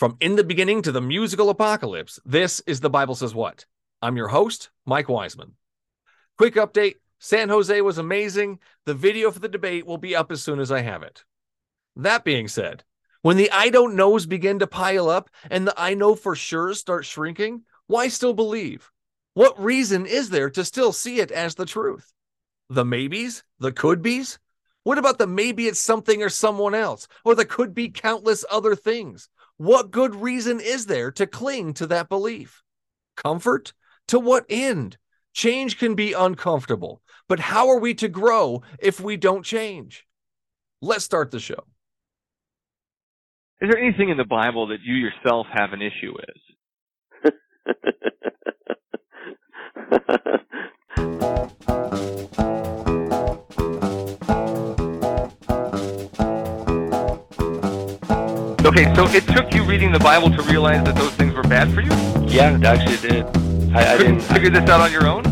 [0.00, 3.66] From in the beginning to the musical apocalypse, this is The Bible Says What.
[4.00, 5.56] I'm your host, Mike Wiseman.
[6.38, 8.60] Quick update San Jose was amazing.
[8.86, 11.22] The video for the debate will be up as soon as I have it.
[11.96, 12.82] That being said,
[13.20, 16.72] when the I don't knows begin to pile up and the I know for sure
[16.72, 18.90] start shrinking, why still believe?
[19.34, 22.10] What reason is there to still see it as the truth?
[22.70, 23.44] The maybes?
[23.58, 24.38] The could be's?
[24.82, 28.74] What about the maybe it's something or someone else, or the could be countless other
[28.74, 29.28] things?
[29.60, 32.62] What good reason is there to cling to that belief?
[33.14, 33.74] Comfort?
[34.08, 34.96] To what end?
[35.34, 40.06] Change can be uncomfortable, but how are we to grow if we don't change?
[40.80, 41.62] Let's start the show.
[43.60, 47.34] Is there anything in the Bible that you yourself have an issue with?
[58.70, 61.74] Okay, so it took you reading the Bible to realize that those things were bad
[61.74, 61.90] for you?
[62.28, 63.24] Yeah, it actually did.
[63.74, 65.24] I, I didn't figure this out on your own.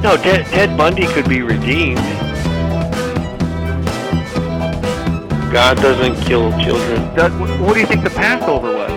[0.00, 1.98] No, Ted, Ted Bundy could be redeemed.
[5.52, 7.14] God doesn't kill children.
[7.14, 8.91] Does, what do you think the Passover was?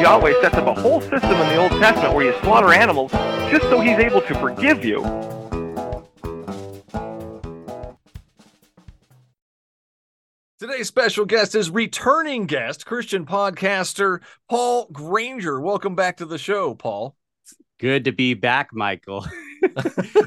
[0.00, 3.10] Yahweh sets up a whole system in the Old Testament where you slaughter animals
[3.50, 5.02] just so he's able to forgive you.
[10.58, 15.60] Today's special guest is returning guest, Christian podcaster Paul Granger.
[15.60, 17.16] Welcome back to the show, Paul.
[17.78, 19.26] Good to be back, Michael.
[19.62, 19.70] you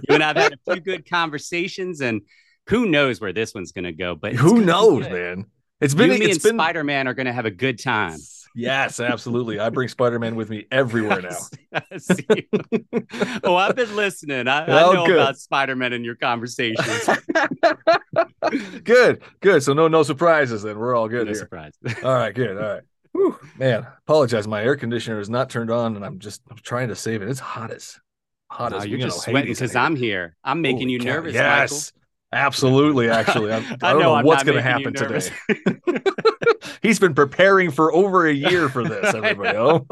[0.09, 2.22] and I've had a few good conversations, and
[2.67, 4.16] who knows where this one's going to go?
[4.16, 5.45] But who knows, man?
[5.81, 6.56] It's been you, me and been...
[6.56, 8.17] Spider Man are going to have a good time.
[8.60, 9.60] Yes, absolutely.
[9.60, 11.38] I bring Spider Man with me everywhere now.
[13.44, 14.48] oh, I've been listening.
[14.48, 15.16] I, oh, I know good.
[15.16, 17.10] about Spider Man in your conversations.
[18.84, 19.64] good, good.
[19.64, 20.64] So no, no surprises.
[20.64, 21.26] Then we're all good.
[21.26, 21.39] No here.
[21.39, 21.78] surprises.
[22.04, 22.58] all right, good.
[22.58, 22.83] All right.
[23.14, 24.45] Whew, man, apologize.
[24.48, 27.30] My air conditioner is not turned on, and I'm just I'm trying to save it.
[27.30, 27.98] It's hot as
[28.52, 30.36] hot no, as you're just sweating because I'm here.
[30.44, 31.33] I'm making Holy you nervous.
[31.33, 31.94] Yes.
[32.32, 33.52] Absolutely, actually.
[33.52, 35.30] I'm, I, don't know, know what's going to happen today.
[36.82, 39.58] He's been preparing for over a year for this, everybody.
[39.58, 39.86] oh.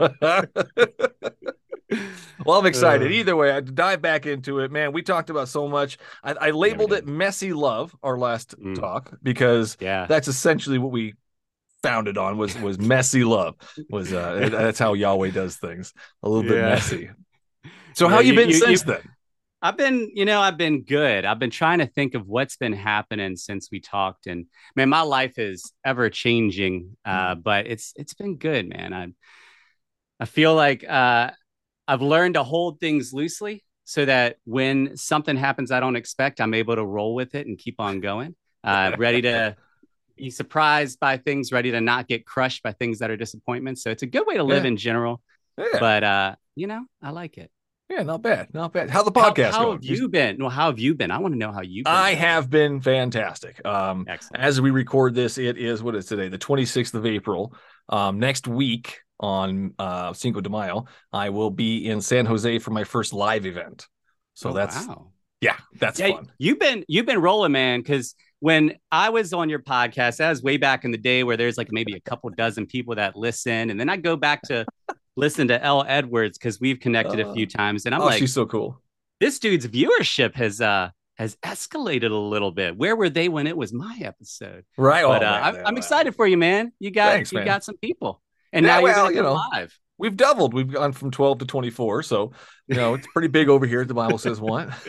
[2.46, 3.08] well, I'm excited.
[3.08, 3.16] Uh.
[3.16, 4.72] Either way, I dive back into it.
[4.72, 5.98] Man, we talked about so much.
[6.24, 8.76] I, I labeled yeah, it messy love our last mm.
[8.80, 10.06] talk because yeah.
[10.06, 11.16] that's essentially what we
[11.84, 13.56] founded on was was messy love.
[13.90, 15.94] Was uh that's how Yahweh does things.
[16.24, 17.10] A little bit messy.
[17.94, 19.02] So yeah, how you, you been you, since you, then?
[19.62, 21.26] I've been, you know, I've been good.
[21.26, 24.46] I've been trying to think of what's been happening since we talked, and
[24.76, 26.96] man, my life is ever changing.
[27.04, 27.44] Uh, mm.
[27.44, 28.94] but it's it's been good, man.
[28.94, 29.08] I
[30.20, 31.32] I feel like uh,
[31.88, 36.54] I've learned to hold things loosely so that when something happens I don't expect, I'm
[36.54, 38.36] able to roll with it and keep on going.
[38.64, 39.56] Uh, ready to
[40.18, 43.82] be surprised by things, ready to not get crushed by things that are disappointments.
[43.82, 44.70] So it's a good way to live yeah.
[44.70, 45.22] in general.
[45.58, 45.80] Yeah.
[45.80, 47.50] But uh, you know, I like it.
[47.90, 48.90] Yeah, not bad, not bad.
[48.90, 49.52] How the podcast?
[49.52, 50.38] How, how have you been?
[50.40, 51.10] Well, how have you been?
[51.10, 51.84] I want to know how you.
[51.86, 53.66] I have been fantastic.
[53.66, 54.44] Um, Excellent.
[54.44, 57.54] As we record this, it is what is today, the 26th of April.
[57.88, 62.72] Um, next week on uh, Cinco de Mayo, I will be in San Jose for
[62.72, 63.88] my first live event.
[64.34, 65.12] So oh, that's wow.
[65.40, 66.32] yeah, that's yeah, fun.
[66.38, 67.80] You've been you've been rolling, man.
[67.80, 71.38] Because when I was on your podcast, that was way back in the day where
[71.38, 74.66] there's like maybe a couple dozen people that listen, and then I go back to
[75.18, 75.84] listen to L.
[75.86, 78.46] Edwards because we've connected uh, a few uh, times, and I'm oh, like, she's so
[78.46, 78.82] cool.
[79.20, 82.78] This dude's viewership has uh has escalated a little bit.
[82.78, 84.64] Where were they when it was my episode?
[84.78, 85.04] Right.
[85.04, 86.72] But oh, uh, I'm, I'm, excited for you, man.
[86.80, 87.48] You got Thanks, you man.
[87.48, 88.22] got some people,
[88.54, 89.78] and yeah, now you're well, you know, live.
[90.00, 90.54] We've doubled.
[90.54, 92.04] We've gone from 12 to 24.
[92.04, 92.32] So,
[92.68, 93.84] you know, it's pretty big over here.
[93.84, 94.70] The Bible says what?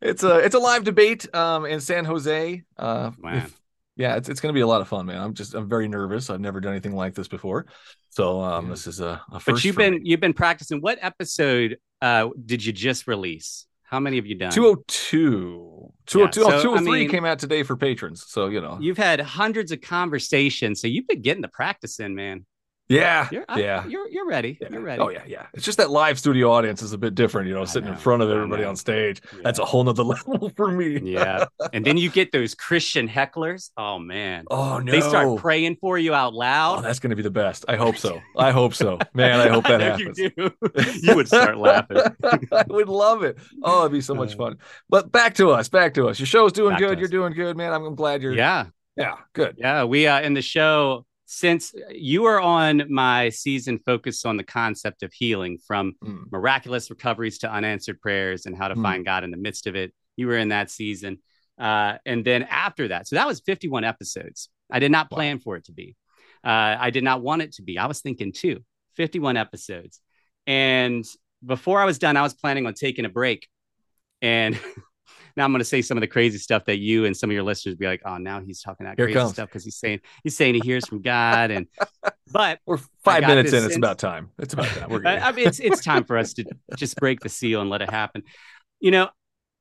[0.00, 2.62] it's a it's a live debate um in San Jose.
[2.76, 3.60] Uh, if,
[3.96, 5.20] yeah, it's, it's going to be a lot of fun, man.
[5.20, 6.30] I'm just I'm very nervous.
[6.30, 7.66] I've never done anything like this before,
[8.10, 8.70] so um, yeah.
[8.70, 10.00] this is a, a But you've been me.
[10.04, 10.80] you've been practicing.
[10.80, 13.66] What episode uh did you just release?
[13.84, 14.50] How many have you done?
[14.50, 15.92] 202.
[16.06, 18.24] 202 yeah, so, 203 I mean, came out today for patrons.
[18.26, 18.76] So, you know.
[18.80, 20.80] You've had hundreds of conversations.
[20.80, 22.44] So you've been getting the practice in, man.
[22.88, 24.58] Yeah, you're, yeah, you're you're ready.
[24.60, 24.68] Yeah.
[24.70, 25.00] You're ready.
[25.00, 25.46] Oh yeah, yeah.
[25.54, 27.98] It's just that live studio audience is a bit different, you know, sitting know, in
[27.98, 29.22] front of everybody on stage.
[29.32, 29.40] Yeah.
[29.42, 31.00] That's a whole nother level for me.
[31.02, 33.70] yeah, and then you get those Christian hecklers.
[33.78, 34.44] Oh man.
[34.50, 34.92] Oh no.
[34.92, 36.80] They start praying for you out loud.
[36.80, 37.64] Oh, that's going to be the best.
[37.68, 38.20] I hope so.
[38.36, 38.98] I hope so.
[39.14, 40.18] Man, I hope that I happens.
[40.18, 40.50] You, do.
[41.00, 41.96] you would start laughing.
[42.52, 43.38] I would love it.
[43.62, 44.36] Oh, it'd be so much uh.
[44.36, 44.58] fun.
[44.90, 45.70] But back to us.
[45.70, 46.18] Back to us.
[46.18, 46.98] Your show's doing back good.
[46.98, 47.72] You're doing good, man.
[47.72, 48.34] I'm glad you're.
[48.34, 48.66] Yeah.
[48.94, 49.16] Yeah.
[49.32, 49.56] Good.
[49.56, 49.84] Yeah.
[49.84, 55.02] We uh in the show since you are on my season focused on the concept
[55.02, 56.30] of healing from Mm.
[56.30, 58.82] miraculous recoveries to unanswered prayers and how to Mm.
[58.82, 61.18] find God in the midst of it, you were in that season.
[61.58, 64.48] Uh, and then after that, so that was 51 episodes.
[64.70, 65.16] I did not Wow.
[65.16, 65.96] plan for it to be.
[66.44, 67.78] Uh, I did not want it to be.
[67.78, 68.64] I was thinking two,
[68.94, 70.00] 51 episodes.
[70.46, 71.04] And
[71.44, 73.48] before I was done, I was planning on taking a break.
[74.22, 74.54] And
[75.36, 77.34] now I'm going to say some of the crazy stuff that you and some of
[77.34, 79.32] your listeners be like, "Oh, now he's talking that Here crazy comes.
[79.32, 81.66] stuff because he's saying he's saying he hears from God." And
[82.32, 83.64] but We're five minutes in.
[83.64, 84.30] It's about time.
[84.38, 84.88] It's about time.
[84.90, 85.02] We're.
[85.06, 86.44] I, I mean, it's it's time for us to
[86.76, 88.22] just break the seal and let it happen.
[88.80, 89.08] You know,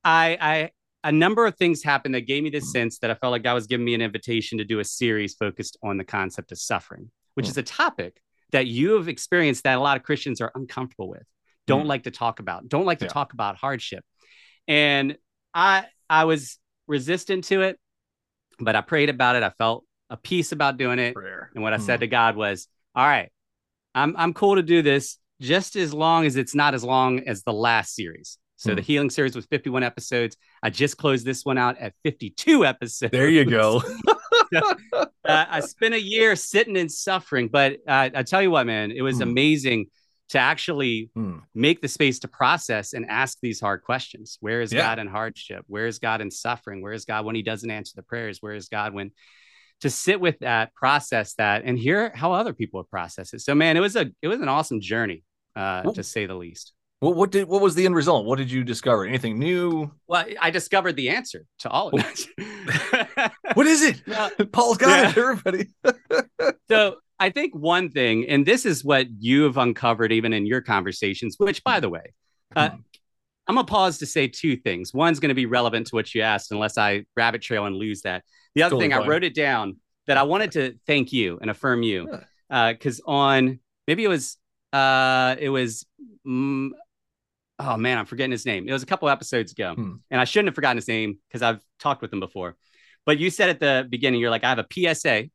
[0.03, 0.71] I I
[1.05, 3.55] a number of things happened that gave me this sense that I felt like God
[3.55, 7.11] was giving me an invitation to do a series focused on the concept of suffering,
[7.33, 7.49] which Mm.
[7.49, 8.21] is a topic
[8.53, 11.23] that you have experienced that a lot of Christians are uncomfortable with,
[11.67, 11.89] don't Mm.
[11.89, 13.09] like to talk about, don't like to Yeah.
[13.11, 14.05] talk about hardship.
[14.67, 15.17] And
[15.53, 16.57] I I was
[16.87, 17.79] resistant to it,
[18.59, 19.43] but I prayed about it.
[19.43, 21.13] I felt a peace about doing it.
[21.15, 21.49] Prayer.
[21.53, 21.81] And what I Mm.
[21.81, 23.31] said to God was, "All right,
[23.95, 27.43] I'm I'm cool to do this just as long as it's not as long as
[27.43, 30.37] the last series." So the healing series was 51 episodes.
[30.61, 33.11] I just closed this one out at 52 episodes.
[33.11, 33.81] There you go.
[34.55, 38.91] uh, I spent a year sitting in suffering, but uh, I tell you what, man,
[38.91, 39.23] it was Hmm.
[39.23, 39.87] amazing
[40.33, 41.41] to actually Mm.
[41.55, 44.37] make the space to process and ask these hard questions.
[44.41, 44.81] Where is Yeah.
[44.81, 45.63] God in hardship?
[45.67, 46.81] Where is God in suffering?
[46.81, 48.39] Where is God when He doesn't answer the prayers?
[48.41, 49.11] Where is God when
[49.81, 53.41] to sit with that, process that, and hear how other people have processed it?
[53.41, 55.23] So, man, it was a it was an awesome journey,
[55.55, 56.73] uh, to say the least.
[56.99, 58.25] What, what did what was the end result?
[58.25, 59.05] What did you discover?
[59.05, 59.91] Anything new?
[60.07, 63.31] Well, I discovered the answer to all of that.
[63.53, 64.01] What is it?
[64.07, 65.09] Well, Paul's got Yeah.
[65.09, 65.65] it, everybody.
[66.69, 70.59] so I think one thing, and this is what you have uncovered even in your
[70.61, 72.13] conversations, which by the way,
[72.55, 72.75] uh, Hmm.
[73.47, 74.93] I'm gonna pause to say two things.
[74.93, 78.23] One's gonna be relevant to what you asked, unless I rabbit trail and lose that.
[78.55, 79.77] The other Totally thing, I wrote it down
[80.07, 82.09] that I wanted to thank you and affirm you,
[82.49, 84.37] because on maybe it was
[84.73, 85.85] uh it was
[86.27, 86.71] mm,
[87.59, 88.67] oh man, I'm forgetting his name.
[88.67, 89.95] It was a couple episodes ago, Hmm.
[90.11, 92.55] and I shouldn't have forgotten his name because I've talked with him before.
[93.05, 95.29] But you said at the beginning, you're like, I have a PSA.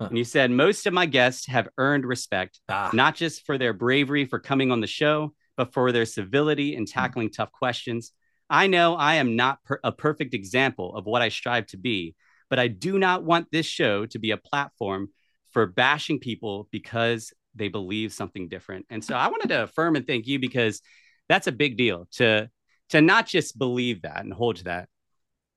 [0.00, 0.06] Huh.
[0.08, 3.72] And you said most of my guests have earned respect, Ah, not just for their
[3.72, 6.78] bravery for coming on the show, but for their civility Hmm.
[6.78, 8.12] in tackling tough questions.
[8.50, 12.14] I know I am not per- a perfect example of what I strive to be,
[12.48, 15.08] but I do not want this show to be a platform
[15.50, 18.86] for bashing people because they believe something different.
[18.88, 20.80] And so I wanted to affirm and thank you because
[21.28, 22.48] that's a big deal to
[22.90, 24.88] to not just believe that and hold to that,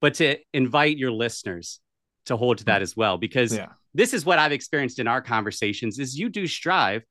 [0.02, 1.80] but to invite your listeners
[2.26, 3.70] to hold to that as well because yeah.
[3.94, 7.04] This is what I've experienced in our conversations is you do strive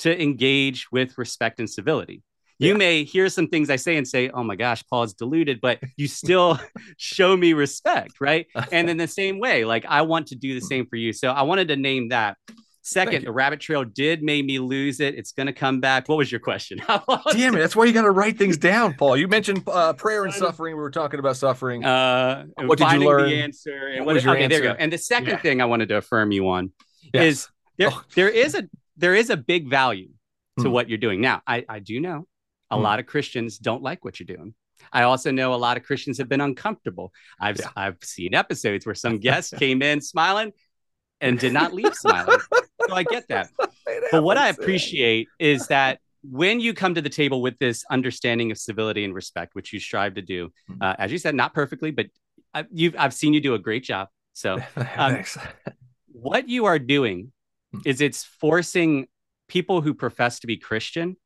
[0.00, 2.22] to engage with respect and civility.
[2.58, 2.78] You Yeah.
[2.78, 6.06] may hear some things I say and say, "Oh my gosh, Paul's deluded," but you
[6.08, 6.58] still
[6.96, 8.46] show me respect, right?
[8.70, 11.12] And in the same way, like I want to do the same for you.
[11.12, 12.36] So I wanted to name that.
[12.84, 15.14] Second, the rabbit trail did make me lose it.
[15.14, 16.08] It's going to come back.
[16.08, 16.78] What was your question?
[17.30, 17.58] Damn it!
[17.60, 19.16] That's why you got to write things down, Paul.
[19.16, 20.74] You mentioned uh, prayer and suffering.
[20.76, 21.84] We were talking about suffering.
[21.84, 23.28] Uh, What did you learn?
[23.30, 23.86] The answer.
[23.88, 24.74] And What what, was your okay, there you go.
[24.76, 25.36] And the second Yeah.
[25.38, 26.72] thing I wanted to affirm you on
[27.14, 27.22] Yes.
[27.24, 27.48] is
[27.78, 28.02] there Oh.
[28.16, 30.08] there is a there is a big value
[30.58, 30.70] to Hmm.
[30.72, 31.20] what you're doing.
[31.20, 32.26] Now, I I do know
[32.70, 32.82] a Hmm.
[32.82, 34.54] lot of Christians don't like what you're doing.
[34.92, 37.12] I also know a lot of Christians have been uncomfortable.
[37.38, 37.70] I've Yeah.
[37.76, 40.52] I've seen episodes where some guests came in smiling
[41.20, 42.40] and did not leave smiling.
[42.92, 43.50] So I get that.
[44.10, 48.50] But what I appreciate is that when you come to the table with this understanding
[48.50, 50.78] of civility and respect, which you strive to do, Mhm.
[50.80, 52.06] uh, as you said, not perfectly, but
[52.54, 54.08] I, you've I've seen you do a great job.
[54.34, 55.36] So Thanks.
[56.12, 57.32] what you are doing
[57.72, 57.80] Hmm.
[57.86, 59.08] is it's forcing
[59.48, 61.16] people who profess to be Christian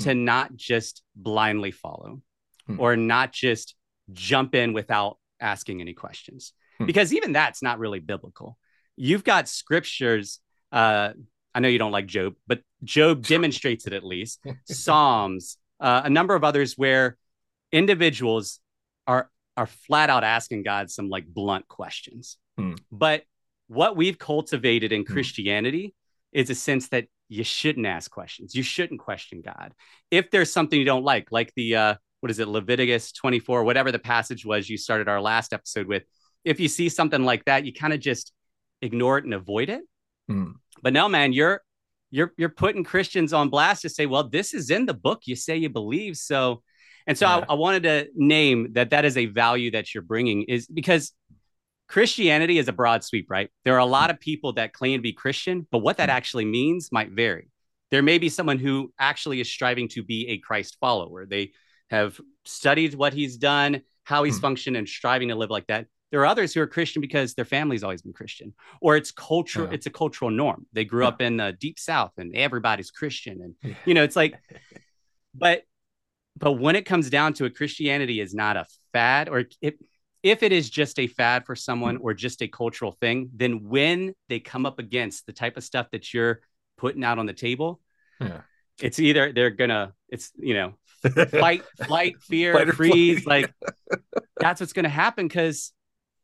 [0.00, 2.20] to not just blindly follow
[2.66, 2.80] Hmm.
[2.80, 3.74] or not just
[4.12, 6.52] jump in without asking any questions.
[6.78, 6.86] Hmm.
[6.86, 8.58] Because even that's not really biblical.
[8.96, 10.40] You've got scriptures.
[10.74, 11.12] Uh,
[11.54, 14.44] I know you don't like Job, but Job demonstrates it at least.
[14.64, 17.16] Psalms, uh, a number of others where
[17.72, 18.60] individuals
[19.06, 22.38] are are flat out asking God some like blunt questions.
[22.58, 22.74] Hmm.
[22.90, 23.22] But
[23.68, 25.12] what we've cultivated in Hmm.
[25.12, 25.94] Christianity
[26.32, 28.54] is a sense that you shouldn't ask questions.
[28.54, 29.72] You shouldn't question God.
[30.10, 33.92] If there's something you don't like, like the uh, what is it, Leviticus 24, whatever
[33.92, 36.02] the passage was you started our last episode with,
[36.44, 38.32] if you see something like that, you kind of just
[38.82, 39.82] ignore it and avoid it.
[40.28, 40.52] Hmm.
[40.82, 41.62] But no, man, you're
[42.10, 45.36] you're you're putting Christians on blast to say, well, this is in the book you
[45.36, 46.16] say you believe.
[46.16, 46.62] So,
[47.06, 47.44] and so Yeah.
[47.48, 51.12] I, I wanted to name that that is a value that you're bringing is because
[51.88, 53.50] Christianity is a broad sweep, right?
[53.64, 56.46] There are a lot of people that claim to be Christian, but what that actually
[56.46, 57.50] means might vary.
[57.90, 61.26] There may be someone who actually is striving to be a Christ follower.
[61.26, 61.52] They
[61.90, 64.42] have studied what he's done, how he's Hmm.
[64.42, 65.86] functioned, and striving to live like that.
[66.14, 69.64] There are others who are Christian because their family's always been Christian, or it's culture.
[69.64, 69.70] Yeah.
[69.72, 70.64] It's a cultural norm.
[70.72, 71.08] They grew Yeah.
[71.08, 73.74] up in the deep South, and everybody's Christian, and Yeah.
[73.84, 74.34] you know, it's like,
[75.34, 75.64] but
[76.38, 79.74] but when it comes down to it, Christianity is not a fad, or if
[80.22, 84.14] if it is just a fad for someone or just a cultural thing, then when
[84.28, 86.42] they come up against the type of stuff that you're
[86.78, 87.80] putting out on the table,
[88.20, 88.42] Yeah.
[88.80, 90.74] it's either they're gonna, it's you know,
[91.40, 93.24] fight, flight, fear, freeze.
[93.24, 93.50] flight.
[93.50, 93.52] Like
[94.40, 95.72] that's what's going to happen because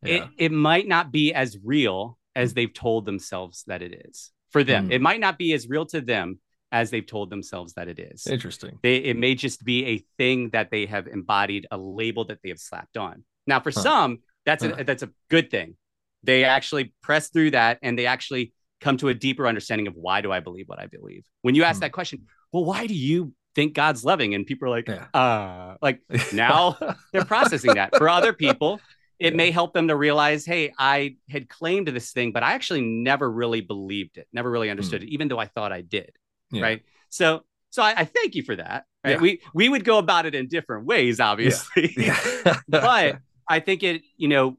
[0.02, 0.25] Yeah.
[0.25, 4.64] it, it might not be as real as they've told themselves that it is for
[4.64, 4.87] them.
[4.87, 4.92] Hmm.
[4.92, 6.38] It might not be as real to them
[6.73, 8.26] as they've told themselves that it is.
[8.26, 8.78] Interesting.
[8.83, 12.49] They, it may just be a thing that they have embodied, a label that they
[12.50, 13.25] have slapped on.
[13.47, 13.80] Now, for Huh.
[13.80, 14.75] some, that's Huh.
[14.78, 15.76] a, that's a good thing.
[16.23, 20.21] They actually press through that and they actually come to a deeper understanding of why
[20.21, 21.25] do I believe what I believe.
[21.42, 21.80] When you ask Hmm.
[21.87, 24.35] that question, well, why do you think God's loving?
[24.35, 25.07] And people are like, Yeah.
[25.12, 26.00] uh, like
[26.33, 26.78] now
[27.12, 27.97] they're processing that.
[27.97, 28.80] For other people,
[29.21, 29.37] it Yeah.
[29.37, 33.31] may help them to realize, hey, I had claimed this thing, but I actually never
[33.31, 36.11] really believed it, never really understood it, even though I thought I did.
[36.50, 36.57] Hmm.
[36.57, 36.62] Yeah.
[36.62, 36.83] Right.
[37.11, 38.85] So so I, I thank you for that.
[39.05, 39.12] Right.
[39.12, 39.19] Yeah.
[39.19, 41.95] We we would go about it in different ways, obviously.
[42.69, 44.59] But I think it, you know,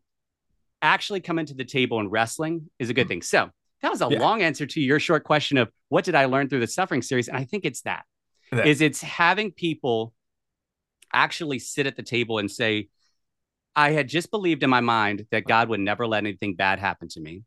[0.82, 3.22] actually coming to the table and wrestling is a good thing.
[3.22, 3.50] So
[3.82, 4.22] that was a Hmm.
[4.22, 7.28] Long answer to your short question of what did I learn through the suffering series?
[7.28, 8.04] And I think it's that
[8.52, 10.14] That- is it's having people
[11.14, 12.90] actually sit at the table and say,
[13.76, 17.08] I had just believed in my mind that God would never let anything bad happen
[17.10, 17.44] to me.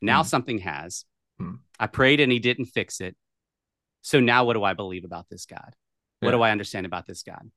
[0.00, 0.28] Now Hmm.
[0.28, 1.04] something has.
[1.38, 1.56] Hmm.
[1.78, 3.16] I prayed and he didn't fix it.
[4.02, 5.74] So now what do I believe about this God?
[6.20, 6.36] What Yeah.
[6.36, 7.50] do I understand about this God?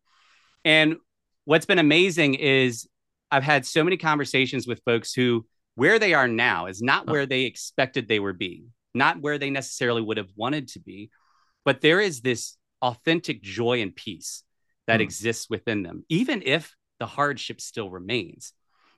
[0.66, 0.98] And
[1.46, 2.88] what's been amazing is
[3.32, 5.46] I've had so many conversations with folks who
[5.76, 9.50] where they are now is not where they expected they would be, not where they
[9.50, 11.10] necessarily would have wanted to be,
[11.66, 14.44] but there is this authentic joy and peace
[14.86, 15.04] that Hmm.
[15.04, 18.54] exists within them, even if the hardship still remains.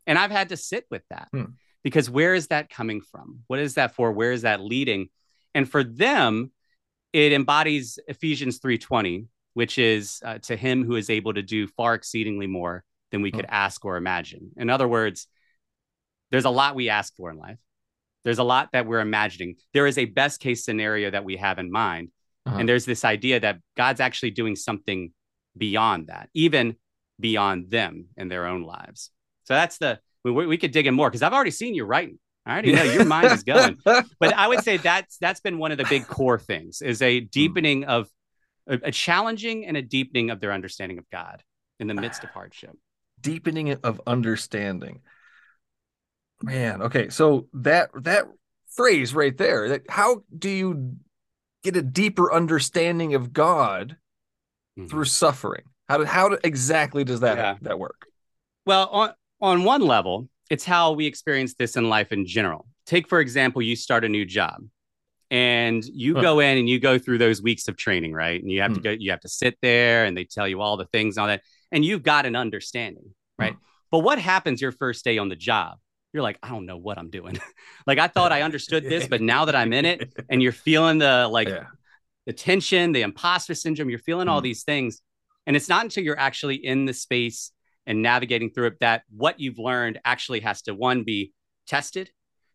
[0.05, 1.45] And I've had to sit with that Hmm.
[1.83, 3.39] because where is that coming from?
[3.47, 4.11] What is that for?
[4.11, 5.09] Where is that leading?
[5.55, 6.51] And for them,
[7.13, 11.95] it embodies Ephesians 3:20, which is uh, to him who is able to do far
[11.95, 14.51] exceedingly more than we could ask or imagine.
[14.55, 15.27] In other words,
[16.29, 17.57] there's a lot we ask for in life.
[18.23, 19.55] There's a lot that we're imagining.
[19.73, 22.11] There is a best case scenario that we have in mind.
[22.45, 22.57] Uh-huh.
[22.59, 25.11] And there's this idea that God's actually doing something
[25.57, 26.75] beyond that, even
[27.19, 29.11] beyond them in their own lives.
[29.43, 32.19] So that's the, we, we could dig in more because I've already seen you writing.
[32.45, 33.77] I already know your mind is going.
[34.19, 37.21] But I would say that's that's been one of the big core things is a
[37.21, 37.25] hmm.
[37.31, 38.07] deepening of
[38.67, 41.43] a, a challenging and a deepening of their understanding of God
[41.79, 42.75] in the midst of hardship.
[43.19, 45.01] deepening of understanding.
[46.41, 48.25] Man, okay, so that that
[48.75, 50.95] phrase right there, that how do you
[51.63, 53.97] get a deeper understanding of God
[54.77, 54.85] hmm.
[54.85, 55.63] through suffering?
[55.87, 57.57] How do, how do, exactly does that Yeah.
[57.61, 58.07] that work?
[58.65, 62.67] Well, on on one level, it's how we experience this in life in general.
[62.85, 64.63] Take for example, you start a new job,
[65.29, 66.21] and you Huh.
[66.21, 68.41] go in and you go through those weeks of training, right?
[68.41, 68.83] And you have to Hmm.
[68.83, 71.27] go, you have to sit there, and they tell you all the things and all
[71.27, 73.53] that, and you've got an understanding, right?
[73.53, 73.59] Hmm.
[73.91, 75.77] But what happens your first day on the job?
[76.13, 77.37] You're like, I don't know what I'm doing.
[77.87, 80.97] like I thought I understood this, but now that I'm in it, and you're feeling
[80.97, 81.65] the like yeah,
[82.25, 84.43] the tension, the imposter syndrome, you're feeling all Mhm.
[84.43, 85.01] these things.
[85.45, 87.51] And it's not until you're actually in the space
[87.85, 91.33] and navigating through it that what you've learned actually has to one be
[91.67, 92.11] tested,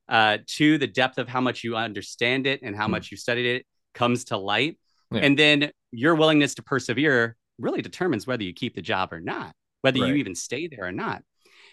[0.09, 2.91] uh, two, the depth of how much you understand it and how Mhm.
[2.91, 4.79] much you studied it comes to light.
[5.13, 5.21] Yeah.
[5.21, 9.55] And then your willingness to persevere really determines whether you keep the job or not,
[9.83, 10.09] whether Right.
[10.09, 11.23] you even stay there or not.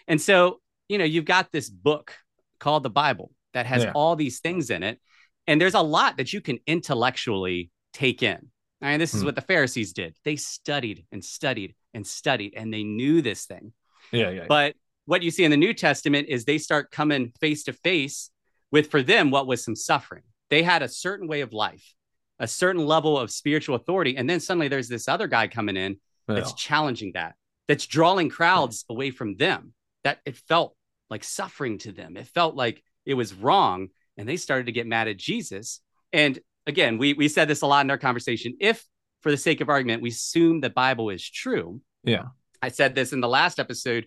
[0.06, 2.16] And so, you know, you've got this book
[2.60, 3.92] called the Bible that has Yeah.
[3.94, 5.00] all these things in it.
[5.46, 8.50] And there's a lot that you can intellectually take in.
[8.80, 9.26] And this is Hmm.
[9.26, 10.16] what the Pharisees did.
[10.24, 13.72] They studied and studied and studied, and they knew this thing.
[14.12, 14.46] yeah, yeah.
[14.48, 18.30] But what you see in the New Testament is they start coming face to face
[18.70, 20.22] with, for them, what was some suffering.
[20.50, 21.94] They had a certain way of life,
[22.38, 24.16] a certain level of spiritual authority.
[24.16, 27.34] And then suddenly there's this other guy coming in that's challenging that,
[27.66, 29.72] that's drawing crowds away from them,
[30.04, 30.76] that it felt
[31.10, 32.16] like suffering to them.
[32.16, 33.88] It felt like it was wrong.
[34.18, 35.80] And they started to get mad at Jesus.
[36.12, 36.38] And
[36.68, 38.56] again, we, we said this a lot in our conversation.
[38.60, 38.84] If,
[39.22, 42.26] for the sake of argument, we assume the Bible is true, Yeah.
[42.60, 44.06] I said this in the last episode.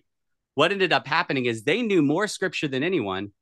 [0.54, 3.32] What ended up happening is they knew more scripture than anyone,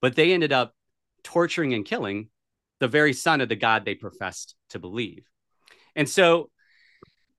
[0.00, 0.74] but they ended up
[1.22, 2.28] torturing and killing
[2.80, 5.24] the very son of the God they professed to believe.
[5.94, 6.50] And so,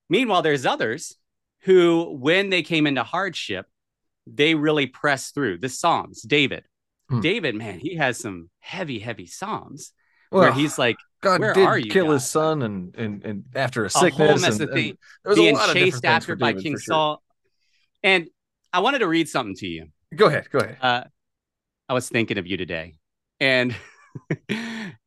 [0.10, 1.16] meanwhile, there's others
[1.62, 3.66] who, when they came into hardship,
[4.28, 6.22] they really pressed through the Psalms.
[6.22, 6.66] David,
[7.10, 7.22] Hmm.
[7.22, 9.92] David, man, he has some heavy, heavy Psalms
[10.32, 12.14] where he's like God where did kill God?
[12.14, 15.30] his son and and and after a a sickness whole mess and, of and there
[15.30, 16.80] was a being lot chased things after by David, King sure.
[16.80, 17.24] Saul.
[18.04, 18.28] And
[18.72, 19.88] I wanted to read something to you.
[20.16, 20.48] Go ahead.
[20.52, 20.78] Go ahead.
[20.80, 21.04] Uh,
[21.90, 22.94] I was thinking of you today,
[23.40, 23.76] and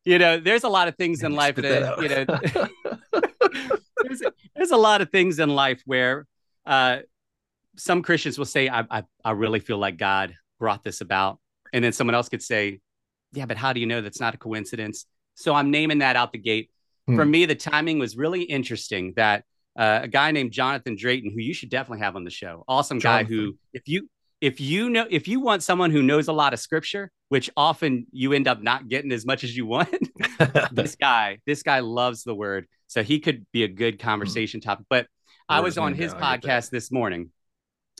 [0.04, 2.68] you know, there's a lot of things in life that, that you know.
[4.02, 4.22] there's,
[4.56, 6.26] there's a lot of things in life where
[6.66, 6.98] uh,
[7.76, 11.38] some Christians will say, I, I, I really feel like God brought this about.
[11.72, 12.80] And then someone else could say,
[13.32, 15.06] Yeah, but how do you know that's not a coincidence?
[15.38, 16.70] So I'm naming that out the gate.
[17.06, 17.30] For Hmm.
[17.30, 19.44] me, the timing was really interesting that
[19.78, 22.98] uh, a guy named Jonathan Drayton, who you should definitely have on the show, awesome
[22.98, 24.08] guy who, if you
[24.40, 28.06] if you know if you want someone who knows a lot of scripture, which often
[28.12, 29.88] you end up not getting as much as you want,
[30.72, 32.66] this guy, this guy loves the word.
[32.88, 34.86] So he could be a good conversation topic.
[34.90, 35.06] But
[35.48, 36.48] I was on his down, I get that.
[36.62, 37.30] podcast this morning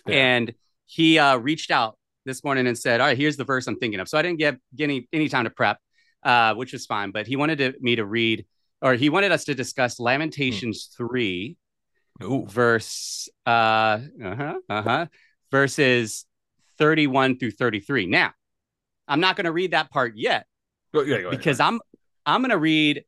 [0.07, 0.17] Yeah.
[0.17, 0.55] and
[0.87, 4.01] he uh, reached out this morning and said, All right, here's the verse I'm thinking
[4.01, 4.09] of.
[4.09, 5.79] So I didn't get, get any, any time to prep,
[6.23, 7.11] uh, which was fine.
[7.11, 8.47] But he wanted to, me to read,
[8.83, 11.57] or he wanted us to discuss Lamentations 3,
[12.23, 12.47] Ooh.
[12.47, 15.07] verse, uh, uh-huh, uh-huh,
[15.51, 16.25] verses
[16.79, 18.07] 31 through 33.
[18.07, 18.33] Now,
[19.07, 20.47] I'm not going to read that part yet
[20.95, 21.81] Go, yeah, go because I'm
[22.25, 23.05] I'm gonna read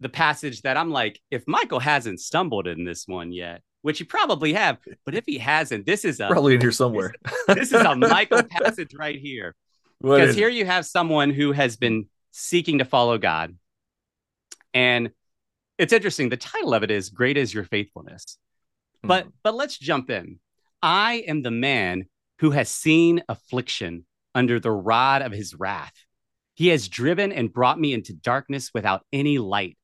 [0.00, 4.04] the passage that I'm like, if Michael hasn't stumbled in this one yet, which he
[4.04, 7.14] probably have, but if he hasn't, this is a probably in here somewhere.
[7.48, 9.54] this is a Michael passage right here.
[10.00, 12.06] Because here you have someone who has been
[12.36, 13.56] seeking to follow God.
[14.74, 15.10] And
[15.78, 16.28] it's interesting.
[16.28, 18.38] The title of it is Great is Your Faithfulness.
[19.02, 19.30] But Hmm.
[19.42, 20.40] but let's jump in.
[20.82, 22.06] I am the man
[22.40, 25.94] who has seen affliction under the rod of his wrath.
[26.54, 29.78] He has driven and brought me into darkness without any light.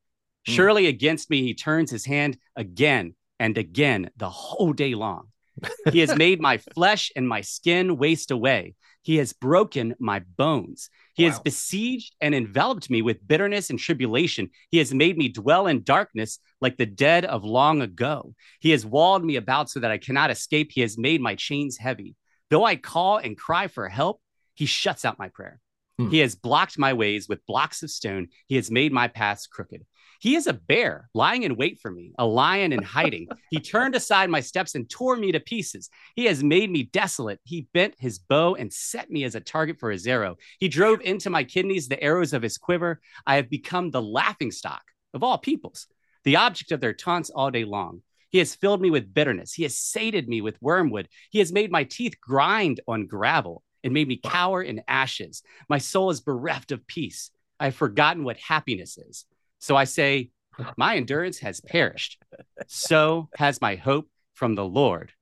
[0.46, 0.52] Hmm.
[0.52, 5.28] Surely against me he turns his hand again and again the whole day long.
[5.92, 8.74] He has made my flesh and my skin waste away.
[9.02, 10.88] He has broken my bones.
[11.14, 14.50] He has besieged and enveloped me with bitterness and tribulation.
[14.70, 18.34] He has made me dwell in darkness like the dead of long ago.
[18.60, 20.70] He has walled me about so that I cannot escape.
[20.72, 22.14] He has made my chains heavy.
[22.48, 24.20] Though I call and cry for help,
[24.54, 25.60] he shuts out my prayer.
[25.98, 26.10] Hmm.
[26.10, 28.28] He has blocked my ways with blocks of stone.
[28.46, 29.84] He has made my paths crooked.
[30.22, 33.26] He is a bear lying in wait for me, a lion in hiding.
[33.50, 35.90] he turned aside my steps and tore me to pieces.
[36.14, 37.40] He has made me desolate.
[37.42, 40.36] He bent his bow and set me as a target for his arrow.
[40.60, 43.00] He drove into my kidneys the arrows of his quiver.
[43.26, 45.88] I have become the laughing stock of all peoples,
[46.22, 48.02] the object of their taunts all day long.
[48.30, 49.52] He has filled me with bitterness.
[49.52, 51.08] He has sated me with wormwood.
[51.30, 55.42] He has made my teeth grind on gravel and made me cower in ashes.
[55.68, 57.32] My soul is bereft of peace.
[57.58, 59.26] I have forgotten what happiness is.
[59.62, 60.30] So I say,
[60.76, 62.18] My endurance has perished.
[62.66, 65.12] So has my hope from the Lord.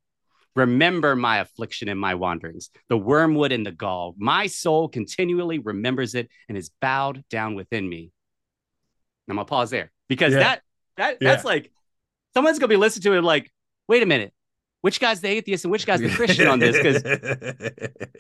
[0.56, 4.14] Remember my affliction and my wanderings, the wormwood and the gall.
[4.18, 8.10] My soul continually remembers it and is bowed down within me.
[9.28, 10.38] I'm gonna pause there because Yeah.
[10.40, 10.62] that
[10.96, 11.30] that Yeah.
[11.30, 11.70] that's like
[12.34, 13.52] someone's gonna be listening to it like,
[13.88, 14.32] wait a minute,
[14.80, 16.76] which guy's the atheist and which guy's the Christian on this?
[16.76, 17.02] Because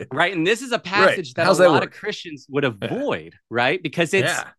[0.12, 1.90] right, and this is a passage that How's a that lot of?
[1.90, 3.82] Christians would avoid, right?
[3.82, 4.50] Because it's yeah.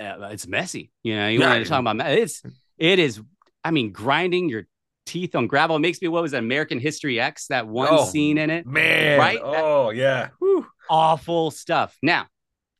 [0.00, 0.90] Uh, it's messy.
[1.02, 1.50] You know, you Yeah.
[1.50, 2.42] want to talk about it's
[2.78, 3.20] it is.
[3.64, 4.66] I mean, grinding your
[5.06, 5.76] teeth on gravel.
[5.76, 8.66] It makes me what was it, American History X that one Oh, scene in it.
[8.66, 9.18] Man.
[9.18, 9.38] Right?
[9.42, 10.28] Oh, yeah.
[10.38, 10.66] Whew.
[10.90, 11.96] Awful stuff.
[12.02, 12.26] Now,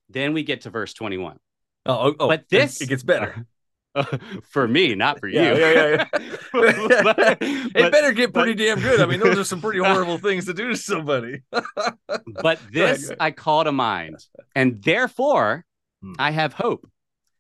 [0.08, 1.38] then we get to verse twenty one.
[1.86, 3.46] Oh, oh, oh, But this- it, gets better.
[4.50, 5.40] for me, not for you.
[5.40, 6.22] Yeah, yeah, yeah, yeah.
[7.02, 9.00] But- it better get but- pretty damn good.
[9.00, 11.42] I mean, those are some pretty horrible things to do to somebody.
[11.50, 11.66] but
[12.06, 13.16] Go ahead, this go ahead.
[13.20, 14.16] I call to mind,
[14.54, 15.64] and therefore
[16.02, 16.12] Hmm.
[16.18, 16.88] I have hope.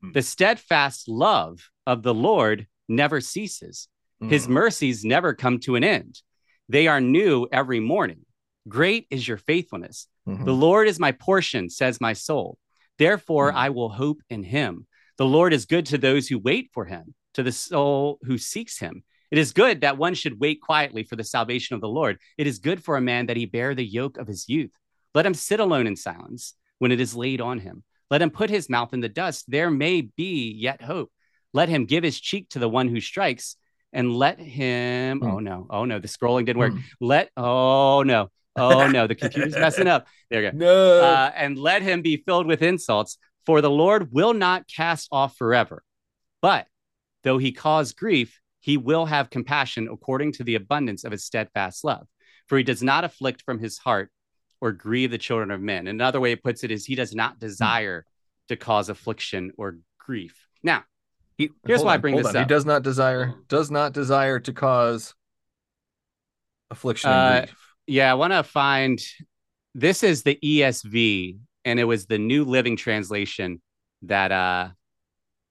[0.00, 0.12] Hmm.
[0.12, 3.88] The steadfast love of the Lord never ceases.
[4.20, 4.50] His Mm.
[4.50, 6.22] mercies never come to an end.
[6.68, 8.26] They are new every morning.
[8.68, 10.08] Great is your faithfulness.
[10.26, 10.44] Mhm.
[10.44, 12.58] The Lord is my portion, says my soul.
[12.98, 13.58] Therefore, Hmm.
[13.58, 14.86] I will hope in him.
[15.18, 18.78] The Lord is good to those who wait for him, to the soul who seeks
[18.80, 19.04] him.
[19.30, 22.18] It is good that one should wait quietly for the salvation of the Lord.
[22.36, 24.72] It is good for a man that he bear the yoke of his youth.
[25.14, 27.84] Let him sit alone in silence when it is laid on him.
[28.10, 29.44] Let him put his mouth in the dust.
[29.48, 31.10] There may be yet hope.
[31.52, 33.56] Let him give his cheek to the one who strikes,
[33.92, 35.20] and let him.
[35.20, 35.26] Hmm.
[35.26, 35.66] Oh no!
[35.70, 35.98] Oh no!
[35.98, 36.72] The scrolling didn't work.
[36.72, 36.80] Hmm.
[37.00, 37.30] Let.
[37.36, 38.30] Oh no!
[38.56, 39.06] Oh no!
[39.06, 40.06] The computer's messing up.
[40.30, 41.00] There you go No.
[41.00, 43.18] uh, and let him be filled with insults.
[43.46, 45.82] For the Lord will not cast off forever.
[46.42, 46.66] But
[47.24, 51.82] though he cause grief, he will have compassion according to the abundance of his steadfast
[51.82, 52.06] love.
[52.46, 54.10] For he does not afflict from his heart
[54.60, 55.86] or grieve the children of men.
[55.86, 58.04] Another way it puts it is he does not desire
[58.48, 60.46] to cause affliction or grief.
[60.62, 60.84] Now,
[61.36, 62.34] He- Here's why I bring this on.
[62.34, 65.14] He does not desire, does not desire to cause
[66.70, 67.56] affliction Uh, grief.
[67.86, 68.98] yeah, I want to find
[69.74, 73.62] this is the ESV, and it was the New Living Translation
[74.02, 74.70] that uh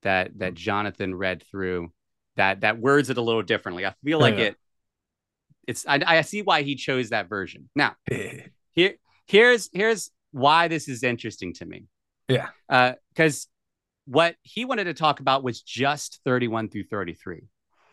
[0.02, 1.92] that that Jonathan read through.
[2.36, 3.86] That that words it a little differently.
[3.86, 4.44] I feel like Yeah.
[4.46, 4.56] it.
[5.68, 7.70] It's I, I see why he chose that version.
[7.76, 7.96] Now
[8.78, 8.94] Here,
[9.26, 11.86] here's here's why this is interesting to me.
[12.30, 12.50] Yeah.
[13.14, 13.48] Because
[14.06, 17.42] what he wanted to talk about was just 31 through 33.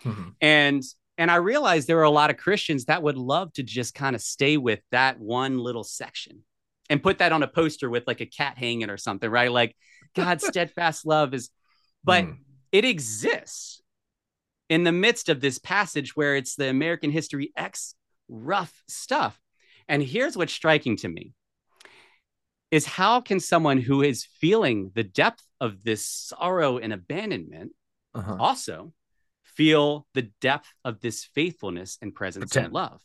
[0.04, 0.34] Mhm.
[0.40, 0.82] And
[1.16, 4.14] and I realized there were a lot of Christians that would love to just kind
[4.14, 6.44] of stay with that one little section
[6.90, 9.50] and put that on a poster with like a cat hanging or something, right?
[9.50, 9.74] Like
[10.14, 11.50] God's steadfast love is,
[12.04, 12.36] but Mm.
[12.72, 13.80] it exists
[14.68, 17.94] in the midst of this passage where it's the American history X
[18.28, 19.40] rough stuff.
[19.88, 21.32] And here's what's striking to me
[22.70, 27.72] is how can someone who is feeling the depth of this sorrow and abandonment
[28.14, 28.36] Uh-huh.
[28.38, 28.92] also
[29.42, 32.66] feel the depth of this faithfulness and presence Pretend.
[32.66, 33.02] and love?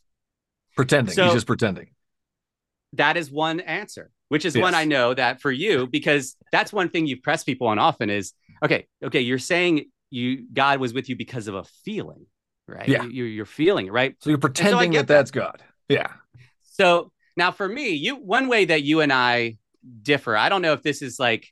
[0.75, 1.13] Pretending.
[1.13, 1.89] So- He's just pretending.
[2.93, 4.63] That is one answer, which is Yes.
[4.63, 8.09] one I know that for you, because that's one thing you've pressed people on often
[8.09, 12.25] is okay, okay, you're saying you God was with you because of a feeling,
[12.67, 12.87] right?
[12.89, 13.03] Yeah.
[13.03, 14.15] You, you're feeling it, right?
[14.21, 15.61] So you're pretending get that that's God.
[15.87, 16.13] Yeah.
[16.79, 19.57] So now for me, you one way that you and I
[20.01, 21.45] differ, I don't know if this is like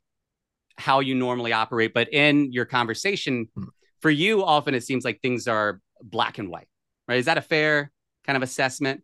[0.78, 3.66] how you normally operate, but in your conversation, Hmm.
[4.00, 6.68] for you, often it seems like things are black and white,
[7.10, 7.18] right?
[7.18, 7.92] Is that a fair
[8.26, 9.04] kind of assessment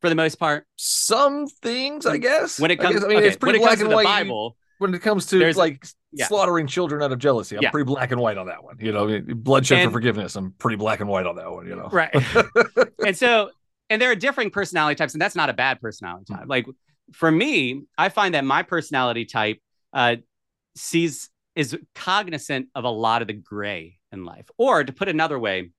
[0.00, 0.66] for the most part?
[0.76, 2.58] Some things, I guess.
[2.58, 3.94] When it I comes, guess- I mean, okay, it's pretty when it black and the
[3.94, 4.04] white.
[4.04, 6.26] Bible, when it comes to There's- like yeah.
[6.26, 7.70] slaughtering children out of jealousy, I'm Yeah.
[7.70, 8.78] pretty black and white on that one.
[8.80, 10.34] You know, bloodshed And- for forgiveness.
[10.34, 11.66] I'm pretty black and white on that one.
[11.68, 12.10] You know, right?
[13.06, 13.50] and so,
[13.92, 16.38] and there are differing personality types, and that's not a bad personality Hmm.
[16.40, 16.48] type.
[16.48, 16.66] Like
[17.12, 19.58] for me, I find that my personality type
[19.92, 20.16] uh,
[20.74, 25.38] sees is cognizant of a lot of the gray in life, or to put another
[25.38, 25.70] way,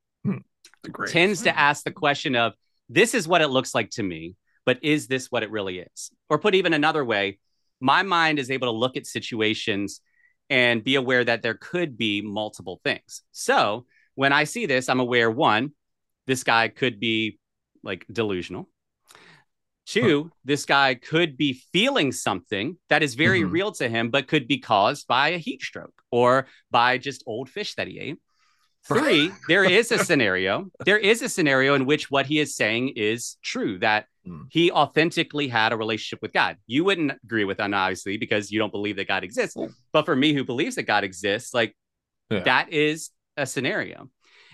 [0.91, 1.11] Great.
[1.11, 2.53] tends to ask the question of
[2.89, 6.11] this is what it looks like to me, but is this what it really is?
[6.29, 7.39] Or put even another way,
[7.79, 10.01] my mind is able to look at situations
[10.49, 13.23] and be aware that there could be multiple things.
[13.31, 15.71] So when I see this, I'm aware one,
[16.27, 17.39] this guy could be
[17.83, 18.69] like delusional.
[19.85, 23.51] Two, this guy could be feeling something that is very Mhm.
[23.51, 27.49] real to him, but could be caused by a heat stroke or by just old
[27.49, 28.17] fish that he ate.
[28.87, 30.69] Three, there is a scenario.
[30.85, 34.47] There is a scenario in which what he is saying is true that Mm.
[34.49, 36.55] he authentically had a relationship with God.
[36.65, 39.57] You wouldn't agree with that, obviously, because you don't believe that God exists.
[39.91, 41.75] But for me, who believes that God exists, like
[42.29, 42.39] Yeah.
[42.43, 44.09] that is a scenario.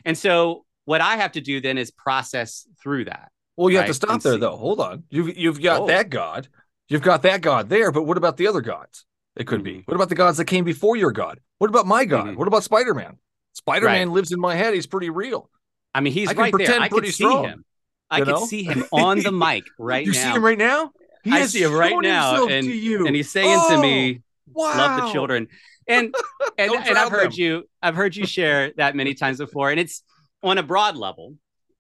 [0.06, 3.32] And so what I have to do then is process through that.
[3.56, 4.56] Well, you have to stop and there see- though.
[4.56, 5.04] Hold on.
[5.10, 5.88] You've you've got Oh.
[5.88, 6.48] that God.
[6.88, 9.06] You've got that God there, but what about the other gods?
[9.36, 9.76] It could be.
[9.76, 9.88] Mhm.
[9.88, 11.40] What about the gods that came before your God?
[11.60, 12.28] What about my God?
[12.30, 12.36] Mhm.
[12.38, 13.18] What about Spider-Man?
[13.54, 14.74] Spider-Man lives in my head.
[14.74, 15.50] He's pretty real.
[15.94, 16.80] I mean, he's I can right there.
[16.80, 17.64] I could see him.
[18.10, 20.18] I you could see him on the mic right you now.
[20.24, 20.92] see him right now?
[21.24, 23.06] He I see him right now, and- to you.
[23.06, 24.22] and he's saying to Oh, me,
[24.52, 24.76] wow.
[24.78, 25.48] love the children
[25.88, 26.16] and
[26.58, 27.40] and, and i've heard them.
[27.40, 30.04] you i've heard you share that many times before and it's
[30.44, 31.36] on a broad level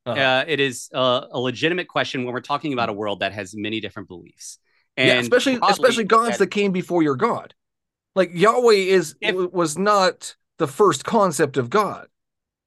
[0.05, 0.19] Uh-huh.
[0.19, 3.55] uh, it is a, a legitimate question when we're talking about a world that has
[3.55, 4.59] many different beliefs
[4.97, 7.53] and yeah, especially broadly, especially gods that- that came before your God.
[8.15, 12.07] Like Yahweh is If- was not the first concept of God.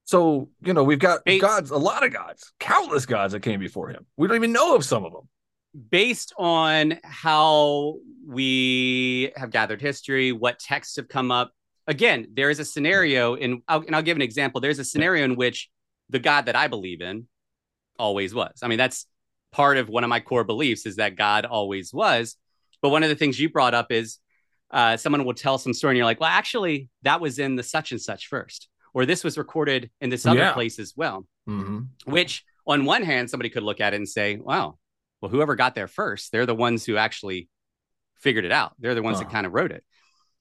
[0.05, 3.59] So you know we've got Hey- gods, a lot of gods, countless gods that came
[3.59, 4.05] before him.
[4.17, 5.27] We don't even know of some of them.
[5.89, 7.95] based on how
[8.27, 11.51] we have gathered history what texts have come up
[11.87, 15.23] again there is a scenario in I'll, and i'll give an example there's a scenario
[15.25, 15.69] in which
[16.09, 17.27] the god that i believe in
[17.99, 19.05] always was i mean that's
[19.51, 22.37] part of one of my core beliefs is that god always was
[22.81, 24.19] but one of the things you brought up is
[24.71, 27.61] uh, someone will tell some story and you're like well actually that was in the
[27.63, 30.53] such and such first or this was recorded in this other Yeah.
[30.53, 32.11] place as well Mm-hmm.
[32.11, 34.77] which on one hand somebody could look at it and say wow
[35.21, 37.49] well whoever got there first they're the ones who actually
[38.19, 39.33] figured it out they're the ones that Uh-huh.
[39.33, 39.83] kind of wrote it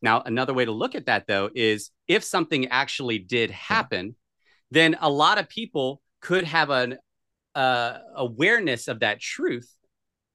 [0.01, 4.15] now another way to look at that though is if something actually did happen
[4.73, 6.97] then a lot of people could have an
[7.55, 9.71] uh, awareness of that truth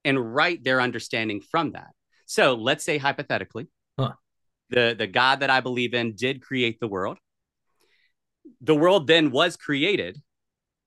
[0.05, 1.87] and write their understanding from that.
[2.27, 3.67] So let's say hypothetically
[3.99, 4.13] Huh.
[4.69, 7.17] the the god that i believe in did create the world.
[8.61, 10.21] The world then was created.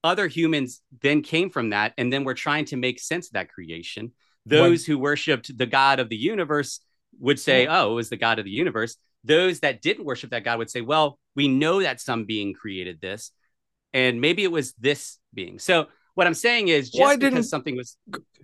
[0.04, 3.50] Other humans then came from that and then we're trying to make sense of that
[3.50, 4.12] creation.
[4.46, 6.80] Those who worshiped the god of the universe
[7.18, 8.96] would say oh it was the god of the universe.
[9.24, 13.00] Those that didn't worship that god would say well we know that some being created
[13.00, 13.32] this
[13.92, 17.46] and maybe it was this being so what i'm saying is just Why because didn't-
[17.46, 17.96] something was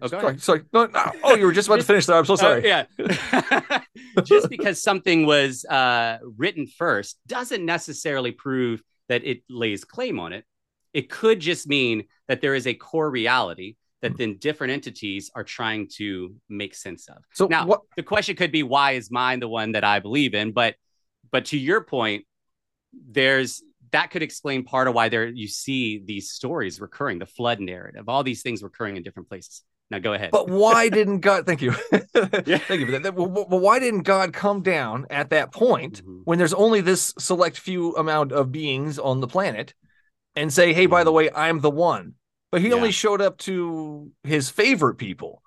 [0.03, 0.63] oh, sorry, sorry.
[0.73, 1.13] No, no.
[1.25, 2.17] Oh, you were just about to finish there.
[2.17, 2.71] I'm so sorry.
[2.71, 3.81] Uh, yeah.
[4.25, 10.33] Just because something was uh, written first doesn't necessarily prove that it lays claim on
[10.33, 10.45] it.
[10.93, 14.09] It could just mean that there is a core reality Hmm.
[14.09, 17.17] that then different entities are trying to make sense of.
[17.33, 17.81] So Now, what?
[17.97, 20.53] The question could be why is mine the one that I believe in?
[20.53, 20.75] But
[21.33, 22.27] but to your point,
[22.93, 27.61] there's that could explain part of why there you see these stories recurring, the flood
[27.61, 29.63] narrative, all these things recurring in different places.
[29.91, 30.31] Now go ahead.
[30.33, 31.47] But why didn't God?
[31.47, 32.59] Thank you, Yeah.
[32.59, 33.15] thank you for that.
[33.15, 36.23] But why didn't God come down at that point Mhm.
[36.25, 39.75] when there's only this select few amount of beings on the planet,
[40.35, 42.15] and say, "Hey, by the way, I'm the one."
[42.51, 45.43] But he only showed up to his favorite people.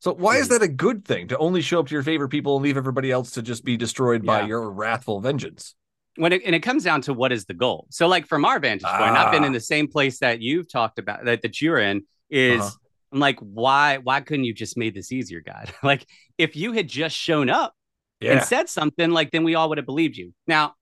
[0.00, 0.50] So why is Mhm.
[0.50, 3.10] that a good thing to only show up to your favorite people and leave everybody
[3.10, 5.74] else to just be destroyed by your wrathful vengeance?
[6.16, 7.86] When it, and it comes down to what is the goal.
[7.90, 9.46] So, like from our vantage point, I've been Ah.
[9.46, 12.02] in the same place that you've talked about that that you're in.
[12.30, 12.70] Is Uh-huh.
[13.12, 15.72] I'm like, why why couldn't you just made this easier, God?
[15.82, 16.04] like,
[16.38, 17.74] if you had just shown up
[18.20, 20.32] and said something, like then we all would have believed you.
[20.46, 20.74] Now,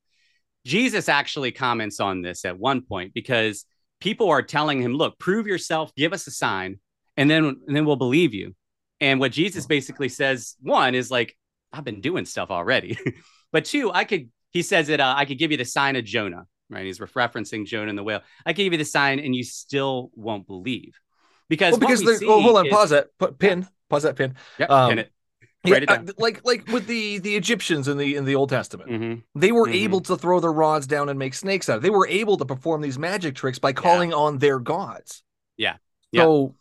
[0.64, 3.66] Jesus actually comments on this at one point because
[4.00, 6.78] people are telling him, "Look, prove yourself, give us a sign,
[7.16, 8.54] and then and then we'll believe you."
[9.00, 11.36] And what Jesus basically says, one is like,
[11.72, 12.96] "I've been doing stuff already,"
[13.52, 14.30] but two, I could.
[14.54, 16.86] He says that uh, I could give you the sign of Jonah, right?
[16.86, 18.22] He's referencing Jonah and the whale.
[18.46, 20.98] I can give you the sign, and you still won't believe
[21.50, 24.34] because well, because we oh, hold on, is- pause that, put pin, pause that pin.
[24.58, 25.12] Yep, Um, pin it.
[25.66, 29.22] Yeah, uh, like like with the the Egyptians in the in the Old Testament, Mhm.
[29.34, 29.74] they were Mhm.
[29.84, 31.78] able to throw their rods down and make snakes out.
[31.78, 31.84] of it.
[31.88, 35.22] They were able to perform these magic tricks by calling on their gods.
[35.56, 35.76] Yeah.
[36.12, 36.22] Yeah.
[36.24, 36.54] So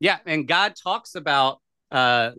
[0.00, 1.60] Yeah, and God talks about
[1.92, 2.30] uh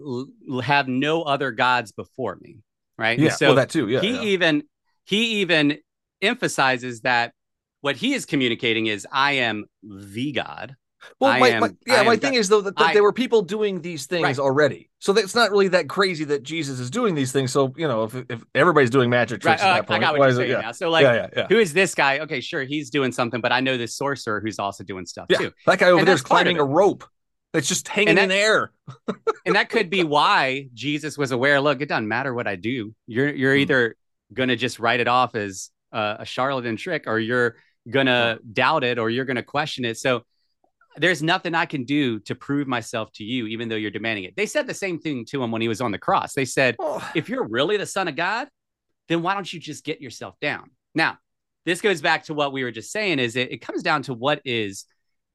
[0.49, 2.57] l- have no other gods before me,
[3.01, 3.17] right?
[3.19, 3.87] Yeah, so well that too.
[3.89, 4.21] Yeah, he yeah.
[4.21, 4.63] even
[5.05, 5.77] he even
[6.21, 7.33] emphasizes that
[7.81, 10.75] what he is communicating is I am the God.
[11.19, 12.39] Well, I my, am- my, yeah, I my thing God.
[12.39, 14.37] is though that, that I- there were people doing these things Right.
[14.37, 17.51] already, so it's not really that crazy that Jesus is doing these things.
[17.51, 20.13] So you know, if if everybody's doing magic tricks uh, at I that point, got
[20.13, 20.71] why what is you're it- yeah, now.
[20.73, 22.19] So like yeah, yeah, who is this guy?
[22.19, 25.37] Okay, sure, he's doing something, but I know this sorcerer who's also doing stuff Yeah,
[25.39, 25.51] too.
[25.65, 27.03] that guy over And there is that's part of climbing a rope
[27.53, 28.71] that's just hanging And in that- air.
[29.45, 31.59] and that could be why Jesus was aware.
[31.61, 32.93] Look, it doesn't matter what I do.
[33.07, 33.61] You're you're Hmm.
[33.61, 33.95] either
[34.33, 37.57] gonna just write it off as uh, a charlatan trick, or you're
[37.89, 39.97] gonna doubt it, or you're gonna question it.
[39.97, 40.23] So
[40.97, 44.35] there's nothing I can do to prove myself to you, even though you're demanding it.
[44.35, 46.33] They said the same thing to him when he was on the cross.
[46.33, 48.47] They said, Oh, if you're really the son of God,
[49.07, 50.69] then why don't you just get yourself down?
[50.95, 51.17] Now,
[51.65, 53.19] this goes back to what we were just saying.
[53.19, 54.85] Is it, it comes down to what is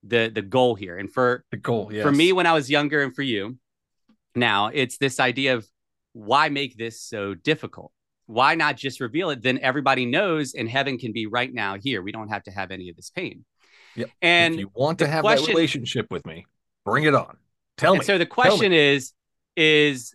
[0.07, 2.03] the the goal here, and for the goal, yes.
[2.03, 3.59] for me when I was younger and for you
[4.35, 5.66] now, it's this idea of
[6.12, 7.92] why make this so difficult?
[8.27, 9.42] Why not just reveal it?
[9.42, 12.03] Then everybody knows, and heaven can be right now here.
[12.03, 13.45] We don't have to have any of this pain.
[13.95, 14.11] Yep.
[14.21, 16.47] And, if you want to have question- that relationship with me,
[16.85, 17.37] bring it on.
[17.77, 18.05] Tell me.
[18.05, 19.12] so the question is,
[19.57, 20.14] is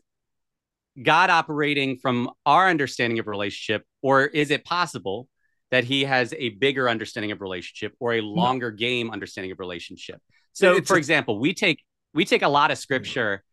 [1.01, 5.27] God operating from our understanding of relationship, or is it possible
[5.71, 10.21] that he has a bigger understanding of relationship or a longer game understanding of relationship?
[10.53, 13.43] So, It's for a- example, we take we take a lot of scripture,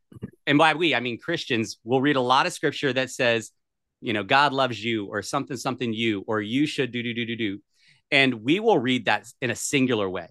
[0.47, 3.51] and by we I mean Christians will read a lot of scripture that says,
[4.01, 7.25] you know, God loves you, or something, something you, or you should do do do
[7.25, 7.63] do do,
[8.11, 10.29] and we will read that in a singular way,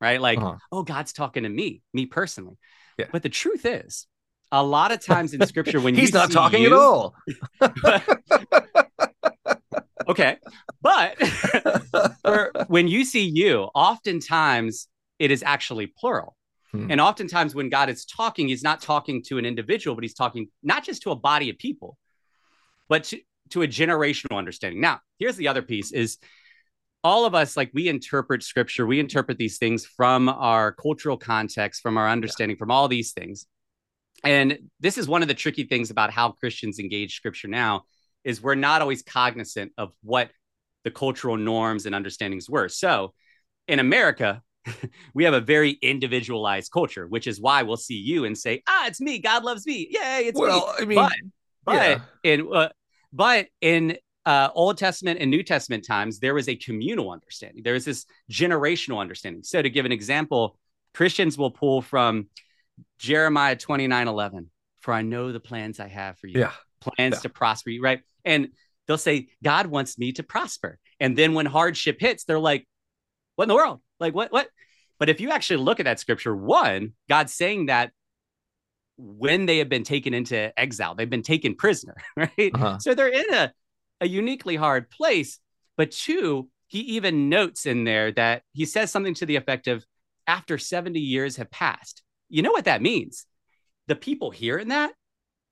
[0.00, 0.20] right?
[0.20, 0.56] Like, Uh-huh.
[0.72, 2.56] oh, God's talking to me, me personally.
[2.98, 3.06] Yeah.
[3.12, 4.06] But the truth is,
[4.50, 7.14] a lot of times in scripture, when He's not talking you- at all.
[10.08, 10.36] okay,
[10.80, 11.18] but
[12.24, 16.36] for, when you see you, oftentimes it is actually plural.
[16.72, 16.90] Hmm.
[16.90, 20.48] And oftentimes when God is talking, he's not talking to an individual, but he's talking
[20.62, 21.96] not just to a body of people,
[22.88, 24.80] but to, to a generational understanding.
[24.80, 26.18] Now, here's the other piece is
[27.04, 31.80] all of us, like we interpret scripture, we interpret these things from our cultural context,
[31.80, 33.46] from our understanding, from all these things.
[34.24, 37.84] And this is one of the tricky things about how Christians engage scripture now
[38.24, 40.30] is we're not always cognizant of what
[40.84, 42.68] the cultural norms and understandings were.
[42.68, 43.14] So
[43.66, 44.42] in America,
[45.14, 48.86] we have a very individualized culture, which is why we'll see you and say, "Ah,
[48.86, 49.18] it's me.
[49.18, 49.88] God loves me.
[49.90, 51.12] Yay, it's me." well, I mean, But
[51.64, 52.00] but yeah.
[52.22, 52.68] in uh,
[53.12, 57.62] but in uh, Old Testament and New Testament times, there was a communal understanding.
[57.62, 59.42] There was this generational understanding.
[59.42, 60.58] So to give an example,
[60.92, 62.28] Christians will pull from
[62.98, 64.50] Jeremiah 29, 11,
[64.80, 66.40] for I know the plans I have for you.
[66.40, 67.20] yeah, Plans Yeah.
[67.20, 68.00] to prosper you, right?
[68.24, 68.48] And
[68.86, 70.78] they'll say, God wants me to prosper.
[71.00, 72.66] And then when hardship hits, they're like,
[73.36, 73.80] what in the world?
[74.00, 74.48] Like, what, what?
[74.98, 77.92] But if you actually look at that scripture, one, God's saying that
[78.96, 82.50] when they have been taken into exile, they've been taken prisoner, right?
[82.54, 82.78] Uh-huh.
[82.80, 83.52] So they're in a,
[84.00, 85.38] a uniquely hard place.
[85.76, 89.84] But two, he even notes in there that he says something to the effect of
[90.26, 92.02] after 70 years have passed.
[92.28, 93.24] You know what that means?
[93.86, 94.92] The people hearing that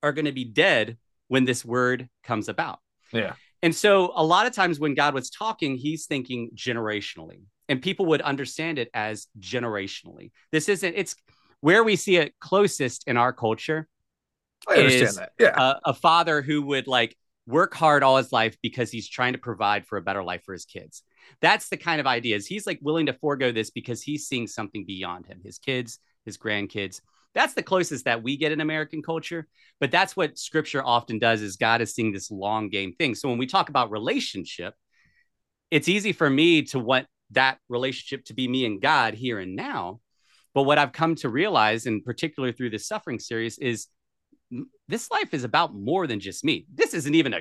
[0.02, 2.80] are going to be dead when this word comes about.
[3.12, 3.34] yeah.
[3.62, 8.06] And so a lot of times when God was talking, he's thinking generationally, and people
[8.06, 10.30] would understand it as generationally.
[10.52, 11.16] This isn't, it's
[11.60, 13.88] where we see it closest in our culture
[14.68, 15.32] I understand that.
[15.38, 19.34] Yeah, a, a father who would like work hard all his life because he's trying
[19.34, 21.02] to provide for a better life for his kids.
[21.40, 24.84] That's the kind of ideas he's like willing to forego this because he's seeing something
[24.84, 27.00] beyond him, his kids, his grandkids.
[27.36, 29.46] That's the closest that we get in American culture.
[29.78, 33.14] But that's what scripture often does is God is seeing this long game thing.
[33.14, 34.74] So when we talk about relationship,
[35.70, 39.54] it's easy for me to want that relationship to be me and God here and
[39.54, 40.00] now.
[40.54, 43.88] But what I've come to realize, in particular through this suffering series, is
[44.88, 46.64] this life is about more than just me.
[46.72, 47.40] This isn't even a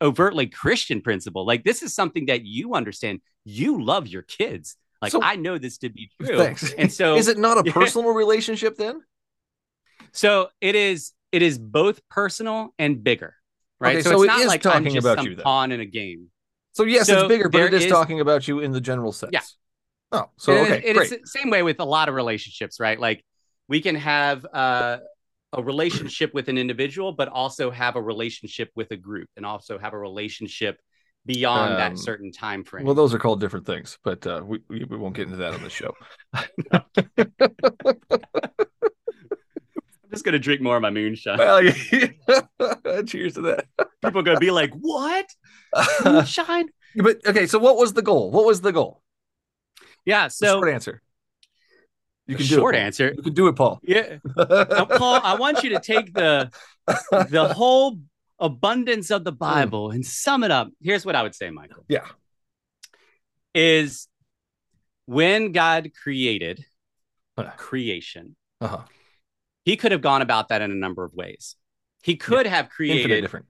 [0.00, 1.44] overtly Christian principle.
[1.44, 3.20] Like this is something that you understand.
[3.44, 4.76] You love your kids.
[5.02, 6.38] Like So- I know this to be true.
[6.38, 6.72] Thanks.
[6.72, 9.02] And so is it not a personal relationship then?
[10.16, 13.34] So it is it is both personal and bigger.
[13.78, 13.96] Right.
[13.96, 15.44] Okay, so, so it's it not is like I'm talking just about some you then.
[15.44, 16.28] pawn in a game.
[16.72, 19.12] So yes, So it's bigger, but it is, is- talking about you in the general
[19.12, 19.30] sense.
[19.32, 19.40] Yeah.
[20.12, 21.12] Oh, so And okay, it- great.
[21.12, 22.98] it's the same way with a lot of relationships, right?
[22.98, 23.24] Like
[23.68, 24.98] we can have uh,
[25.52, 29.78] a relationship with an individual, but also have a relationship with a group, and also
[29.78, 30.78] have a relationship
[31.26, 32.86] beyond Um, that certain time frame.
[32.86, 35.62] Well, those are called different things, but uh, we we won't get into that on
[35.62, 35.92] the show.
[40.16, 41.36] Just gonna drink more of my moonshine.
[41.36, 43.02] well, yeah.
[43.06, 43.66] cheers to that.
[44.02, 45.26] People are gonna be like, "What
[46.04, 48.30] moonshine?" but okay, so what was the goal?
[48.30, 49.02] What was the goal?
[50.06, 50.28] Yeah.
[50.28, 51.02] So, short answer.
[52.26, 52.78] You can do short it.
[52.78, 53.12] Answer.
[53.14, 53.78] You can do it, Paul.
[53.82, 54.16] Yeah.
[54.36, 56.50] Now, Paul, I want you to take the
[57.10, 57.98] the whole
[58.38, 60.70] abundance of the Bible and sum it up.
[60.80, 61.84] Here's what I would say, Michael.
[61.88, 62.06] Yeah.
[63.54, 64.08] Is
[65.04, 66.64] when God created
[67.36, 67.50] Uh.
[67.58, 68.82] creation, Uh-huh.
[69.66, 71.56] He could have gone about that in a number of ways.
[72.02, 73.46] He could have Infinite created different.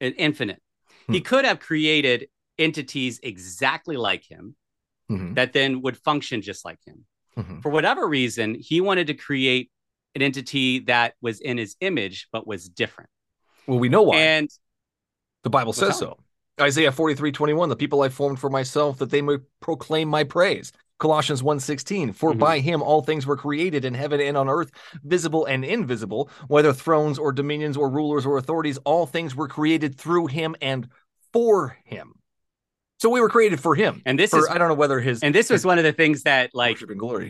[0.00, 0.60] an infinite.
[1.06, 1.12] Hmm.
[1.12, 2.28] He could have created
[2.58, 4.56] entities exactly like him
[5.10, 7.04] Mhm, that then would function just like him.
[7.36, 7.62] mhm.
[7.62, 9.70] For whatever reason, he wanted to create
[10.14, 13.10] an entity that was in his image but was different.
[13.66, 14.16] Well, we know why.
[14.16, 14.48] And
[15.42, 16.18] the Bible says so.
[16.58, 20.72] Isaiah 43, 21, the people I formed for myself, that they may proclaim my praise.
[21.04, 22.38] Colossians 1:16, for Mhm.
[22.38, 24.70] by him all things were created in heaven and on earth,
[25.02, 29.98] visible and invisible, whether thrones or dominions or rulers or authorities, all things were created
[29.98, 30.88] through him and
[31.30, 32.14] for him.
[33.00, 34.00] So we were created for him.
[34.06, 35.84] and this For, is I don't know whether his and this was his one of
[35.84, 36.78] the things that like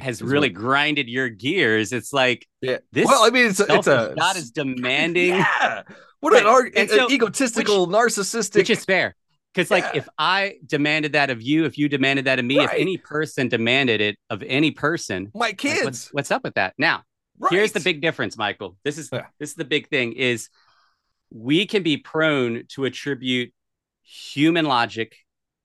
[0.01, 1.93] has really what- grinded your gears.
[1.93, 2.79] It's like yeah.
[2.93, 5.83] this well, I mean, it's a, it's a God is demanding, Yeah.
[6.21, 6.43] What Right.
[6.43, 8.55] an, arg- so- egotistical, narcissistic.
[8.55, 9.17] which is fair.
[9.55, 12.73] Because like if I demanded that of you, if you demanded that of me, if
[12.73, 15.85] any person demanded it of any person, my like, kids.
[15.85, 16.75] what's, what's up with that?
[16.77, 17.05] Now,
[17.51, 18.77] here's the big difference, Michael.
[18.85, 19.27] This is Yeah.
[19.39, 20.49] this is the big thing is
[21.31, 23.53] we can be prone to attribute
[24.03, 25.17] human logic,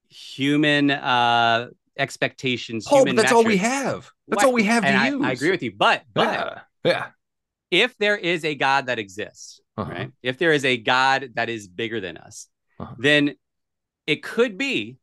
[0.07, 4.09] human uh expectations, Paul, human that's all we have.
[4.27, 5.25] That's What- all we have to and I, use.
[5.25, 5.73] I agree with you.
[5.75, 6.61] But but yeah.
[6.91, 7.07] Yeah.
[7.71, 9.91] if there is a God that exists, Uh-huh.
[9.91, 10.11] right?
[10.23, 12.47] If there is a God that is bigger than us,
[12.79, 12.95] Uh-huh.
[12.99, 13.35] then
[14.09, 14.97] it could be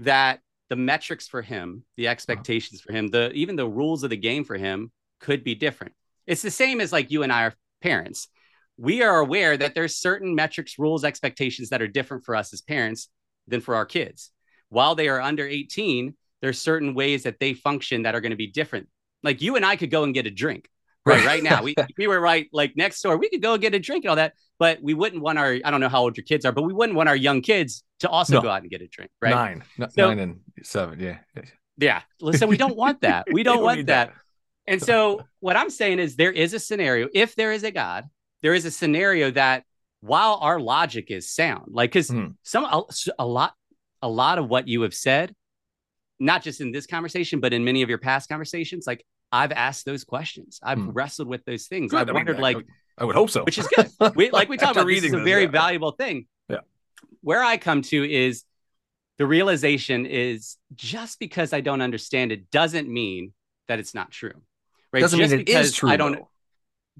[0.00, 1.92] that the metrics for him, Uh-huh.
[1.96, 5.54] the expectations for him, the even the rules of the game for him could be
[5.54, 5.94] different.
[6.26, 8.28] It's the same as like you and I are parents.
[8.76, 12.60] We are aware that there's certain metrics, rules, expectations that are different for us as
[12.60, 13.08] parents
[13.48, 14.30] than for our kids.
[14.68, 18.44] While they are under 18, there's certain ways that they function that are going to
[18.46, 18.88] be different.
[19.22, 20.68] Like you and I could go and get a drink
[21.06, 21.42] right Right.
[21.42, 21.62] now.
[21.62, 23.16] We we were right like next door.
[23.16, 25.70] We could go get a drink and all that, but we wouldn't want our I
[25.70, 28.08] don't know how old your kids are, but we wouldn't want our young kids to
[28.08, 28.40] also No.
[28.42, 29.30] go out and get a drink, right?
[29.34, 29.64] Nine.
[29.80, 31.00] N- So- nine and seven.
[31.00, 31.18] Yeah.
[31.76, 32.02] Yeah.
[32.20, 33.26] Listen, we don't want that.
[33.32, 34.08] We don't, don't want that.
[34.08, 34.14] that.
[34.66, 38.04] And so what I'm saying is there is a scenario, if there is a God,
[38.42, 39.64] there is a scenario that
[40.00, 42.28] while our logic is sound, like because Hmm.
[42.42, 42.82] some a,
[43.18, 43.54] a lot,
[44.02, 45.34] a lot of what you have said,
[46.20, 49.04] not just in this conversation, but in many of your past conversations, like
[49.34, 50.60] I've asked those questions.
[50.62, 50.90] I've Hmm.
[50.90, 51.90] wrestled with those things.
[51.90, 52.00] Good.
[52.00, 52.56] I've I mean, wondered I- like
[52.98, 53.42] I, would hope so.
[53.44, 53.88] which is good.
[54.14, 55.50] We, like we talked about, this is reading a very yeah.
[55.50, 56.26] valuable thing.
[56.48, 56.60] Yeah.
[57.22, 58.44] Where I come to is
[59.18, 63.32] the realization is just because I don't understand it doesn't mean
[63.68, 64.34] that it's not true.
[64.92, 65.00] Right?
[65.00, 65.90] Doesn't just mean it because is true.
[65.90, 66.28] I don't though.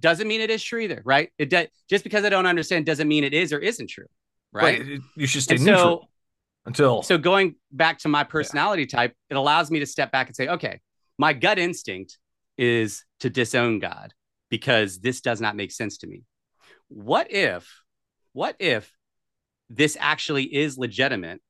[0.01, 1.31] doesn't mean it is true either, right?
[1.39, 4.07] It does just because I don't understand doesn't mean it is or isn't true.
[4.53, 4.81] Right.
[4.81, 5.01] Right.
[5.17, 6.09] You should stay And neutral so
[6.67, 7.03] until.
[7.03, 10.49] so going back to my personality type, it allows me to step back and say,
[10.49, 10.81] okay,
[11.19, 12.19] my gut instinct
[12.59, 14.13] is to disown God
[14.51, 16.23] because this does not make sense to me.
[16.89, 17.69] What if,
[18.33, 18.93] what if
[19.71, 21.41] this actually is legitimate?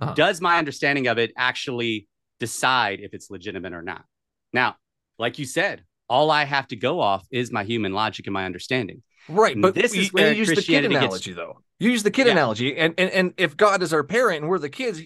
[0.00, 0.14] Uh-huh.
[0.14, 4.04] Does my understanding of it actually decide if it's legitimate or not?
[4.52, 4.76] Now,
[5.18, 8.44] like you said, all I have to go off is my human logic and my
[8.46, 9.02] understanding.
[9.28, 9.60] right.
[9.60, 11.62] But this you, is and where you use the kid Christianity gets- analogy, though.
[11.78, 12.32] You use the kid Yeah.
[12.32, 12.76] analogy.
[12.76, 15.00] And, and, and if God is our parent and we're the kids,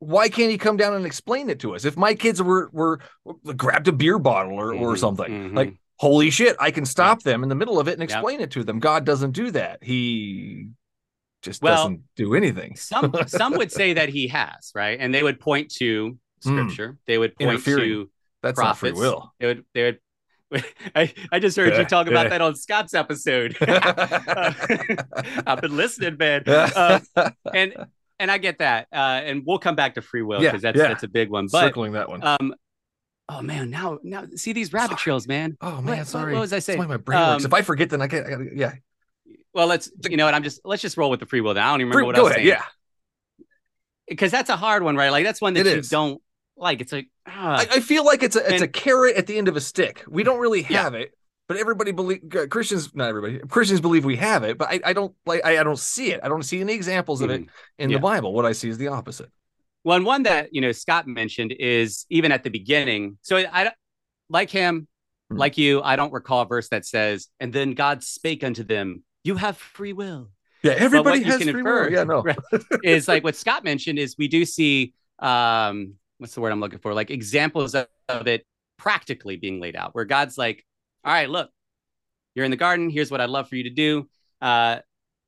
[0.00, 1.84] why can't he come down and explain it to us?
[1.84, 3.00] If my kids were, were
[3.56, 5.56] grabbed a beer bottle or, or Mhm, something, mhm.
[5.56, 8.50] like, holy shit, I can stop them in the middle of it and explain it
[8.52, 8.78] to them.
[8.78, 9.82] God doesn't do that.
[9.82, 10.68] He
[11.42, 12.76] just Well, doesn't do anything.
[12.76, 14.98] some some would say that he has, right?
[15.00, 16.50] And they would point to Hmm.
[16.50, 16.96] scripture.
[17.06, 18.10] They would point to
[18.42, 19.00] That's not free prophets.
[19.00, 19.34] will.
[19.40, 19.98] They would they would
[20.96, 23.56] I, I just heard Yeah, you talk about that on Scott's episode.
[23.68, 24.02] Uh,
[25.46, 26.44] I've been listening, man.
[26.74, 27.00] Uh,
[27.52, 27.74] and
[28.18, 28.88] and I get that.
[28.92, 30.88] Uh, and we'll come back to free will Yeah, because that's yeah.
[30.88, 31.46] that's a big one.
[31.50, 32.22] But Circling that one.
[32.24, 32.54] um,
[33.28, 34.98] oh man, now now see these rabbit Sorry.
[34.98, 35.56] trails, man.
[35.60, 36.32] oh man, what- sorry.
[36.34, 36.78] what was I saying?
[36.86, 37.44] my brain works.
[37.44, 38.26] Um, If I forget, then I get.
[38.26, 38.72] I gotta- yeah.
[39.54, 41.54] Well, let's you know what I'm just let's just roll with the free will.
[41.54, 42.46] Now I don't even Free- remember what go I was ahead.
[42.46, 42.58] saying.
[43.38, 43.44] Yeah.
[44.08, 45.10] because that's a hard one, right?
[45.10, 45.88] Like that's one that It you is.
[45.88, 46.20] don't
[46.56, 46.80] like.
[46.80, 49.36] It's like ah, I, I feel like it's a it's And- a carrot at the
[49.38, 50.04] end of a stick.
[50.08, 50.82] We don't really Yeah.
[50.84, 51.12] have it,
[51.48, 52.20] but everybody believe
[52.50, 52.94] Christians.
[52.94, 53.38] Not everybody.
[53.48, 55.44] Christians believe we have it, but I, I don't like.
[55.44, 56.20] I, I don't see it.
[56.22, 57.48] I don't see any examples of it Mhm.
[57.78, 57.96] in Yeah.
[57.96, 58.32] the Bible.
[58.32, 59.30] What I see is the opposite.
[59.84, 63.18] Well, and one that you know Scott mentioned is even at the beginning.
[63.22, 63.72] So I
[64.28, 64.86] like him,
[65.30, 65.36] Hmm.
[65.38, 65.80] like you.
[65.82, 69.56] I don't recall a verse that says, "And then God spake unto them, You have
[69.56, 70.30] free will."
[70.62, 71.92] Yeah, everybody has can free infer- will.
[71.92, 72.22] Yeah, no.
[72.24, 72.38] Right.
[72.82, 76.80] is like what Scott mentioned is we do see um what's the word I'm looking
[76.80, 76.92] for?
[76.94, 78.44] Like examples of, of it
[78.76, 80.64] practically being laid out where God's like,
[81.08, 81.50] all right, look,
[82.34, 82.90] you're in the garden.
[82.90, 84.08] Here's what I'd love for you to do.
[84.42, 84.78] Uh,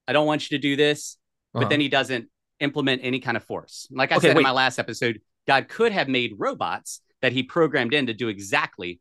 [0.06, 1.16] I don't want you to do this,
[1.54, 1.68] but Uh-huh.
[1.70, 2.28] then he doesn't
[2.60, 3.88] implement any kind of force.
[3.90, 4.42] Like I Okay, said wait.
[4.42, 8.28] in my last episode, God could have made robots that he programmed in to do
[8.28, 9.00] exactly,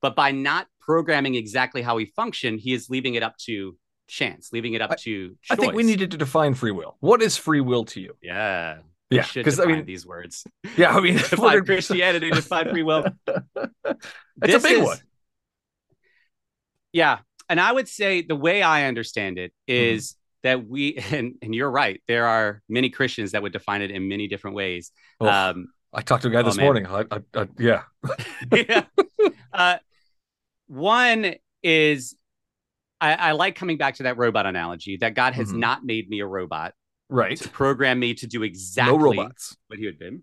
[0.00, 3.76] but by not programming exactly how he functioned, he is leaving it up to
[4.06, 6.96] chance, leaving it up I- to I think we needed to define free will.
[7.00, 8.16] What is free will to you?
[8.22, 8.78] Yeah.
[9.12, 10.44] Yeah, because I mean, these words.
[10.76, 13.04] yeah, I mean, Define Christianity, define free will.
[14.42, 14.98] It's This a big is- one.
[16.92, 17.18] Yeah.
[17.48, 20.16] And I would say the way I understand it is Mm-hmm.
[20.42, 24.08] that we, and, and you're right, there are many Christians that would define it in
[24.08, 24.90] many different ways.
[25.20, 26.64] Oh, Um, I talked to a guy oh, this man.
[26.66, 26.86] morning.
[26.86, 27.82] I, I, I, yeah,
[28.52, 28.84] yeah.
[29.52, 29.76] Uh,
[30.68, 32.14] one is
[33.00, 35.58] I, I like coming back to that robot analogy that God has Mhm.
[35.58, 36.74] not made me a robot
[37.08, 37.36] right.
[37.36, 39.56] to program me to do exactly No robots.
[39.66, 40.22] what he had been.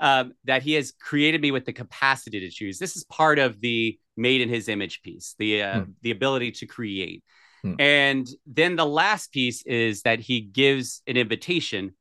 [0.00, 2.78] Um, that he has created me with the capacity to choose.
[2.78, 5.90] This is part of the made in his image piece, the uh, Hmm.
[6.02, 7.22] the ability to create.
[7.62, 7.74] Hmm.
[7.78, 11.94] And then the last piece is that he gives an invitation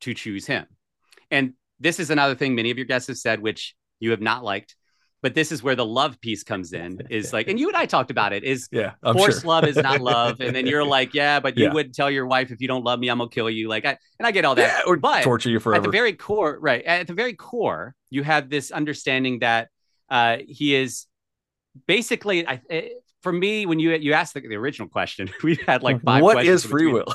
[0.00, 0.66] to choose him.
[1.30, 4.44] And this is another thing many of your guests have said, which you have not
[4.44, 4.76] liked.
[5.22, 7.02] But this is where the love piece comes in.
[7.10, 8.44] Is like, and you and I talked about it.
[8.44, 9.48] Is Yeah, forced sure.
[9.48, 11.72] love is not love, and then you're like, yeah, but you Yeah.
[11.72, 13.68] wouldn't tell your wife if you don't love me, I'm gonna kill you.
[13.68, 14.82] Like, I and I get all that.
[14.84, 16.84] Yeah, or but torture you forever at the very core, right?
[16.84, 19.68] At the very core, you have this understanding that
[20.10, 21.06] uh, he is
[21.86, 22.46] basically.
[22.46, 22.88] I, eh,
[23.22, 26.22] for me, when you you asked the, the original question, we had like five.
[26.22, 27.12] what is free will?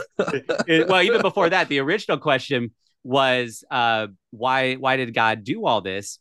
[0.68, 2.72] It- well, even before that, the original question
[3.04, 6.20] was uh, why why did God do all this?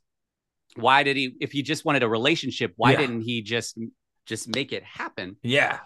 [0.76, 1.34] Why did he?
[1.40, 2.98] If he just wanted a relationship, why Yeah.
[2.98, 3.78] didn't he just
[4.26, 5.36] just make it happen?
[5.42, 5.80] yeah,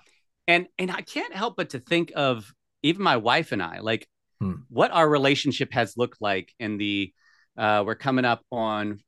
[0.46, 4.06] and and I can't help but to think of even my wife and I, like
[4.40, 4.54] Hmm.
[4.68, 7.12] what our relationship has looked like in the
[7.56, 8.98] uh we're coming up on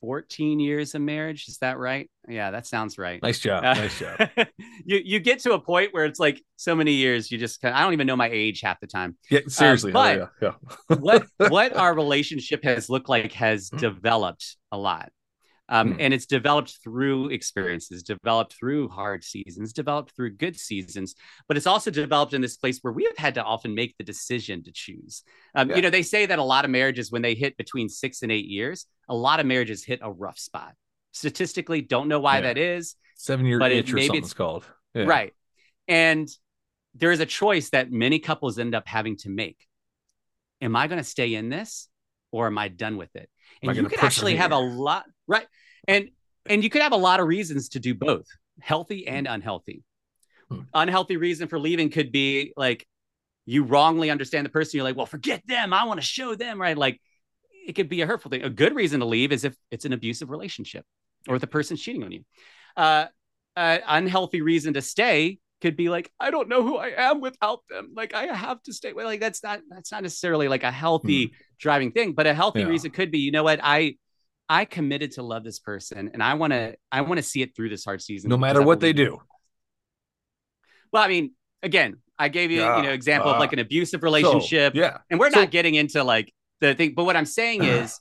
[0.00, 1.48] 14 years of marriage.
[1.48, 2.10] Is that right?
[2.28, 3.22] Yeah, that sounds right.
[3.22, 3.64] nice job.
[3.64, 4.28] Uh, nice job.
[4.84, 7.82] you you get to a point where it's like so many years you just I
[7.82, 9.16] don't even know my age half the time.
[9.30, 9.92] Yeah, seriously.
[9.92, 10.52] oh, but- yeah,
[10.90, 10.96] yeah.
[10.96, 15.10] What what our relationship has looked like has developed a lot.
[15.68, 16.00] Um, Hmm.
[16.00, 21.16] and it's developed through experiences, developed through hard seasons, developed through good seasons,
[21.48, 24.04] but it's also developed in this place where we have had to often make the
[24.04, 25.24] decision to choose.
[25.56, 25.76] Um, Yeah.
[25.76, 28.30] You know, they say that a lot of marriages, when they hit between six and
[28.30, 30.74] eight years, a lot of marriages hit a rough spot.
[31.10, 32.40] Statistically, don't know why Yeah.
[32.42, 32.94] that is.
[33.16, 34.66] Seven year but it- itch or maybe something's it's- called.
[34.94, 35.04] Yeah.
[35.04, 35.34] Right.
[35.88, 36.28] And
[36.94, 39.66] there is a choice that many couples end up having to make.
[40.60, 41.88] Am I going to stay in this
[42.30, 43.28] or am I done with it?
[43.62, 45.46] And you gonna actually have a lot, right?
[45.88, 46.10] And
[46.46, 48.26] and you could have a lot of reasons to do both,
[48.60, 49.82] healthy and unhealthy.
[50.50, 50.60] Hmm.
[50.74, 52.86] Unhealthy reason for leaving could be like
[53.46, 54.76] you wrongly understand the person.
[54.76, 55.72] You're like, well, forget them.
[55.72, 56.76] I want to show them, right?
[56.76, 57.00] Like
[57.66, 58.42] it could be a hurtful thing.
[58.42, 60.84] A good reason to leave is if it's an abusive relationship
[61.28, 62.24] or the person's cheating on you.
[62.76, 63.06] Uh,
[63.56, 67.60] uh, unhealthy reason to stay could be like I don't know who I am without
[67.70, 67.92] them.
[67.96, 68.92] Like I have to stay.
[68.92, 72.60] Well, like that's not that's not necessarily like a healthy driving thing, but a healthy
[72.60, 72.66] Hmm.
[72.66, 72.70] Yeah.
[72.72, 73.96] reason could be you know what I
[74.48, 77.54] I committed to love this person and I want to I want to see it
[77.56, 78.30] through this hard season.
[78.30, 79.18] No matter what they do.
[80.92, 81.32] Well, I mean,
[81.62, 82.76] again, I gave you Yeah.
[82.78, 84.98] you know example of Uh, like an abusive So, relationship, yeah.
[85.10, 86.94] and we're so- not getting into like the thing.
[86.94, 88.00] But what I'm saying is,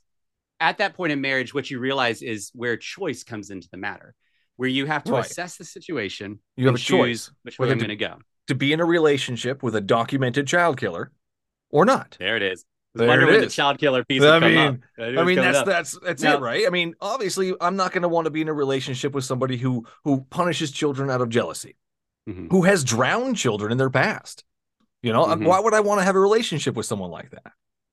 [0.59, 4.15] at that point in marriage, what you realize is where choice comes into the matter,
[4.55, 5.25] where you have to Right.
[5.25, 6.39] assess the situation.
[6.55, 8.19] You have a choice which way I'm going to go.
[8.47, 11.11] to be in a relationship with a documented child killer
[11.71, 12.15] or not.
[12.19, 12.63] There it is.
[12.95, 14.83] I was There wondering it when the child killer piece I would come mean-
[15.17, 15.19] up.
[15.19, 15.65] I mean, that's up.
[15.65, 16.65] that's that's Now- it, right?
[16.65, 19.57] I mean, obviously, I'm not going to want to be in a relationship with somebody
[19.57, 21.75] who who punishes children out of jealousy,
[22.29, 22.49] Mhm.
[22.51, 24.45] who has drowned children in their past.
[25.03, 25.45] You know, Mhm.
[25.45, 27.51] why would I want to have a relationship with someone like that?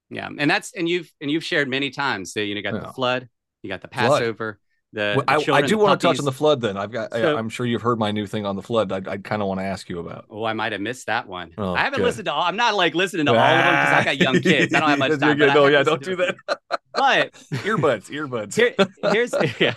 [0.09, 2.33] Yeah, and that's and you've and you've shared many times.
[2.33, 2.81] So you know, you got Yeah.
[2.87, 3.29] the flood,
[3.63, 4.61] you got the Passover,
[4.95, 6.61] The, Well, the I, I do want to touch on the flood.
[6.61, 7.13] Then I've got.
[7.13, 8.93] So- I, I'm sure you've heard my new thing on the flood.
[8.93, 10.27] I, I kind of want to ask you about.
[10.29, 11.53] Oh, I might have missed that one.
[11.57, 12.05] Oh, I haven't good.
[12.07, 12.43] listened to all.
[12.43, 14.75] I'm not like listening to all of them because I got young kids.
[14.75, 15.37] I don't have much time.
[15.39, 15.47] good.
[15.47, 16.37] but I No, yeah, don't do that.
[16.95, 18.55] But earbuds, earbuds.
[18.55, 18.75] here,
[19.13, 19.75] here's yeah,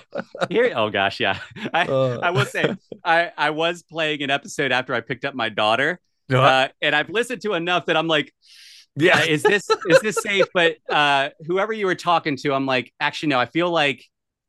[0.49, 0.73] here.
[0.75, 1.39] Oh gosh, yeah.
[1.73, 5.33] I, Uh, I will say, I I was playing an episode after I picked up
[5.33, 8.33] my daughter, no, uh, and I've listened to enough that I'm like,
[8.97, 10.47] yeah, uh, is this is this safe?
[10.53, 13.39] But uh, whoever you were talking to, I'm like, actually, no.
[13.39, 14.03] I feel like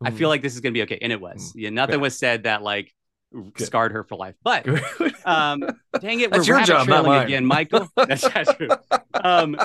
[0.04, 1.52] I feel like this is gonna be okay, and it was.
[1.54, 2.02] Yeah, nothing Good.
[2.02, 2.92] was said that like
[3.32, 3.66] Good.
[3.66, 4.34] scarred her for life.
[4.42, 4.66] But
[5.24, 5.64] um,
[6.00, 7.88] dang it, we're your job, not trailing again, Michael.
[7.96, 8.68] That's that's true.
[9.14, 9.56] Um,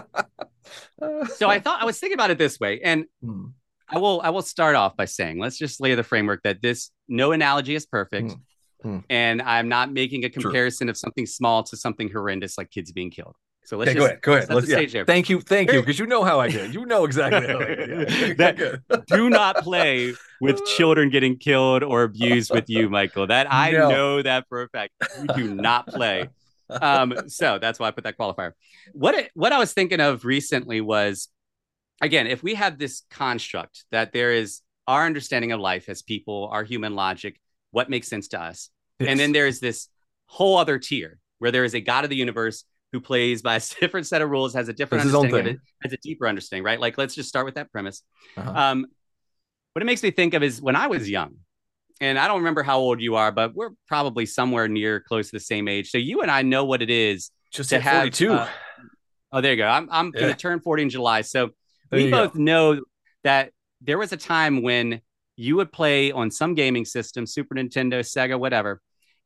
[1.36, 3.48] so I thought I was thinking about it this way, and Hmm.
[3.90, 6.92] I will I will start off by saying let's just lay the framework that this
[7.10, 8.30] no analogy is perfect.
[8.30, 8.40] Mm.
[8.86, 9.04] Mm.
[9.12, 10.42] And I'm not making a True.
[10.44, 13.36] comparison of something small to something horrendous like kids being killed.
[13.64, 14.22] So let's Okay, just go ahead.
[14.22, 14.50] Go ahead.
[14.50, 14.86] Let's, yeah.
[14.86, 15.06] there.
[15.06, 15.40] Thank you.
[15.40, 15.80] Thank you.
[15.82, 16.74] Because you know how I get.
[16.74, 17.68] You know exactly how I.
[18.28, 18.34] Yeah.
[18.34, 23.28] That- do not play with children getting killed or abused with you, Michael.
[23.28, 23.90] That I No.
[23.90, 24.94] know that for a fact.
[25.20, 26.28] You do not play.
[26.70, 28.54] Um, so that's why I put that qualifier.
[28.94, 31.28] What it, what I was thinking of recently was,
[32.02, 36.50] again, if we have this construct that there is our understanding of life as people,
[36.52, 37.40] our human logic,
[37.72, 39.88] what makes sense to us, and then there's this
[40.26, 43.62] whole other tier where there is a God of the universe who plays by a
[43.80, 45.98] different set of rules, has a different Has his own understanding of it, has a
[45.98, 46.80] deeper understanding, right?
[46.80, 48.04] Like, let's just start with that premise.
[48.38, 48.52] Uh-huh.
[48.52, 48.86] Um,
[49.74, 51.36] what it makes me think of is when I was young,
[52.02, 55.36] and I don't remember how old you are, but we're probably somewhere near close to
[55.36, 55.92] the same age.
[55.92, 57.32] So you and I know what it is.
[57.52, 58.34] just to have, 42.
[58.34, 58.50] uh,
[59.34, 59.68] Oh, there you go.
[59.68, 60.22] I'm I'm Yeah.
[60.22, 61.22] gonna turn 40 in July.
[61.22, 61.52] So
[61.90, 62.28] There we you go.
[62.28, 62.82] both know
[63.24, 65.00] that there was a time when
[65.38, 68.82] you would play on some gaming system, Super Nintendo, Sega, whatever,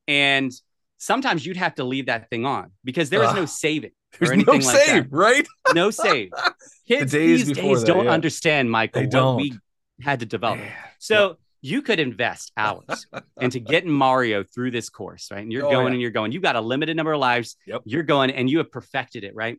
[0.08, 0.52] and
[0.98, 4.36] sometimes you'd have to leave that thing on because there is no saving There's or
[4.38, 5.16] no like save, that.
[5.16, 5.48] right?
[5.74, 6.30] No save.
[6.88, 8.12] Kids days these days that, don't yeah.
[8.12, 9.36] understand, Michael, They what don't.
[9.38, 9.54] we
[10.02, 10.60] had to develop.
[10.60, 10.72] Man.
[11.00, 13.08] So you could invest hours
[13.42, 15.42] into getting Mario through this course, right?
[15.42, 15.92] And you're Oh, going yeah.
[15.94, 16.32] and you're going.
[16.32, 17.56] You got a limited number of lives.
[17.68, 17.82] Yep.
[17.86, 19.58] You're going and you have perfected it, right?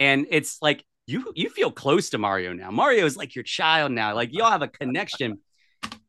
[0.00, 2.70] And it's like you you feel close to Mario now.
[2.70, 4.14] Mario is like your child now.
[4.14, 5.38] Like y'all have a connection.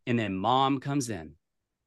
[0.07, 1.33] And then mom comes in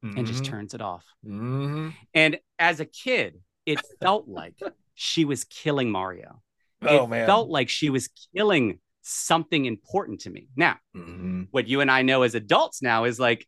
[0.01, 0.47] and just Mhm.
[0.47, 1.05] turns it off.
[1.25, 1.93] Mhm.
[2.13, 4.55] And as a kid, it felt like
[4.93, 6.41] she was killing Mario.
[6.81, 7.25] Oh it man.
[7.27, 10.47] felt like she was killing something important to me.
[10.55, 11.47] Now, Mhm.
[11.51, 13.47] what you and I know as adults now is like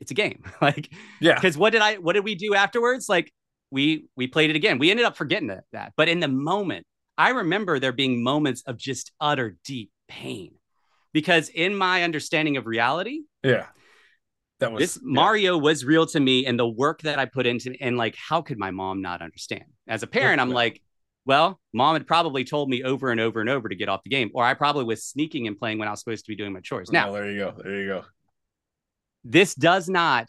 [0.00, 0.44] it's a game.
[0.60, 1.34] like Yeah.
[1.34, 3.08] because what did I what did we do afterwards?
[3.08, 3.32] Like
[3.70, 4.78] we we played it again.
[4.78, 5.92] We ended up forgetting that, that.
[5.96, 6.86] But in the moment,
[7.16, 10.54] I remember there being moments of just utter deep pain.
[11.12, 13.66] Because in my understanding of reality, Yeah.
[14.60, 15.02] That was this yeah.
[15.12, 18.42] Mario was real to me and the work that I put into and like how
[18.42, 19.64] could my mom not understand?
[19.86, 20.82] As a parent, I'm like,
[21.26, 24.10] well, mom had probably told me over and over and over to get off the
[24.10, 26.52] game, or I probably was sneaking and playing when I was supposed to be doing
[26.52, 26.90] my chores.
[26.90, 27.54] Now, Oh, there you go.
[27.62, 28.04] There you go.
[29.24, 30.28] this does not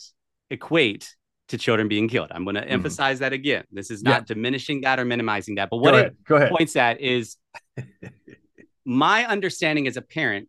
[0.50, 1.16] equate
[1.48, 2.28] to children being killed.
[2.32, 2.70] I'm going to Mhm.
[2.72, 3.64] emphasize that again.
[3.72, 4.12] This is Yeah.
[4.12, 5.70] not diminishing that or minimizing that.
[5.72, 6.18] But what it ahead.
[6.26, 6.50] Go ahead.
[6.52, 7.38] points at is
[8.86, 10.48] my understanding as a parent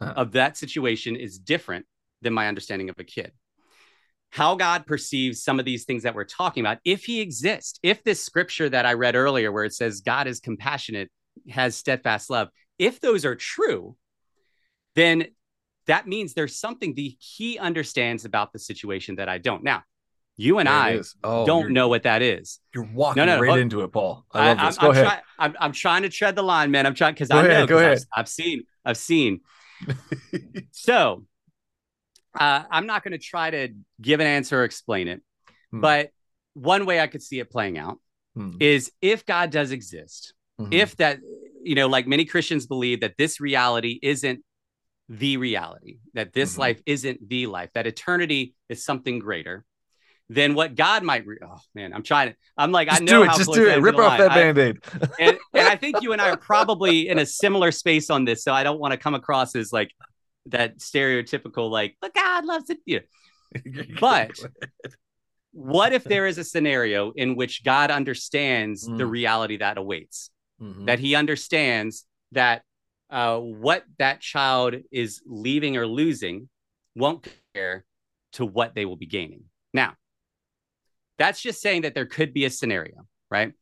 [0.00, 0.12] Uh-huh.
[0.16, 1.84] of that situation is different
[2.22, 3.32] than my understanding of a kid.
[4.30, 8.04] How God perceives some of these things that we're talking about, if he exists, if
[8.04, 11.10] this scripture that I read earlier, where it says God is compassionate,
[11.48, 12.48] has steadfast love,
[12.78, 13.96] if those are true,
[14.94, 15.26] then
[15.86, 19.64] that means there's something that he understands about the situation that I don't.
[19.64, 19.84] Now,
[20.36, 21.00] you and There I.
[21.24, 22.60] Oh, don't know what that is.
[22.74, 24.24] You're walking No, no, right hold- into it, Paul.
[24.30, 24.78] I love I, this.
[24.78, 25.04] Go ahead.
[25.06, 26.86] Try, I'm, I'm trying to tread the line, man.
[26.86, 27.48] I'm trying because I know.
[27.48, 28.06] ahead, go 'cause I've- ahead.
[28.14, 28.62] I've, seen.
[28.84, 29.40] I've seen.
[30.72, 31.24] So,
[32.38, 33.68] uh, I'm not going to try to
[34.00, 35.22] give an answer or explain it,
[35.70, 35.80] Hmm.
[35.80, 36.10] but
[36.54, 37.98] one way I could see it playing out
[38.34, 38.52] Hmm.
[38.60, 40.72] is if God does exist, Mhm.
[40.72, 41.18] if that,
[41.62, 44.44] you know, like many Christians believe that this reality isn't
[45.08, 46.58] the reality, that this Mhm.
[46.58, 49.64] life isn't the life, that eternity is something greater.
[50.30, 53.24] than what God might, re- oh man, I'm trying to, I'm like, just I know
[53.24, 53.34] do it.
[53.34, 53.80] Just do it.
[53.80, 54.76] Rip off that I- band-aid.
[55.18, 58.44] and, and I think you and I are probably in a similar space on this,
[58.44, 59.90] so I don't want to come across as like
[60.50, 62.78] that stereotypical like, but God loves it.
[62.86, 63.00] Yeah.
[64.00, 64.38] But
[65.52, 69.10] what if there is a scenario in which God understands the Mm.
[69.10, 70.30] reality that awaits?
[70.60, 70.86] Mhm.
[70.86, 72.62] That He understands that
[73.10, 76.48] uh, what that child is leaving or losing
[76.94, 77.84] won't compare
[78.32, 79.44] to what they will be gaining.
[79.72, 79.94] Now,
[81.16, 83.52] that's just saying that there could be a scenario, right?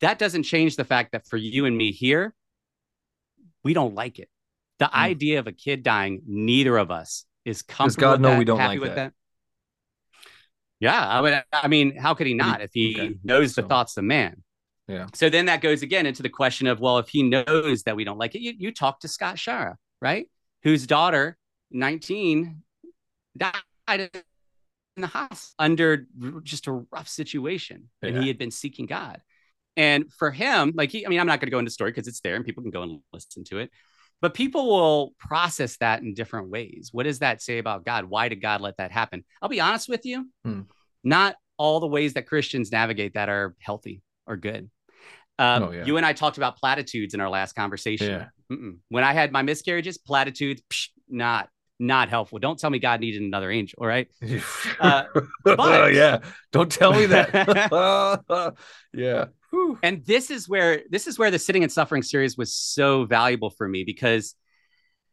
[0.00, 2.34] That doesn't change the fact that for you and me here,
[3.62, 4.30] we don't like it.
[4.78, 4.92] The Mm.
[4.94, 7.86] idea of a kid dying, neither of us is comfortable.
[7.88, 9.12] Does God know that, we don't happy like with that?
[10.80, 11.42] Yeah, I would.
[11.52, 13.18] I mean, how could he not if he Okay.
[13.24, 14.44] knows the So- thoughts of man?
[14.86, 15.06] Yeah.
[15.14, 18.04] So then that goes again into the question of, well, if he knows that we
[18.04, 20.30] don't like it, you, you talk to Scott Shara, right?
[20.62, 21.36] Whose daughter,
[21.70, 22.62] 19,
[23.36, 23.54] died.
[24.96, 26.06] in the hospital under
[26.42, 29.22] just a rough situation, and he had been seeking God.
[29.76, 32.08] And for him, like he, I mean, I'm not going to go into story because
[32.08, 33.70] it's there and people can go and listen to it.
[34.20, 36.90] But people will process that in different ways.
[36.92, 38.04] What does that say about God?
[38.06, 39.24] Why did God let that happen?
[39.40, 40.28] I'll be honest with you.
[40.44, 40.62] Hmm.
[41.04, 44.70] Not all the ways that Christians navigate that are healthy or good.
[45.38, 45.84] Um, Oh, yeah.
[45.84, 48.28] You and I talked about platitudes in our last conversation.
[48.50, 48.56] Yeah.
[48.88, 51.48] When I had my miscarriages, platitudes, psh, not
[51.80, 52.40] not helpful.
[52.40, 53.86] Don't tell me God needed another angel.
[53.86, 54.08] right?
[54.80, 55.04] Uh,
[55.44, 56.18] but- yeah,
[56.52, 58.54] don't tell me that.
[58.92, 59.26] yeah.
[59.50, 59.78] Whew.
[59.82, 63.50] and this is where this is where the sitting and suffering series was so valuable
[63.50, 64.34] for me because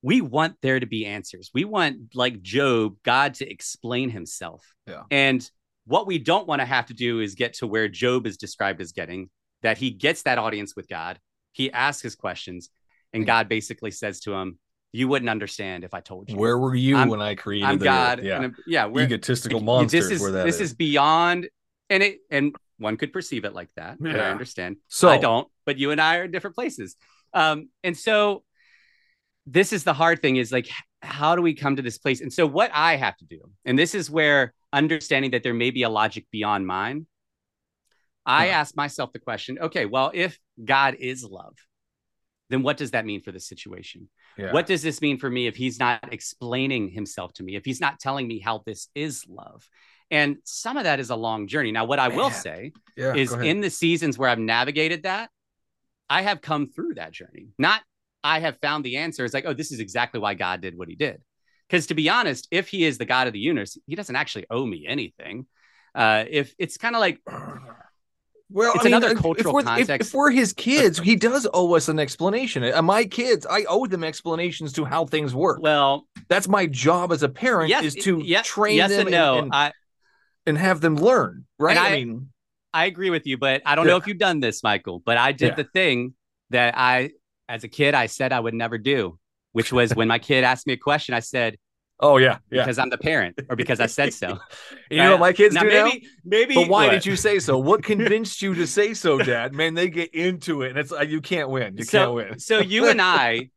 [0.02, 5.04] we want there to be answers we want like job god to explain himself Yeah.
[5.12, 5.50] and
[5.88, 8.82] what we don't want to have to do is get to where job is described
[8.82, 9.30] as getting
[9.62, 11.20] that he gets that audience with god
[11.54, 12.70] he asks his questions
[13.14, 14.60] and god basically says to him
[14.92, 17.78] you wouldn't understand if i told you Where were you I'm- when I created i'm
[17.80, 18.24] the god?
[18.24, 18.50] Yeah.
[18.68, 20.10] yeah Egotistical monsters.
[20.10, 21.48] this is this is beyond
[21.90, 25.48] and it and one could perceive it like that but i understand So I don't,
[25.66, 26.96] but you and I are in different places.
[27.34, 28.44] Um, and so
[29.46, 30.70] this is the hard thing is like,
[31.02, 32.22] how do we come to this place?
[32.22, 35.70] And so what I have to do, and this is where understanding that there may
[35.72, 37.06] be a logic beyond mine,
[38.26, 38.54] I Huh.
[38.54, 41.56] ask myself the question, okay, well, if God is love,
[42.50, 44.10] then what does that mean for the situation?
[44.38, 44.52] Yeah.
[44.52, 47.82] What does this mean for me if he's not explaining himself to me, if he's
[47.82, 49.68] not telling me how this is love?
[50.12, 51.72] And some of that is a long journey.
[51.72, 55.30] Now, what I will say yeah, is in the seasons where I've navigated that,
[56.10, 57.48] I have come through that journey.
[57.58, 57.82] Not
[58.24, 59.26] I have found the answer.
[59.26, 61.22] It's like, oh, this is exactly why God did what he did.
[61.68, 64.46] Because to be honest, if he is the God of the universe, he doesn't actually
[64.50, 65.48] owe me anything.
[65.96, 67.20] Uh, if it's kind of like,
[68.52, 70.10] Well, It's I mean, another if- cultural if we're, if- context.
[70.10, 72.64] If, we're his kids, he does owe us an explanation.
[72.64, 75.60] Uh, My kids, I owe them explanations to how things work.
[75.62, 79.12] well, That's my job as a parent yes, is to yeah, train yes them and
[79.12, 79.40] no.
[79.40, 79.72] and, I,
[80.46, 81.46] and have them learn.
[81.60, 81.78] Right?
[81.78, 82.30] I, I- mean,
[82.74, 85.02] I agree with you, but I don't know if you've done this, Michael.
[85.06, 85.56] But I did Yeah.
[85.56, 86.14] the thing
[86.50, 87.12] that I,
[87.48, 89.18] as a kid, I said I would never do,
[89.54, 91.56] which was when my kid asked me a question, I said,
[92.02, 92.64] oh yeah, yeah.
[92.64, 94.40] because I'm the parent or because I said so.
[94.92, 95.86] You know what my kids now, do now?
[95.86, 96.54] maybe, maybe.
[96.56, 96.92] But why what?
[96.92, 97.58] did you say so?
[97.58, 99.54] What convinced you to say so, Dad?
[99.54, 101.78] Man, they get into it, and it's like you can't win.
[101.78, 102.40] You so, can't win.
[102.40, 103.50] so you and I,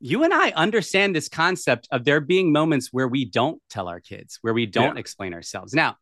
[0.00, 4.00] you and I understand this concept of there being moments where we don't tell our
[4.00, 5.00] kids, where we don't Yeah.
[5.00, 5.74] explain ourselves.
[5.74, 5.96] Now,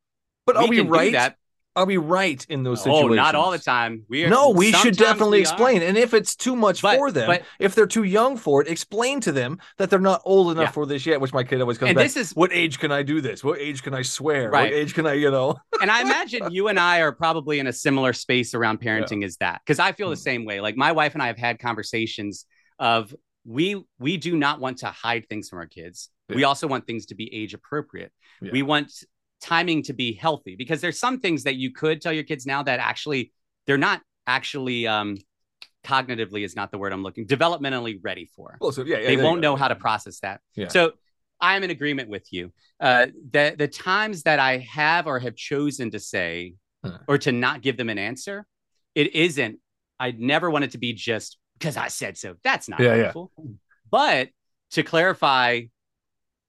[0.47, 1.35] But are we, do right?
[1.77, 3.11] Are we right in those situations?
[3.11, 4.05] Oh, not all the time.
[4.09, 5.83] We are, No, we should definitely we explain.
[5.83, 8.69] And if it's too much But- for them, but- if they're too young for it,
[8.69, 10.71] explain to them that they're not old enough Yeah.
[10.71, 11.21] for this yet.
[11.21, 12.05] Which my kid always comes And back.
[12.05, 13.43] this is, what age can I do this?
[13.43, 14.51] What age can I swear?
[14.51, 14.71] Right.
[14.71, 15.57] What age can I, you know?
[15.83, 19.37] and I imagine you and I are probably in a similar space around parenting as
[19.39, 20.21] that because I feel the Hmm.
[20.21, 20.61] same way.
[20.61, 22.47] Like my wife and I have had conversations
[22.79, 23.13] of
[23.45, 26.09] we we do not want to hide things from our kids.
[26.29, 28.11] We also want things to be age appropriate.
[28.41, 28.51] Yeah.
[28.53, 28.91] We want
[29.45, 32.63] timing to be healthy because there's some things that you could tell your kids now
[32.63, 33.33] that actually
[33.67, 35.19] they're not actually um
[35.85, 39.17] cognitively is not the word I'm looking developmentally ready for Well, so yeah, yeah they
[39.17, 40.41] won't know how to process that.
[40.55, 40.69] Yeah.
[40.69, 40.93] So
[41.41, 42.53] I'm in agreement with you.
[42.81, 46.99] Uh, the the times that I have or have chosen to say Huh.
[47.09, 48.47] or to not give them an answer,
[48.95, 49.59] it isn't.
[49.99, 52.35] I never want it to be just because I said so.
[52.45, 53.03] That's not Yeah, yeah.
[53.13, 53.31] helpful.
[53.91, 54.29] But
[54.73, 55.63] to clarify,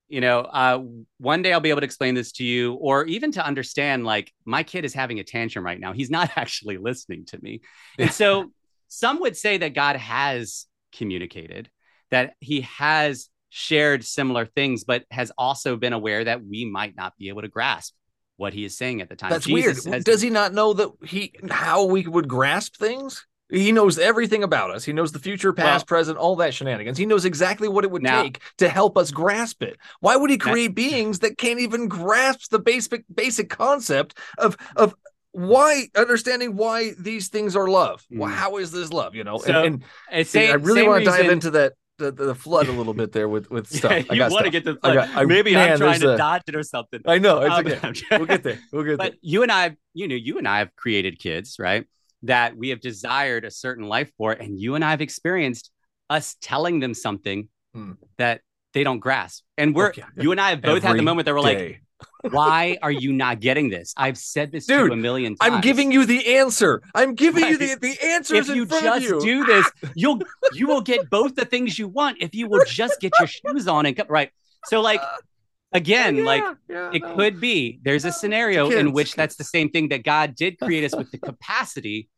[0.08, 0.84] you know, uh,
[1.18, 4.32] one day I'll be able to explain this to you, or even to understand, like
[4.45, 5.93] my kid is having a tantrum right now.
[5.93, 7.62] He's not actually listening to me,
[7.97, 8.51] and so
[8.88, 11.70] some would say that God has communicated,
[12.12, 17.18] that He has shared similar things, but has also been aware that we might not
[17.18, 17.93] be able to grasp
[18.38, 19.30] what He is saying at the time.
[19.32, 19.93] That's Jesus weird.
[19.95, 23.26] has- Does he not know that he how we would grasp things?
[23.50, 24.84] He knows everything about us.
[24.84, 26.98] He knows the future, past, Well- present, all that shenanigans.
[26.98, 29.78] He knows exactly what it would Now- take to help us grasp it.
[30.00, 34.58] Why would he That- create beings that can't even grasp the basic basic concept of
[34.76, 34.96] of
[35.32, 38.04] why understanding why these things are love?
[38.10, 38.34] Well, Mm.
[38.36, 39.16] how is this love?
[39.16, 42.36] You know, So, and, and same- I really want to dive into that the, the
[42.36, 43.91] flood a little bit there with with stuff.
[43.91, 44.64] Yeah, I you got want to stuff.
[44.64, 47.00] get the I got- I- maybe man, I'm trying to a- dodge it or something.
[47.06, 48.18] I know it's Um, okay.
[48.18, 48.60] We'll get there.
[48.74, 48.98] We'll get there.
[48.98, 51.86] but you and I, you know, you and I have created kids, right?
[52.26, 55.71] That we have desired a certain life for, and you and I have experienced
[56.09, 57.93] us telling them something Hmm.
[58.17, 58.41] that
[58.73, 59.43] they don't grasp.
[59.57, 60.03] And we're Okay.
[60.17, 61.82] you and I have both had the moment that we're like,
[62.21, 63.93] why are you not getting this?
[63.97, 65.53] I've said this to Dude, you a million times.
[65.55, 66.82] I'm giving you the answer.
[66.93, 67.82] I'm giving you the, Right.
[67.82, 69.19] the answers if in you front just of you.
[69.21, 70.21] do this, you'll
[70.53, 73.67] you will get both the things you want if you will just get your shoes
[73.67, 74.32] on and come right.
[74.65, 75.01] So like
[75.73, 77.15] again, like Yeah, it no.
[77.15, 80.84] could be there's a scenario in which that's the same thing that God did create
[80.86, 82.09] us with the capacity,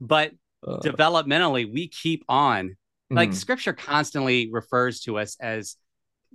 [0.00, 0.32] but
[0.66, 2.76] Uh, developmentally we keep on.
[3.10, 5.76] Like mm, scripture constantly refers to us as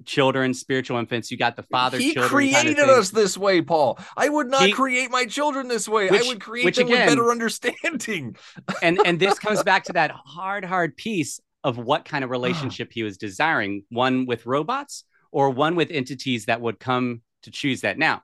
[0.05, 1.29] children, spiritual infants.
[1.31, 2.29] You got the father he children.
[2.29, 3.99] created kind of us this way, Paul.
[4.15, 6.09] I would not He- create my children this way.
[6.09, 8.35] Which- I would create which them again- with better understanding.
[8.81, 12.89] and and this comes back to that hard hard piece of what kind of relationship
[12.91, 17.81] he was desiring one with robots or one with entities that would come to choose
[17.81, 18.21] that now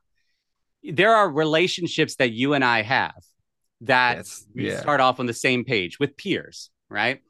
[0.83, 3.15] there are relationships that you and i have
[3.82, 4.80] that That's- we yeah.
[4.80, 7.21] start off on the same page with peers right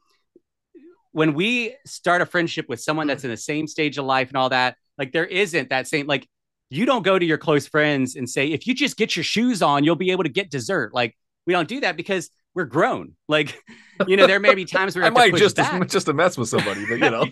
[1.12, 4.36] when we start a friendship with someone that's in the same stage of life and
[4.36, 6.28] all that like there isn't that same like
[6.70, 9.62] you don't go to your close friends and say if you just get your shoes
[9.62, 13.14] on you'll be able to get dessert like we don't do that because we're grown
[13.28, 13.58] like
[14.06, 15.88] you know there may be times where I might just back.
[15.88, 17.26] just to mess with somebody, but you know.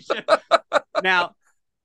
[1.03, 1.31] now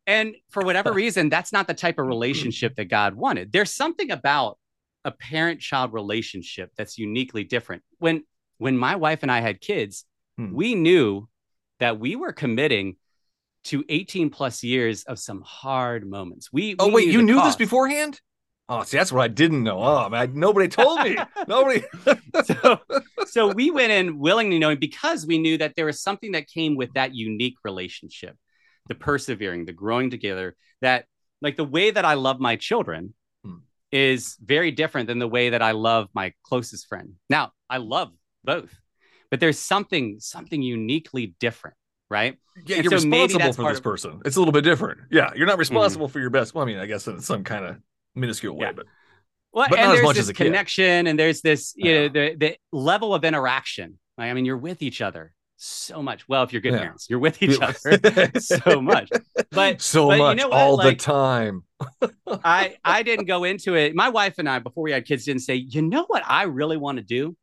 [0.07, 4.11] and for whatever reason that's not the type of relationship that god wanted there's something
[4.11, 4.59] about
[5.05, 8.23] a parent child relationship that's uniquely different when
[8.59, 10.05] when my wife and i had kids
[10.39, 10.55] Hmm.
[10.55, 11.29] we knew
[11.79, 12.97] that we were committing
[13.65, 17.43] to 18 plus years of some hard moments we oh we wait, you the knew
[17.43, 18.21] this beforehand?
[18.69, 19.83] Oh, see, that's what I didn't know.
[19.83, 21.19] Oh man, nobody told me.
[21.49, 21.83] nobody.
[22.45, 22.79] so,
[23.27, 26.77] so we went in willingly knowing because we knew that there was something that came
[26.77, 28.35] with that unique relationship,
[28.89, 30.57] the persevering, the growing together.
[30.81, 31.05] That
[31.43, 33.13] like the way that I love my children.
[33.93, 37.15] Is very different than the way that I love my closest friend.
[37.29, 38.11] Now, I love
[38.43, 38.75] both,
[39.31, 41.77] but there's something something uniquely different,
[42.11, 42.39] right?
[42.67, 43.91] Yeah, And you're so responsible for this of- Mm-hmm.
[43.91, 44.23] person.
[44.25, 45.01] It's a little bit different.
[45.11, 46.55] Yeah, you're not responsible for your best.
[46.55, 47.77] Well, I mean, I guess in some kind of
[48.15, 48.73] minuscule way, Yeah.
[48.73, 48.87] but
[49.55, 50.45] Well, But and not as there's much this as a kid.
[50.47, 53.99] connection, and there's this, you know, the the level of interaction.
[54.17, 55.35] Like, I mean, you're with each other
[55.65, 56.29] so much.
[56.29, 56.81] Well, if you're good Yeah.
[56.81, 57.99] parents, you're with each other
[58.41, 59.11] so much.
[59.51, 60.59] But so but you much know what?
[60.59, 61.65] all the time.
[62.27, 63.95] I I didn't go into it.
[63.95, 66.77] My wife and I, before we had kids, didn't say, you know what I really
[66.77, 67.37] want to do?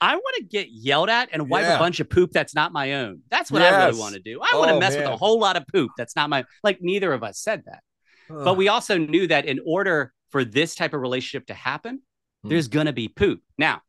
[0.00, 1.76] I want to get yelled at and wipe Yeah.
[1.76, 3.20] a bunch of poop that's not my own.
[3.30, 4.40] That's what I really want to do.
[4.40, 6.78] I want to Oh, mess with a whole lot of poop that's not my like
[6.80, 7.82] neither of us said that.
[8.28, 12.02] But we also knew that in order for this type of relationship to happen,
[12.42, 12.48] Hmm.
[12.48, 13.40] there's going to be poop.
[13.58, 13.82] Now,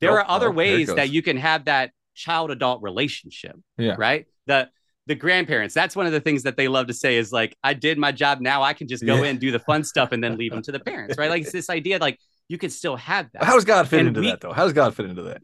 [0.00, 3.56] there Oh, are other oh, ways that you can have that child adult relationship.
[3.78, 3.96] Yeah.
[3.98, 4.26] Right.
[4.46, 4.70] The
[5.06, 5.74] the grandparents.
[5.74, 8.10] That's one of the things that they love to say is like, I did my
[8.10, 8.40] job.
[8.40, 9.30] Now I can just go Yeah.
[9.30, 11.18] in, do the fun stuff, and then leave them to the parents.
[11.18, 11.28] Right.
[11.28, 13.44] Like it's this idea like you can still have that.
[13.44, 14.52] How does God fit And into we- that though?
[14.52, 15.42] How does God fit into that?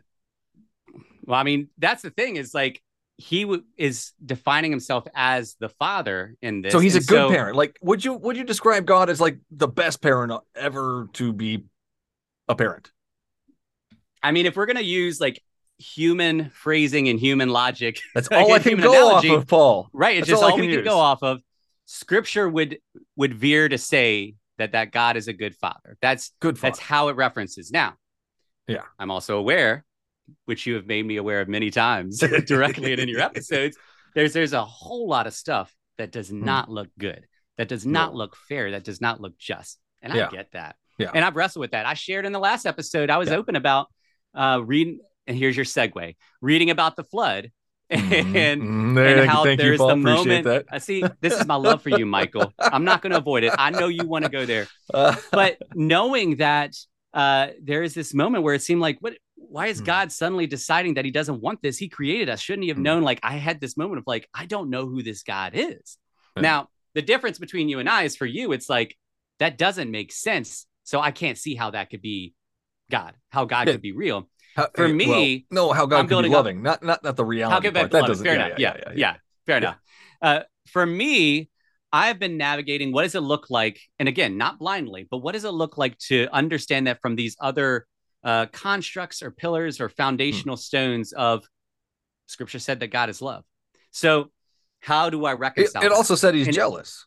[1.27, 2.83] Well, I mean, that's the thing is like
[3.18, 6.73] he w- is defining himself as the father in this.
[6.73, 7.55] So he's a good so- parent.
[7.57, 11.64] Like, would you would you describe God as like the best parent ever to be
[12.49, 12.91] a parent?
[14.23, 15.43] I mean, if we're gonna use like
[15.81, 19.31] human phrasing and human logic, That's all I can go analogy.
[19.31, 19.89] off of, Paul.
[19.93, 20.16] right?
[20.18, 20.76] It's That's just all all, can we use.
[20.76, 21.41] can go off of.
[21.87, 22.78] Scripture would
[23.16, 25.97] would veer to say that that God is a good father.
[26.01, 27.70] That's Good that's how it references.
[27.72, 27.95] Now,
[28.68, 28.83] Yeah.
[28.99, 29.85] I'm also aware,
[30.45, 33.76] which you have made me aware of many times directly and in your episodes.
[34.14, 37.26] There's there's a whole lot of stuff that does not look good,
[37.59, 38.12] that does not Hmm.
[38.14, 38.18] No.
[38.18, 40.28] look fair, that does not look just, and Yeah.
[40.28, 40.76] I get that.
[40.99, 41.11] Yeah.
[41.14, 41.87] And I've wrestled with that.
[41.87, 43.09] I shared in the last episode.
[43.11, 43.37] I was Yeah.
[43.37, 43.89] open about
[44.35, 45.01] uh, reading,
[45.31, 47.51] and here's your segue: reading about the flood.
[47.91, 48.35] Mhm.
[48.37, 49.20] And Mhm.
[49.20, 49.89] And how thank there's Paul.
[49.89, 50.45] the moment.
[50.45, 50.66] that.
[50.70, 51.05] I see.
[51.20, 52.53] This is my love for you, Michael.
[52.59, 53.53] I'm not going to avoid it.
[53.59, 56.76] I know you want to go there, Uh, but knowing that
[57.12, 59.14] uh, there is this moment where it seemed like, what?
[59.35, 59.85] Why is Hmm.
[59.87, 61.78] God suddenly deciding that He doesn't want this?
[61.78, 62.41] He created us.
[62.41, 62.85] Shouldn't He have Hmm.
[62.85, 63.03] known?
[63.03, 65.99] Like I had this moment of like, I don't know who this God is.
[66.37, 66.43] Yeah.
[66.43, 68.97] Now the difference between you and I is for you, it's like
[69.41, 70.66] that doesn't make sense.
[70.85, 72.35] So I can't see how that could be
[72.89, 73.72] God, how God Yeah.
[73.74, 74.28] could be real.
[74.57, 77.03] How- For eh, me, well, no, how God I'm could be up- loving, not not
[77.05, 77.90] not the reality How could part.
[77.92, 78.24] that doesn't.
[78.24, 78.59] Fair yeah, enough.
[78.59, 79.76] yeah, Yeah, yeah, yeah, fair enough.
[80.22, 81.48] Uh, for me,
[81.92, 85.44] I've been navigating what does it look like, and again, not blindly, but what does
[85.44, 87.86] it look like to understand that from these other
[88.22, 90.61] uh, constructs or pillars or foundational Hmm.
[90.61, 91.44] stones of
[92.26, 93.44] Scripture said that God is love.
[93.92, 94.30] So,
[94.80, 95.82] how do I It, reconcile?
[95.82, 95.94] it that?
[95.94, 97.07] also said he's And- jealous.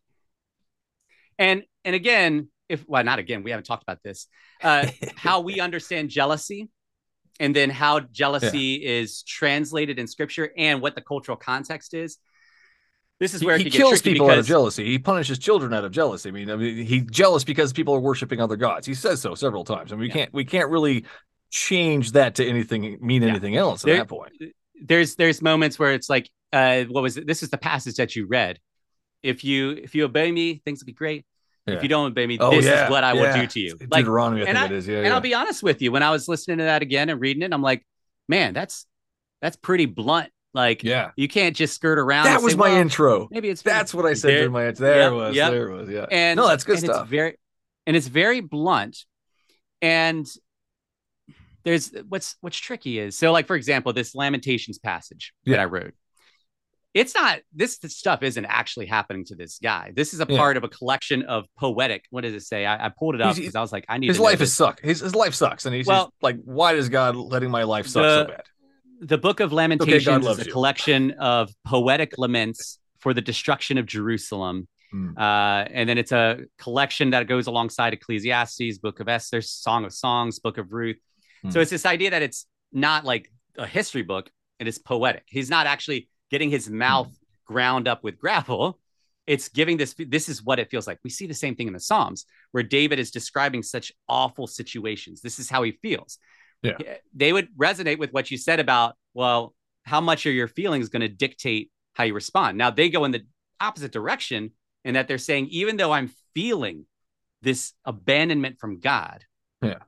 [1.38, 4.28] and and again, if well, not again, we haven't talked about this.
[4.62, 6.70] Uh, how we understand jealousy,
[7.40, 12.18] and then how jealousy is translated in Scripture, and what the cultural context is.
[13.20, 14.86] This is where it he kills people out of jealousy.
[14.86, 16.30] He punishes children out of jealousy.
[16.30, 18.86] I mean, I mean, he's jealous because people are worshiping other gods.
[18.86, 19.92] He says so several times.
[19.94, 20.14] I mean, we Yeah.
[20.14, 21.06] can't we can't really
[21.50, 23.30] change that to anything mean Yeah.
[23.30, 24.34] anything else at There- that point.
[24.82, 27.26] there's there's moments where it's like, uh, what was it?
[27.28, 28.60] This is the passage that you read.
[29.22, 31.26] If you if you obey me, things will be great.
[31.66, 31.76] Yeah.
[31.76, 33.78] If you don't obey me, Oh, this yeah, is what I will do to you.
[33.90, 34.88] Like, Deuteronomy, I and think I- it is.
[34.88, 35.14] Yeah, and.
[35.14, 37.54] I'll be honest with you, when I was listening to that again and reading it,
[37.54, 37.86] I'm like,
[38.28, 38.86] man, that's
[39.42, 40.30] that's pretty blunt.
[40.54, 41.12] Like, yeah.
[41.16, 42.26] you can't just skirt around.
[42.26, 43.28] That was say, my well, intro.
[43.32, 44.86] Maybe it's That's what I said There- during my intro.
[44.88, 45.36] There yep, it was.
[45.36, 45.52] yep.
[45.52, 45.90] There it was.
[45.90, 46.06] Yeah.
[46.12, 47.02] and no, that's good and stuff.
[47.04, 47.38] It's very
[47.88, 48.98] and it's very blunt.
[49.82, 50.28] And
[51.64, 55.56] there's what's what's tricky is so like for example, this Lamentations passage Yeah.
[55.58, 55.94] that I wrote.
[56.94, 59.92] It's not this, stuff isn't actually happening to this guy.
[59.96, 60.38] This is a Yeah.
[60.38, 62.06] part of a collection of poetic.
[62.12, 62.66] What does it say?
[62.66, 64.50] I, I pulled it up because I was like, I need His to life this.
[64.50, 64.80] is suck.
[64.82, 67.88] His, his life sucks, and he's Well- just like, why is God letting my life
[67.88, 68.44] suck so bad?
[69.02, 70.54] the book of lamentations loves is a you.
[70.54, 75.18] collection of poetic laments for the destruction of jerusalem Hmm.
[75.18, 79.92] uh, and then it's a collection that goes alongside ecclesiastes book of esther song of
[79.94, 80.98] songs book of ruth
[81.50, 81.60] so Hmm.
[81.60, 84.30] it's this idea that it's not like a history book
[84.60, 86.80] it is poetic he's not actually getting his hmm.
[86.80, 87.16] mouth
[87.46, 88.80] ground up with gravel
[89.28, 91.74] it's giving this this is what it feels like we see the same thing in
[91.74, 96.18] the psalms where david is describing such awful situations this is how he feels
[96.64, 96.78] Yeah.
[97.14, 99.54] they would resonate with what you said about well
[99.84, 103.12] how much are your feelings going to dictate how you respond now they go in
[103.12, 103.22] the
[103.60, 104.52] opposite direction
[104.84, 106.86] in that they're saying even though i'm feeling
[107.42, 109.24] this abandonment from god
[109.62, 109.84] Yeah.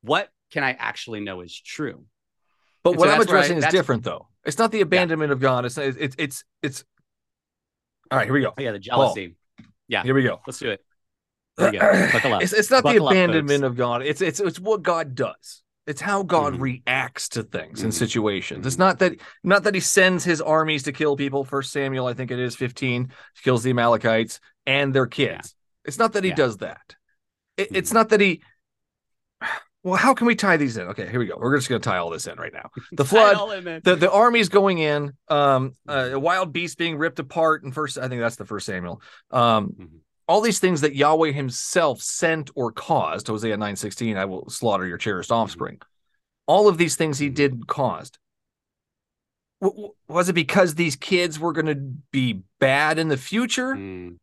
[0.00, 2.06] what can i actually know is true
[2.84, 4.28] But And what so I'm that's where I- addressing is different, though.
[4.44, 5.64] It's not the abandonment of God.
[5.64, 6.84] It's it's it's it's.
[8.10, 8.52] All right, here we go.
[8.56, 9.36] oh, yeah the jealousy
[9.88, 10.02] Yeah.
[10.02, 10.40] Here we go.
[10.46, 10.80] let's do it
[11.56, 13.70] there we go buckle up It's it's not the Buckle up, abandonment folks.
[13.70, 14.02] of God.
[14.02, 15.62] It's it's it's what God does.
[15.86, 16.60] It's how God Mhm.
[16.60, 17.96] reacts to things and Mhm.
[17.96, 18.66] situations.
[18.66, 21.44] It's not that not that he sends his armies to kill people.
[21.44, 23.12] First Samuel, I think it is 15,
[23.42, 25.54] kills the Amalekites and their kids.
[25.84, 26.36] It's not that he Yeah.
[26.36, 26.96] does that.
[27.56, 27.94] It, It's Mhm.
[27.94, 28.42] not that he
[29.84, 30.86] well, how can we tie these in?
[30.88, 31.36] Okay, here we go.
[31.38, 32.70] We're just gonna tie all this in right now.
[32.92, 37.18] The flood, in, the the army's going in um uh, a wild beast being ripped
[37.18, 39.88] apart and first i think that's the first samuel um Mhm.
[40.28, 44.98] all these things that yahweh himself sent or caused hosea 916 i will slaughter your
[44.98, 45.80] cherished offspring
[46.46, 47.34] all of these things he Mhm.
[47.34, 48.18] did caused
[49.60, 51.76] W- w- was it because these kids were going to
[52.10, 54.16] be bad in the future Mm.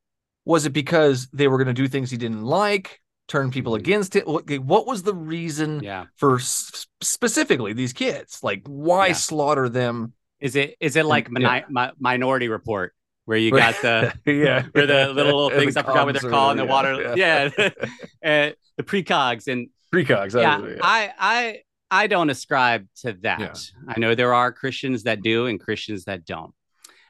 [0.46, 3.80] was it because they were going to do things he didn't like turn people Mhm.
[3.80, 9.14] against it what was the reason yeah for specifically these kids like why Yeah.
[9.14, 11.32] slaughter them Is it is it like yeah.
[11.32, 12.94] mini- mi- Minority Report
[13.26, 16.52] where you got the yeah where the little And things I forgot what they're called
[16.52, 21.62] in the water yeah, uh, the precogs and precogs yeah, I I
[21.92, 23.40] I don't ascribe to that.
[23.40, 23.54] Yeah.
[23.94, 26.54] I know there are Christians that do and Christians that don't.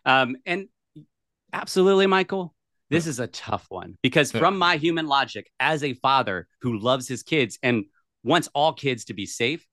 [0.06, 0.70] Um, and
[1.52, 2.54] absolutely, Michael,
[2.90, 7.08] this is a tough one because from my human logic, as a father who loves
[7.08, 7.86] his kids and
[8.24, 9.66] wants all kids to be safe,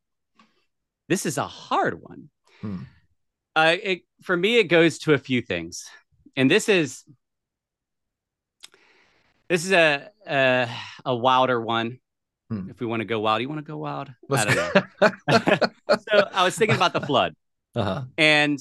[1.09, 2.29] this is a hard one.
[2.61, 2.83] Hmm.
[3.55, 5.87] Uh, it, for me, it goes to a few things,
[6.37, 7.05] and this is
[9.49, 10.69] this is a a,
[11.05, 11.99] a wilder one.
[12.51, 12.69] Hmm.
[12.69, 14.13] If we want to go wild, you want to go wild?
[14.29, 15.97] Let's- I don't know.
[16.11, 17.35] so I was thinking about the flood,
[17.75, 18.03] uh-huh.
[18.19, 18.59] and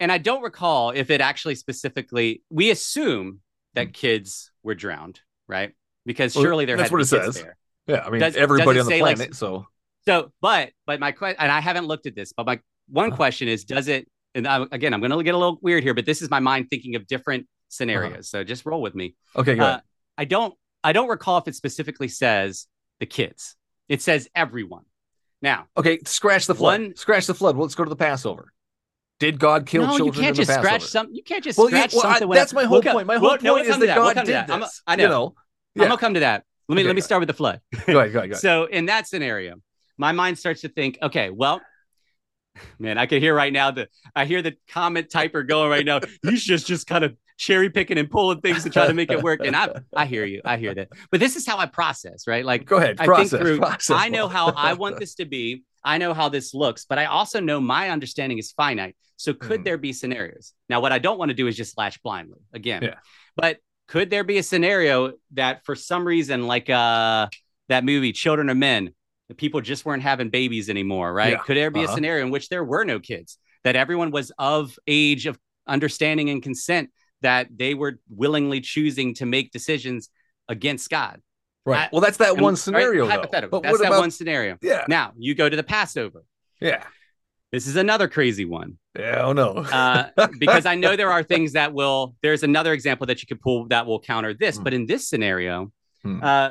[0.00, 2.42] and I don't recall if it actually specifically.
[2.50, 3.40] We assume
[3.74, 5.74] that kids were drowned, right?
[6.06, 7.34] Because Well, surely there that's had to what be it says.
[7.42, 7.56] there.
[7.86, 9.34] Yeah, I mean Does- everybody does on the say, like, planet.
[9.36, 9.66] so
[10.06, 13.16] So, but but my question, and I haven't looked at this, but my one Uh-huh.
[13.16, 14.08] question is, does it?
[14.34, 16.40] And I, again, I'm going to get a little weird here, but this is my
[16.40, 18.12] mind thinking of different scenarios.
[18.12, 18.22] Uh-huh.
[18.22, 19.14] So just roll with me.
[19.36, 19.80] okay, Uh.
[20.18, 22.66] I don't I don't recall if it specifically says
[23.00, 23.56] the kids.
[23.88, 24.84] It says everyone.
[25.42, 26.80] Now, Okay, scratch the flood.
[26.80, 27.56] one- Scratch the flood.
[27.56, 28.52] Well, let's go to the Passover.
[29.20, 30.88] Did God kill no, you can't just scratch Passover?
[30.88, 31.08] some.
[31.12, 33.06] You can't just Well, yeah, scratch well, I- that's my whole We'll point.
[33.06, 34.50] My whole we'll- no, point we'll is that We'll God did that.
[34.50, 34.82] I'm- this.
[34.86, 35.02] I know.
[35.04, 35.34] You know.
[35.84, 36.44] I'm gonna come to that.
[36.68, 37.60] Let me Okay, let me start with the flood.
[37.72, 37.92] Go ahead.
[37.94, 38.12] Go ahead.
[38.12, 38.36] Go ahead.
[38.38, 39.56] So in that scenario,
[39.98, 41.60] my mind starts to think, okay, well,
[42.78, 46.00] man, I can hear right now the I hear the comment typer going right now.
[46.22, 49.22] He's just just kind of cherry picking and pulling things to try to make it
[49.22, 49.40] work.
[49.44, 50.88] And I I hear you, I hear that.
[51.10, 52.44] But this is how I process, right?
[52.44, 52.96] Like go ahead.
[53.00, 53.30] I Process.
[53.30, 53.58] think through.
[53.58, 53.96] process.
[53.98, 55.62] I know how I want this to be.
[55.84, 58.96] I know how this looks, but I also know my understanding is finite.
[59.16, 59.64] So could Mhm.
[59.64, 60.54] there be scenarios?
[60.68, 62.82] Now, what I don't want to do is just latch blindly again.
[62.82, 62.94] Yeah.
[63.36, 63.58] But
[63.88, 67.28] could there be a scenario that for some reason, like uh
[67.68, 68.90] that movie, Children of Men,
[69.28, 71.32] the people just weren't having babies anymore, right?
[71.32, 71.38] Yeah.
[71.38, 71.92] Could there be Uh-huh.
[71.92, 76.28] a scenario in which there were no kids, that everyone was of age of understanding
[76.30, 76.90] and consent,
[77.24, 80.08] that they were willingly choosing to make decisions
[80.48, 81.20] against God?
[81.66, 81.86] Right.
[81.86, 83.04] I- well, that's that And- one scenario.
[83.04, 83.10] though.
[83.10, 83.60] Hypothetical.
[83.60, 84.00] But That's what that about?
[84.00, 84.56] one scenario.
[84.62, 84.84] Yeah.
[84.88, 86.24] Now you go to the Passover.
[86.60, 86.84] Yeah.
[87.52, 89.22] This is another crazy one Yeah.
[89.26, 89.48] Oh no.
[89.58, 90.08] uh,
[90.38, 92.16] because I know there are things that will.
[92.22, 94.64] There's another example that you could pull that will counter this, Hmm.
[94.64, 95.72] but in this scenario,
[96.02, 96.22] Hmm.
[96.22, 96.50] uh,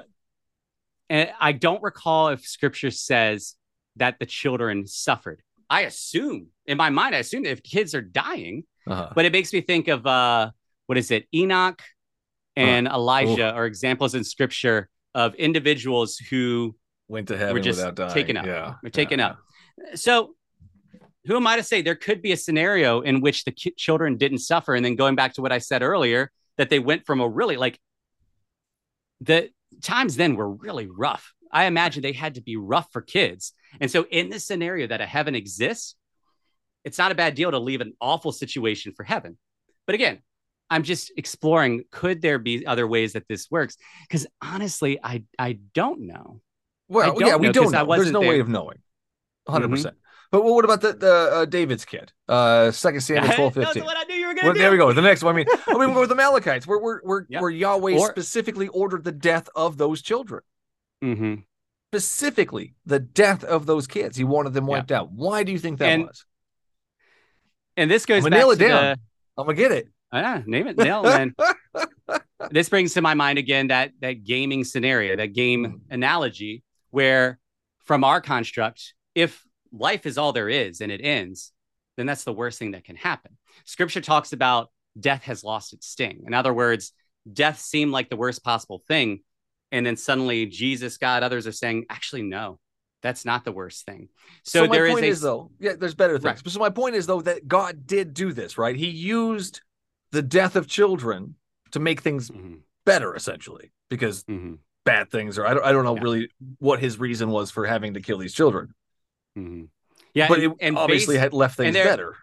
[1.10, 3.56] and I don't recall if Scripture says
[3.98, 5.42] that the children suffered.
[5.70, 9.12] I assume in my mind, I assume that if kids are dying, Uh-huh.
[9.16, 10.52] but it makes me think of uh,
[10.94, 11.26] what is it?
[11.34, 16.76] Enoch uh, and Elijah are examples in Scripture of individuals who
[17.08, 18.14] Went to heaven were just without dying.
[18.14, 18.46] taken up.
[18.46, 18.76] Yeah.
[18.84, 19.30] We're taken yeah.
[19.30, 19.40] up.
[19.96, 20.36] So,
[21.26, 24.18] who am I to say there could be a scenario in which the ki- children
[24.18, 24.76] didn't suffer?
[24.76, 27.58] And then going back to what I said earlier, that they went from a really
[27.58, 27.80] like
[29.20, 29.50] the
[29.82, 31.34] times then were really rough.
[31.52, 33.54] I imagine they had to be rough for kids.
[33.82, 35.96] And so, in this scenario that a heaven exists,
[36.84, 39.40] it's not a bad deal to leave an awful situation for heaven.
[39.88, 40.20] But again,
[40.70, 43.78] I'm just exploring could there be other ways that this works?
[44.08, 46.42] Because honestly, I I don't know.
[46.90, 47.86] Well, don't yeah, we know, don't know.
[47.96, 48.34] There's no way there.
[48.36, 48.42] Mm-hmm.
[48.42, 48.78] of knowing.
[49.46, 49.96] 100 percent.
[50.32, 52.12] But what about the the uh, David's kid?
[52.28, 54.60] Uh, Second Samuel twelve That's what I knew you were gonna Well, do.
[54.60, 54.92] there we go.
[54.92, 55.36] The next one.
[55.36, 57.42] I mean, I mean, go with the Amalekites, where where where, Yep.
[57.42, 60.42] where Yahweh Or- specifically ordered the death of those children.
[61.02, 61.36] hmm
[61.92, 64.18] Specifically, the death of those kids.
[64.18, 64.70] He wanted them Yeah.
[64.72, 65.12] wiped out.
[65.12, 66.26] Why do you think that And was?
[67.78, 68.84] And this goes I'm gonna nail it to down.
[68.84, 69.00] the
[69.42, 69.90] I'm gonna get it.
[70.14, 72.20] Ah, name it, nail it, man.
[72.52, 77.40] this brings to my mind again that that gaming scenario, that game analogy, where
[77.86, 81.52] from our construct, if life is all there is and it ends,
[81.98, 83.38] then that's the worst thing that can happen.
[83.66, 86.24] Scripture talks about death has lost its sting.
[86.28, 86.94] In other words,
[87.32, 89.22] death seemed like the worst possible thing.
[89.72, 92.60] And then suddenly Jesus, God, others are saying, actually, no,
[93.02, 94.10] that's not the worst thing.
[94.44, 96.26] So, my there is point a is though, yeah, there's better things.
[96.26, 96.44] Right.
[96.44, 98.76] But so my point is though that God did do this, right?
[98.76, 99.62] He used
[100.14, 101.36] the death of children
[101.72, 105.84] to make things Mhm, better, essentially, because mhm, bad things or I don't, I don't
[105.84, 106.02] know Yeah.
[106.04, 108.74] really what his reason was for having to kill these children.
[109.38, 109.68] mhm.
[110.14, 112.16] yeah, but and, it and obviously based- had left things better.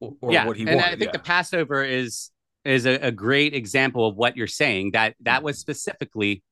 [0.00, 0.86] Or, or yeah, what he and wanted.
[0.86, 1.12] I think yeah.
[1.12, 2.30] the Passover is
[2.64, 4.92] is a, a great example of what you're saying.
[4.92, 6.42] That that was specifically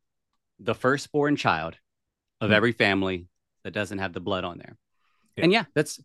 [0.60, 1.76] the firstborn child
[2.40, 2.54] of Mhm.
[2.54, 3.26] every family
[3.64, 4.76] that doesn't have the blood on there.
[5.36, 5.44] Yeah.
[5.44, 5.98] And yeah, that's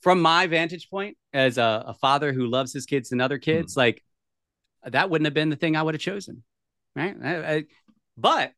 [0.00, 3.72] from my vantage point as a, a father who loves his kids and other kids.
[3.72, 3.80] Mm-hmm.
[3.80, 4.04] Like
[4.84, 6.42] that wouldn't have been the thing I would have chosen,
[6.94, 7.16] right?
[7.22, 7.64] I- I-
[8.16, 8.52] but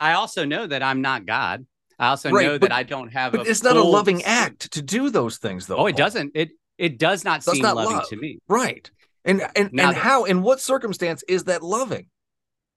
[0.00, 1.66] I also know that I'm not God.
[1.98, 3.32] I also Right, know but- that I don't have.
[3.32, 5.76] But a it's not a loving act to do those things, though.
[5.78, 6.32] Oh, it doesn't.
[6.34, 8.08] It it does not That's seem not loving love.
[8.10, 8.38] to me.
[8.48, 8.90] Right.
[9.24, 12.08] And and Now and the- how in what circumstance is that loving?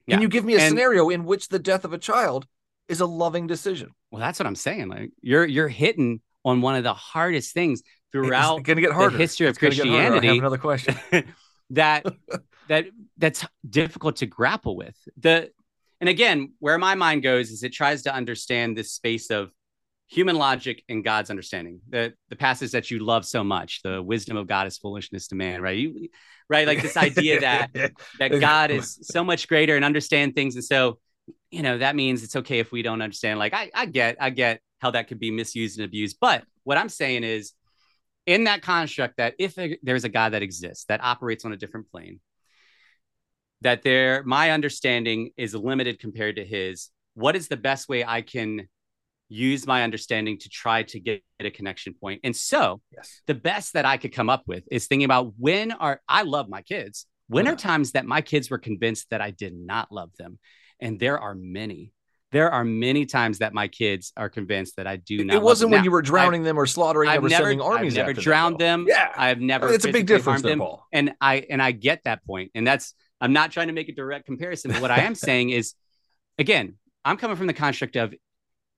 [0.07, 0.15] Yeah.
[0.15, 2.47] Can you give me a And- scenario in which the death of a child
[2.87, 3.89] is a loving decision?
[4.09, 4.87] Well, that's what I'm saying.
[4.87, 7.81] Like you're you're hitting on one of the hardest things
[8.13, 9.17] throughout to get harder.
[9.17, 9.85] history of It's gonna get.
[9.85, 10.39] I have Christianity.
[10.39, 10.95] another question.
[11.71, 12.05] that
[12.69, 12.85] that
[13.17, 14.95] that's difficult to grapple with.
[15.17, 15.51] The
[15.99, 19.51] and again, where my mind goes is it tries to understand this space of
[20.07, 21.81] human logic and God's understanding.
[21.89, 25.35] The the passage that you love so much, the wisdom of God is foolishness to
[25.35, 25.77] man, right?
[25.77, 26.09] You
[26.47, 27.71] right like this idea that
[28.19, 30.55] that God is so much greater and understand things.
[30.55, 30.99] And so,
[31.51, 33.39] you know, that means it's okay if we don't understand.
[33.39, 36.17] Like I, I get, I get how that could be misused and abused.
[36.21, 37.53] But what I'm saying is
[38.25, 41.89] in that construct that if there's a God that exists that operates on a different
[41.91, 42.19] plane,
[43.61, 48.21] that there my understanding is limited compared to his, what is the best way I
[48.21, 48.67] can
[49.27, 52.21] use my understanding to try to get a connection point?
[52.23, 53.21] And so yes.
[53.27, 56.49] the best that I could come up with is thinking about when are I love
[56.49, 57.05] my kids.
[57.27, 57.51] When Yeah.
[57.51, 60.39] are times that my kids were convinced that I did not love them?
[60.79, 61.93] And there are many.
[62.31, 65.35] There are many times that my kids are convinced that I do not.
[65.35, 67.61] It wasn't when Now, you were drowning them or slaughtering I've them or never, sending
[67.61, 68.85] armies I've never drowned them.
[68.85, 68.87] them.
[68.89, 69.11] Yeah.
[69.15, 69.65] I've never.
[69.65, 70.55] I mean, it's a big difference there.
[70.57, 70.85] Paul.
[70.91, 73.93] And I and I get that point, and that's I'm not trying to make a
[73.93, 75.73] direct comparison, but what I am saying is,
[76.37, 78.13] again, I'm coming from the construct of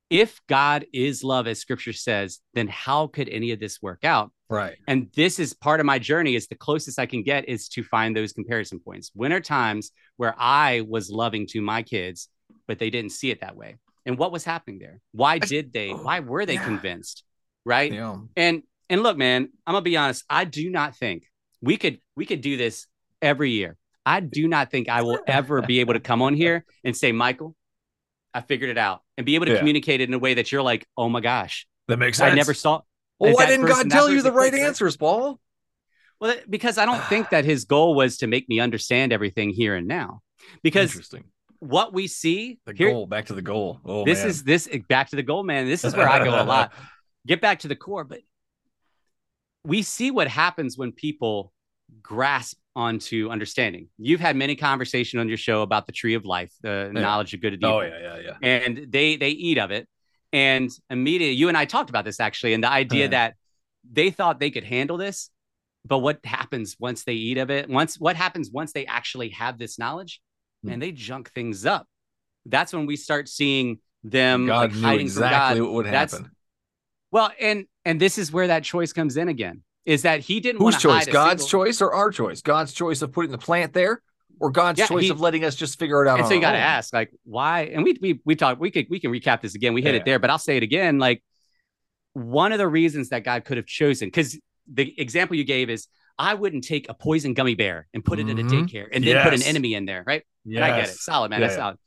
[0.10, 4.32] if God is love, as Scripture says, then how could any of this work out?
[4.50, 4.76] Right.
[4.86, 6.36] And this is part of my journey.
[6.36, 9.12] Is the closest I can get is to find those comparison points.
[9.14, 12.28] When are times where I was loving to my kids,
[12.68, 13.78] but they didn't see it that way?
[14.06, 15.00] And what was happening there?
[15.14, 15.92] Why did they?
[15.92, 16.64] Why were they Yeah.
[16.66, 17.24] convinced?
[17.66, 17.94] Right?
[17.94, 18.18] Yeah.
[18.36, 20.26] And and look, man, I'm gonna be honest.
[20.30, 21.24] I do not think
[21.62, 22.88] we could we could do this
[23.22, 23.78] every year.
[24.06, 27.12] I do not think I will ever be able to come on here and say,
[27.12, 27.56] Michael,
[28.34, 29.58] I figured it out, and be able to Yeah.
[29.60, 32.32] communicate it in a way that you're like, oh my gosh, That makes sense.
[32.32, 32.82] I never saw.
[33.20, 35.40] Well, why didn't person- God tell you the right answers, Paul?
[36.20, 39.76] Well, because I don't think that his goal was to make me understand everything here
[39.76, 40.22] and now.
[40.64, 41.26] Because Interesting.
[41.60, 43.06] what we see The here, goal.
[43.06, 43.80] Back to the goal.
[43.86, 44.28] Oh, this man.
[44.30, 45.68] is this eh, back to the goal, man.
[45.68, 46.74] This is where I go a lot.
[47.28, 48.22] Get back to the core, but
[49.64, 51.54] we see what happens when people
[52.02, 53.90] grasp onto understanding.
[53.98, 57.02] You've had many conversations on your show about the tree of life, the Yeah.
[57.02, 57.76] knowledge of good and evil.
[57.78, 58.48] Oh yeah, yeah, yeah.
[58.48, 59.88] and they they eat of it
[60.34, 63.08] and immediately you and i talked about this actually and the idea Yeah.
[63.10, 63.36] that
[63.92, 65.30] they thought they could handle this
[65.86, 69.58] but what happens once they eat of it once what happens once they actually have
[69.58, 70.22] this knowledge
[70.64, 70.70] Hmm.
[70.70, 71.86] and they junk things up
[72.46, 75.94] that's when we start seeing them God like hiding exactly from what would God.
[75.94, 76.22] That's-
[77.12, 80.62] well and and this is where that choice comes in again is that he didn't
[80.62, 81.06] Whose choice?
[81.06, 82.42] hide God's single- choice or our choice?
[82.42, 84.02] God's choice of putting the plant there,
[84.40, 86.20] or God's Yeah, choice he- of letting us just figure it out.
[86.20, 88.88] and so you got to ask like why and we we we talk we could
[88.90, 90.00] we can recap this again we hit Yeah.
[90.02, 91.24] it there but i'll say it again like
[92.14, 94.40] one of the reasons that god could have chosen because
[94.74, 98.28] the example you gave is i wouldn't take a poison gummy bear and put it
[98.30, 98.50] in a Mhm.
[98.68, 100.56] daycare and then put an enemy in there right Yes.
[100.56, 101.64] and i get it solid man Yeah, that's yeah.
[101.64, 101.78] solid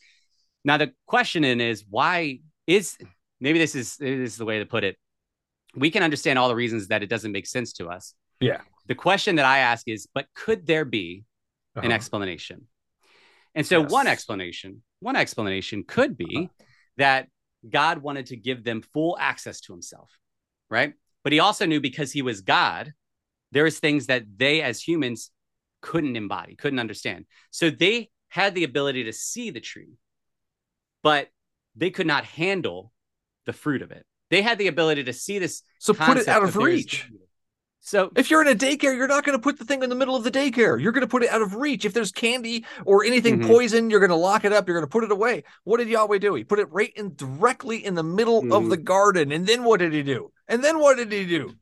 [0.64, 2.97] now the question then is why is
[3.40, 4.97] maybe this is this is the way to put it
[5.76, 8.60] we can understand all the reasons that it doesn't make sense to us Yeah.
[8.86, 11.24] The question that I ask is, but could there be
[11.76, 11.94] an Uh-huh.
[11.94, 12.68] explanation?
[13.54, 16.50] And so one explanation, one explanation could be
[16.96, 17.28] that
[17.68, 20.10] God wanted to give them full access to himself,
[20.68, 20.92] right?
[21.22, 22.92] But he also knew because he was God,
[23.52, 25.30] there was things that they as humans
[25.80, 27.24] couldn't embody, couldn't understand.
[27.50, 29.94] So they had the ability to see the tree,
[31.02, 31.30] but
[31.76, 32.92] they could not handle
[33.46, 34.04] the fruit of it.
[34.35, 35.62] They had the ability to see this.
[35.78, 37.09] So put it out of reach.
[37.78, 39.95] So If you're in a daycare, you're not going to put the thing in the
[39.95, 40.82] middle of the daycare.
[40.82, 41.85] You're going to put it out of reach.
[41.85, 43.47] If there's candy or anything Mhm.
[43.47, 44.66] poison, you're going to lock it up.
[44.66, 45.45] You're going to put it away.
[45.62, 46.35] What did Yahweh do?
[46.35, 48.70] He put it right in directly in the middle of Mhm.
[48.70, 49.30] the garden.
[49.30, 50.32] And then what did he do?
[50.49, 51.55] And then what did he do?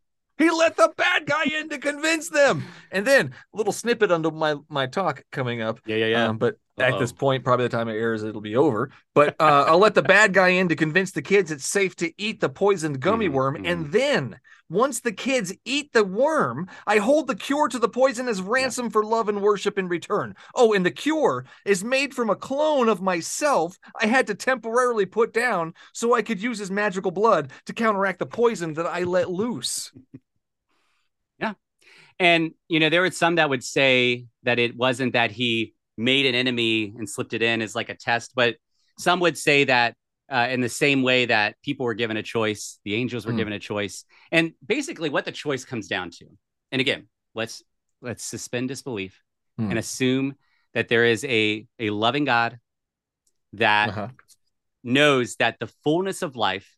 [0.43, 2.63] He let the bad guy in to convince them.
[2.91, 5.81] And then a little snippet under my my talk coming up.
[5.87, 6.25] yeah, yeah, yeah.
[6.27, 8.91] Um, but at this point, probably the time it airs, it'll be over.
[9.15, 12.13] But uh, I'll let the bad guy in to convince the kids it's safe to
[12.19, 13.59] eat the poisoned gummy Mhm, worm.
[13.63, 14.41] And then,
[14.71, 18.89] once the kids eat the worm, I hold the cure to the poison as ransom
[18.89, 20.35] for love and worship in return.
[20.55, 25.05] Oh, and the cure is made from a clone of myself I had to temporarily
[25.05, 29.03] put down so I could use his magical blood to counteract the poison that I
[29.03, 29.93] let loose.
[32.23, 36.25] And you know, there were some that would say that it wasn't that he made
[36.27, 38.57] an enemy and slipped it in as like a test, but
[38.99, 39.95] some would say that
[40.31, 43.39] uh, in the same way that people were given a choice, the angels were Hmm.
[43.39, 46.27] given a choice, and basically what the choice comes down to.
[46.71, 47.63] And again, let's
[48.01, 49.21] let's suspend disbelief
[49.59, 49.71] Hmm.
[49.71, 50.27] and assume
[50.75, 52.59] that there is a a loving God
[53.55, 54.09] that Uh-huh.
[54.83, 56.69] knows that the fullness of life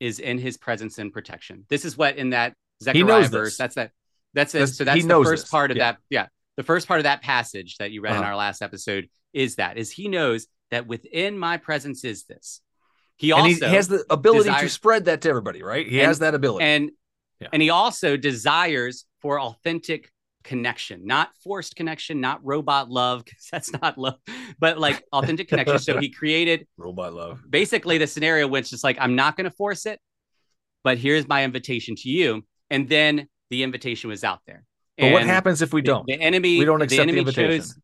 [0.00, 1.64] is in His presence and protection.
[1.68, 3.50] This is what in that Zechariah verse.
[3.50, 3.58] this.
[3.58, 3.92] That's that.
[4.34, 4.66] That's it.
[4.68, 5.50] So that's the first this.
[5.50, 5.92] part of Yeah.
[5.92, 5.98] that.
[6.10, 6.26] Yeah,
[6.56, 8.30] the first part of that passage that you read in Uh-huh.
[8.30, 12.60] our last episode is that is He knows that within my presence is this.
[13.16, 15.86] He also he has the ability to spread that to everybody, right?
[15.88, 16.64] He And- has that ability.
[16.64, 16.90] and
[17.40, 17.48] Yeah.
[17.52, 20.10] and he also desires for authentic
[20.44, 24.14] connection not forced connection not robot love because that's not love
[24.58, 27.42] but like authentic connection so he created Robot love.
[27.50, 30.00] basically the scenario which is like i'm not going to force it
[30.84, 34.64] but here's my invitation to you and then the invitation was out there.
[34.98, 36.06] But what happens if we don't?
[36.06, 37.50] the, enemy We don't accept the enemy invitation.
[37.60, 37.78] chose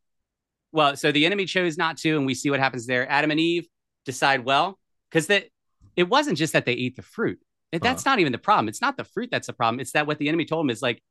[0.72, 3.08] well so the enemy chose not to and we see what happens there.
[3.10, 3.66] Adam and eve
[4.04, 4.78] decide well
[5.10, 5.44] because that
[5.96, 7.38] it wasn't just that they ate the fruit.
[7.72, 7.92] And Uh-huh.
[7.92, 8.68] that's not even the problem.
[8.68, 9.80] It's not the fruit that's the problem.
[9.80, 11.02] It's that what the enemy told them is like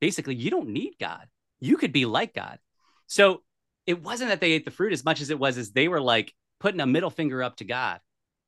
[0.00, 1.26] basically you don't need god.
[1.60, 2.58] You could be like god.
[3.06, 3.42] So
[3.86, 6.00] it wasn't that they ate the fruit as much as it was as they were
[6.00, 8.00] like putting a middle finger up to god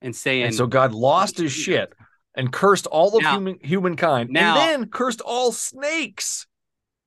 [0.03, 1.93] and saying And so God lost his shit
[2.39, 6.47] and cursed all of Now- human humankind, now- and then cursed all snakes.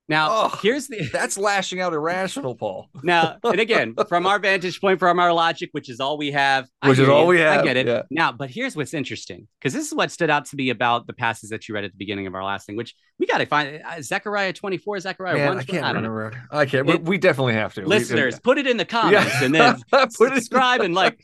[0.09, 2.89] now here's the That's lashing out irrational, Paul.
[3.01, 6.67] now and again from our vantage point from our logic which is all we have
[6.81, 8.01] I Which is all we i get it yeah.
[8.11, 11.13] now but here's what's interesting because this is what stood out to me about the
[11.13, 13.45] passages that you read at the beginning of our last thing which we got to
[13.45, 16.31] find uh, zechariah 24 zechariah Man, 1 I can't don't know.
[16.51, 16.87] I can't.
[16.87, 17.81] we- It- we definitely have to.
[17.81, 21.19] We- listeners put it in the comments and then put it subscribe and like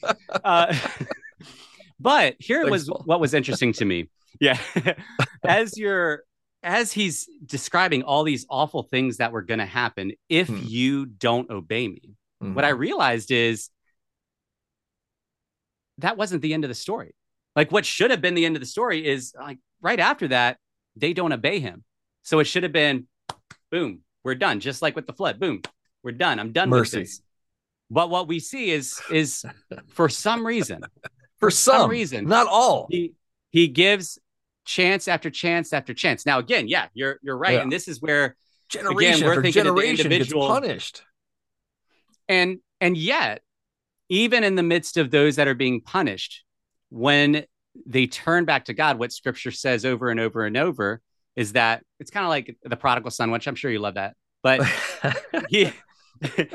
[0.45, 0.73] uh
[1.99, 3.01] but here Thanks, was Paul.
[3.05, 4.57] what was interesting to me yeah
[5.45, 6.23] as you're
[6.63, 10.59] as he's describing all these awful things that were going to happen if Hmm.
[10.63, 12.01] you don't obey me
[12.43, 12.53] Mhm.
[12.53, 13.69] what I realized is
[15.99, 17.15] that wasn't the end of the story.
[17.55, 20.57] Like what should have been the end of the story is like right after that,
[20.95, 21.83] they don't obey him.
[22.21, 23.07] So it should have been
[23.71, 24.59] boom, we're done.
[24.59, 25.61] Just like with the flood, boom,
[26.03, 26.39] we're done.
[26.39, 26.97] I'm done Mercy.
[26.99, 27.21] with this.
[27.89, 29.43] But what we see is is
[29.87, 30.83] for some reason,
[31.39, 32.25] for some, some reason.
[32.25, 32.87] not all.
[32.89, 33.13] he
[33.49, 34.19] he gives
[34.65, 36.25] chance after chance after chance.
[36.25, 37.55] Now again, yeah, you're you're right.
[37.55, 37.61] Yeah.
[37.61, 38.35] And this is where
[38.69, 41.03] Generation we're after thinking of the generation gets punished.
[42.27, 43.41] and and yet
[44.09, 46.43] even in the midst of those that are being punished
[46.89, 47.45] when
[47.85, 51.01] they turn back to god what scripture says over and over and over
[51.37, 54.15] is that it's kind of like the prodigal son which i'm sure you love that
[54.43, 54.61] but
[55.49, 55.71] he
[56.21, 56.51] it,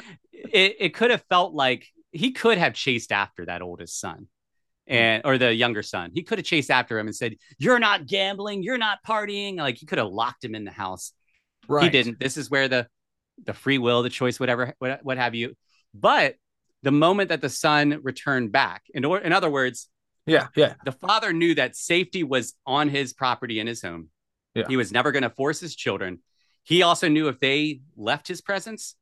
[0.81, 4.27] it could have felt like he could have chased after that oldest son
[4.91, 4.95] Mm.
[4.95, 8.07] and or the younger son he could have chased after him and said you're not
[8.07, 11.13] gambling you're not partying like he could have locked him in the house
[11.69, 11.85] right.
[11.85, 12.21] he didn't.
[12.21, 12.87] This is where the
[13.45, 15.55] the free will, the choice, whatever, what, what have you.
[15.95, 16.37] But
[16.83, 19.89] the moment that the son returned back, in or, in other words,
[20.27, 20.75] Yeah, yeah.
[20.85, 24.09] the father knew that safety was on his property in his home.
[24.55, 24.65] Yeah.
[24.69, 26.21] He was never going to force his children.
[26.63, 28.95] He also knew if they left his presence,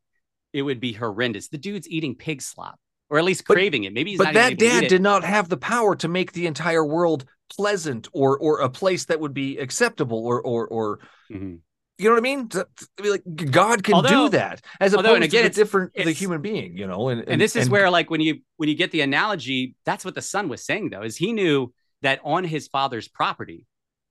[0.52, 1.48] it would be horrendous.
[1.48, 2.78] The dude's eating pig slop,
[3.10, 3.92] or at least But- craving it.
[3.92, 6.32] Maybe he's But that even able to dad did not have the power to make
[6.32, 7.24] the entire world
[7.54, 11.00] pleasant or or a place that would be acceptable or or or
[11.30, 11.58] Mhm.
[11.98, 12.48] you know what I mean?
[12.50, 12.68] To-
[12.98, 15.56] to Like God can Although- do that as although, opposed and again, to the it's-
[15.56, 17.08] different the human being, you know.
[17.08, 20.14] And, and this is where like when you when you get the analogy that's what
[20.14, 21.72] the son was saying though is he knew
[22.02, 23.66] that on his father's property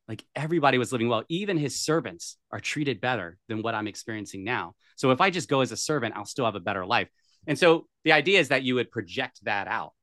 [0.09, 1.23] like everybody was living well.
[1.29, 4.73] Even his servants are treated better than what I'm experiencing now.
[4.95, 7.09] So if I just go as a servant, I'll still have a better life.
[7.47, 9.93] And so the idea is that you would project that out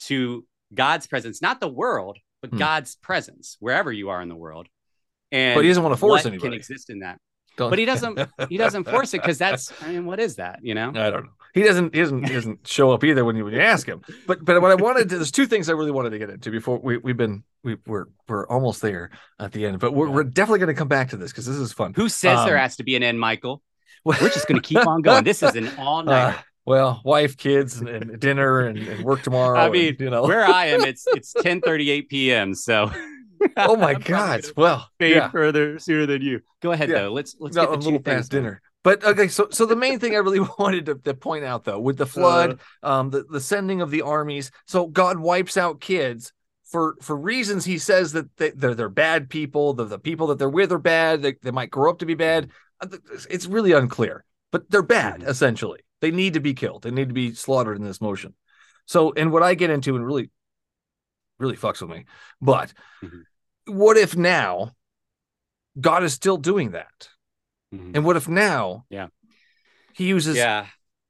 [0.00, 2.58] to God's presence, not the world, but Hmm.
[2.58, 4.68] God's presence wherever you are in the world.
[5.32, 6.50] And But he doesn't want to force anybody.
[6.50, 7.18] can exist in that.
[7.56, 8.18] Don't- But he doesn't
[8.48, 10.58] he doesn't force it because that's I mean, what is that?
[10.62, 10.88] You know?
[10.90, 11.30] I don't know.
[11.54, 11.94] He doesn't.
[11.94, 12.26] He doesn't.
[12.26, 14.02] He doesn't show up either when you when you ask him.
[14.26, 16.50] But but what I wanted to, there's two things I really wanted to get into
[16.50, 19.78] before we we've been we we're we're almost there at the end.
[19.78, 21.94] But we're we're definitely going to come back to this because this is fun.
[21.94, 23.62] Who says there Um, has to be an end, Michael?
[24.04, 25.22] We're just gonna keep on going.
[25.24, 26.38] This is an all Uh, night.
[26.66, 29.58] Well, wife, kids, and, and dinner, and, and work tomorrow.
[29.58, 30.24] I and, mean, you know.
[30.24, 31.60] Where I am, it's it's 10
[32.08, 32.54] p.m.
[32.54, 32.90] So
[33.56, 34.44] oh my God!
[34.56, 35.30] Well, yeah.
[35.30, 36.40] further sooner than you.
[36.62, 37.02] Go ahead Yeah.
[37.02, 37.12] though.
[37.12, 38.42] Let's let's No, get a little past done.
[38.42, 38.62] dinner.
[38.82, 41.80] But okay, so so the main thing I really wanted to, to point out though,
[41.80, 43.00] with the flood, Uh.
[43.00, 46.32] um, the, the sending of the armies, so God wipes out kids
[46.64, 50.38] for for reasons he says that they, they're they're bad people, the, the people that
[50.38, 52.50] they're with are bad, they, they might grow up to be bad.
[52.80, 52.88] Uh,
[53.30, 55.28] It's really unclear, but they're bad Mhm.
[55.28, 55.80] essentially.
[56.04, 56.82] They need to be killed.
[56.82, 58.34] They need to be slaughtered in this motion.
[58.84, 60.30] So, and what I get into and really,
[61.38, 62.04] really fucks with me,
[62.42, 63.22] but Mhm.
[63.68, 64.72] what if now
[65.80, 67.08] God is still doing that?
[67.74, 67.92] Mhm.
[67.96, 68.84] And what if now?
[68.90, 69.06] Yeah.
[69.94, 70.66] He uses Yeah.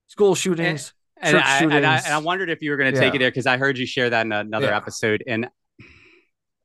[0.07, 0.95] school shootings.
[1.16, 3.19] And church I, and, I, and I wondered if you were going to take it
[3.19, 4.77] there because I heard you share that in another Yeah.
[4.77, 5.25] episode.
[5.27, 5.51] And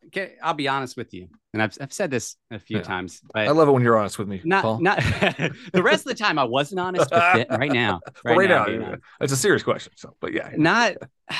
[0.10, 2.84] okay, I'll be honest with you, and I've, I've said this a few Yeah.
[2.84, 4.80] times, I love it when you're honest with me, not Paul.
[4.81, 4.98] not
[5.73, 8.95] the rest of the time I wasn't honest, but right now, Well, right now, yeah,
[9.22, 9.94] it's a serious question.
[9.95, 10.95] So, but yeah, not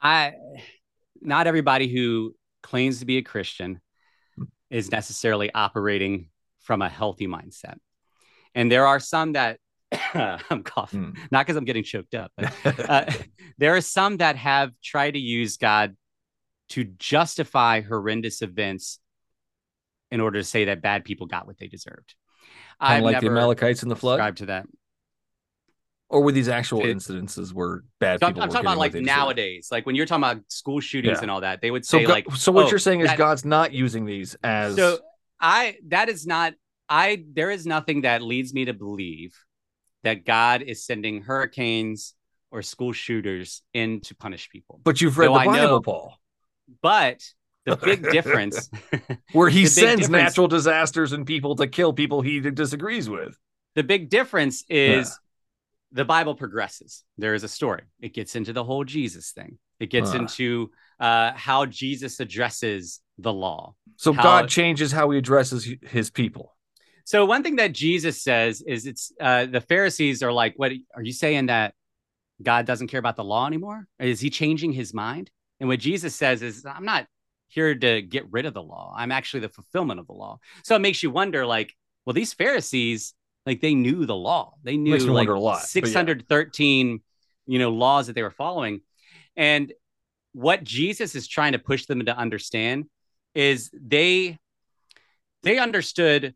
[0.00, 0.32] I
[1.20, 3.80] not everybody who claims to be a Christian
[4.70, 6.30] is necessarily operating
[6.60, 7.76] from a healthy mindset.
[8.54, 9.58] And there are some that
[10.14, 11.22] I'm coughing, Hmm.
[11.30, 12.52] not because I'm getting choked up, but
[12.88, 13.04] uh,
[13.58, 15.96] there are some that have tried to use God
[16.70, 18.98] to justify horrendous events
[20.10, 22.14] in order to say that bad people got what they deserved.
[22.80, 24.66] kind of like the Amalekites in the flood, subscribed to that.
[26.08, 28.42] or were these actual It- incidences where bad I'm, people?
[28.42, 31.22] I'm were talking about like nowadays, like when you're talking about school shootings Yeah.
[31.22, 33.18] and all that, they would So, say like, so what oh, you're saying is that-
[33.18, 35.00] God's not using these as So
[35.40, 36.54] I that is not
[36.88, 39.36] I there is nothing that leads me to believe
[40.04, 42.14] that God is sending hurricanes
[42.50, 44.80] or school shooters in to punish people.
[44.84, 46.16] but you've read So the I Bible, know- Paul,
[46.82, 47.22] But
[47.64, 48.70] the big difference
[49.32, 53.36] where he sends natural disasters and people to kill people he disagrees with.
[53.74, 55.18] the big difference is
[55.92, 57.04] the Bible progresses.
[57.16, 57.82] There is a story.
[58.00, 59.58] It gets into the whole Jesus thing.
[59.80, 60.18] It gets Huh.
[60.18, 60.70] into
[61.00, 63.74] uh, how Jesus addresses the law.
[63.96, 66.54] So How- God changes how he addresses his people.
[67.04, 71.02] So one thing that Jesus says is it's uh, the Pharisees are like, what are
[71.02, 71.72] you saying that
[72.42, 73.86] God doesn't care about the law anymore?
[73.98, 75.30] Is he changing his mind?
[75.60, 77.06] And what Jesus says is, I'm not
[77.48, 78.94] here to get rid of the law.
[78.96, 80.38] I'm actually the fulfillment of the law.
[80.64, 81.74] So it makes you wonder, like,
[82.04, 83.14] well, these Pharisees,
[83.46, 84.54] like they knew the law.
[84.62, 85.92] They knew like lot, but yeah.
[85.92, 87.02] 613,
[87.46, 88.82] you know, laws that they were following.
[89.36, 89.72] And
[90.32, 92.84] what Jesus is trying to push them to understand
[93.34, 94.38] is they
[95.42, 96.34] they understood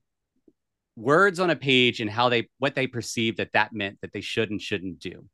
[0.96, 4.20] words on a page and how they what they perceived that that meant that they
[4.20, 5.26] should and shouldn't do.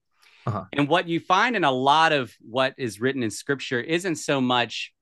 [0.49, 0.65] Uh-huh.
[0.73, 4.41] And what you find in a lot of what is written in scripture isn't so
[4.41, 4.93] much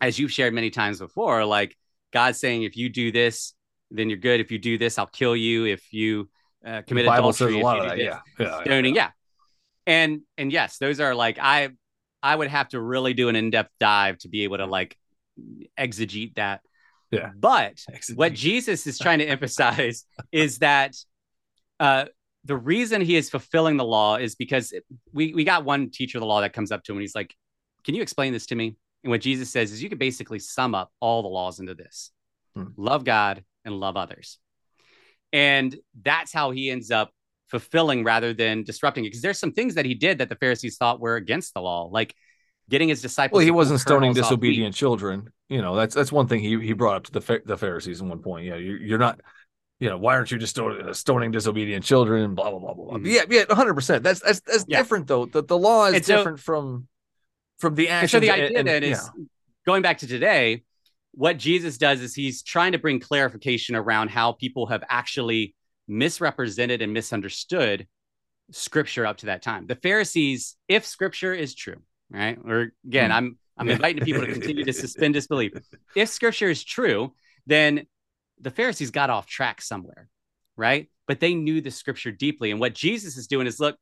[0.00, 1.76] as you've shared many times before, like
[2.12, 3.54] God saying, if you do this,
[3.90, 4.40] then you're good.
[4.40, 5.66] If you do this, I'll kill you.
[5.66, 6.30] If you
[6.64, 7.96] uh, commit the Bible adultery, says a lot of that.
[7.96, 8.20] this, Yeah.
[8.38, 8.64] yeah, yeah.
[8.64, 9.10] stoning, yeah.
[9.86, 11.70] And and yes, those are like I
[12.22, 14.96] I would have to really do an in-depth dive to be able to like
[15.78, 16.60] exegete that.
[17.10, 17.30] Yeah.
[17.36, 17.84] But
[18.14, 20.96] what Jesus is trying to emphasize is that
[21.80, 22.06] uh,
[22.44, 24.72] the reason he is fulfilling the law is because
[25.12, 27.14] we we got one teacher of the law that comes up to him and he's
[27.14, 27.34] like,
[27.84, 30.74] "Can you explain this to me?" And what Jesus says is, you could basically sum
[30.74, 32.10] up all the laws into this:
[32.54, 32.66] Hmm.
[32.76, 34.38] love God and love others,
[35.32, 37.10] and that's how he ends up
[37.48, 39.08] fulfilling rather than disrupting it.
[39.08, 41.88] Because there's some things that he did that the Pharisees thought were against the law,
[41.92, 42.14] like
[42.68, 43.38] getting his disciples.
[43.38, 44.48] Well, he wasn't stoning kernels off wheat.
[44.48, 45.28] disobedient children.
[45.48, 48.08] You know, that's that's one thing he he brought up to the the Pharisees at
[48.08, 48.46] one point.
[48.46, 49.20] Yeah, you, you're not.
[49.82, 52.36] You know, why aren't you just stoning, stoning disobedient children?
[52.36, 52.84] Blah blah blah blah.
[52.84, 52.98] blah.
[52.98, 53.06] Mhm.
[53.06, 54.04] Yeah, yeah, hundred percent.
[54.04, 54.78] That's that's that's Yeah.
[54.78, 55.26] different though.
[55.26, 56.86] The the law is so- different from
[57.58, 58.12] from the And actions.
[58.12, 59.24] so the idea and- then is yeah.
[59.66, 60.62] going back to today,
[61.10, 65.56] what Jesus does is he's trying to bring clarification around how people have actually
[65.88, 67.88] misrepresented and misunderstood
[68.52, 69.66] scripture up to that time.
[69.66, 72.38] The Pharisees, if scripture is true, right?
[72.44, 73.16] Or again, Hmm.
[73.16, 75.52] I'm I'm inviting people to continue to suspend disbelief.
[75.96, 77.14] If scripture is true,
[77.46, 77.86] then
[78.42, 80.08] the Pharisees got off track somewhere,
[80.56, 80.88] right?
[81.08, 82.50] But they knew the scripture deeply.
[82.50, 83.76] And what Jesus is doing is look,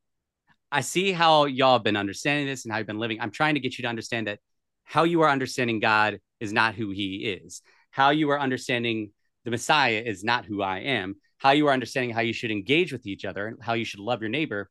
[0.71, 3.21] I see how y'all have been understanding this and how you've been living.
[3.21, 4.39] I'm trying to get you to understand that
[4.85, 7.63] how you are understanding God is not who he is.
[7.91, 9.11] How you are understanding
[9.45, 11.17] the Messiah is not who I am.
[11.39, 14.01] How you are understanding how you should engage with each other, and how you should
[14.01, 14.71] love your neighbor,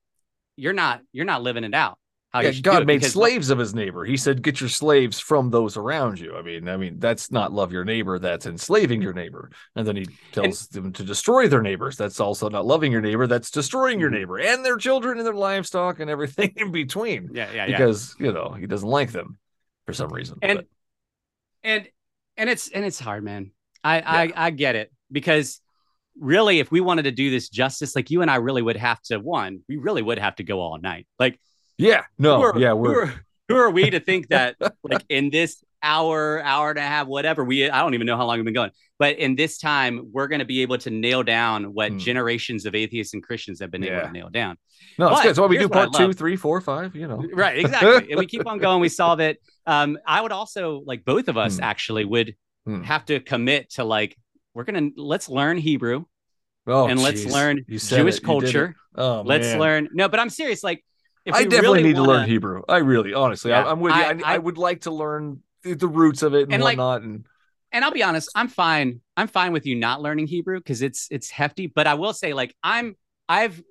[0.55, 1.98] you're not you're not living it out.
[2.31, 4.05] How Yeah, God made because- slaves of his neighbor.
[4.05, 7.51] He said, "Get your slaves from those around you." I mean, I mean, that's not
[7.51, 8.19] love your neighbor.
[8.19, 9.49] That's enslaving your neighbor.
[9.75, 11.97] And then he tells them to destroy their neighbors.
[11.97, 13.25] That's also not loving your neighbor.
[13.25, 14.13] That's destroying your Mhm.
[14.13, 17.29] neighbor and their children and their livestock and everything in between.
[17.33, 17.77] Yeah, yeah, yeah.
[17.77, 19.39] Because you know he doesn't like them
[19.87, 20.37] for some reason.
[20.43, 20.67] And- But-
[21.63, 21.89] and
[22.37, 23.51] and it's and it's hard man
[23.83, 25.59] I, I i get it because
[26.17, 29.01] really if we wanted to do this justice like you and i really would have
[29.03, 31.37] to one we really would have to go all night like
[31.79, 33.13] yeah, no, who are, yeah, we're are,
[33.47, 37.41] who are we to think that like in this hour hour and a half whatever
[37.41, 38.69] we i don't even know how long we've been going
[38.99, 41.97] but in this time we're going to be able to nail down what Hmm.
[41.97, 44.57] generations of atheists and christians have been able to nail down
[44.97, 45.35] no, it's but good.
[45.37, 46.95] So we do part two, three, four, five.
[46.97, 50.33] You know, right exactly and we keep on going we solve it um i would
[50.33, 51.63] also like both of us Hmm.
[51.63, 52.35] actually would
[52.65, 52.83] Hmm.
[52.83, 54.17] have to commit to like
[54.53, 56.03] we're gonna let's learn hebrew
[56.67, 57.93] oh, and let's learn jewish it.
[57.97, 58.25] You did it.
[58.25, 59.59] culture Oh, let's man.
[59.59, 60.83] learn no but i'm serious like
[61.27, 62.61] I definitely really need to wanna- learn Hebrew.
[62.69, 64.01] I really, honestly, Yeah, I, I'm with you.
[64.01, 66.77] I- I, I, I- would like to learn the, roots of it and, And, like,
[66.77, 67.01] whatnot.
[67.01, 67.25] and
[67.73, 71.07] and i'll be honest i'm fine i'm fine with you not learning hebrew because it's
[71.11, 72.95] it's hefty but i will say like i'm
[73.27, 73.61] i've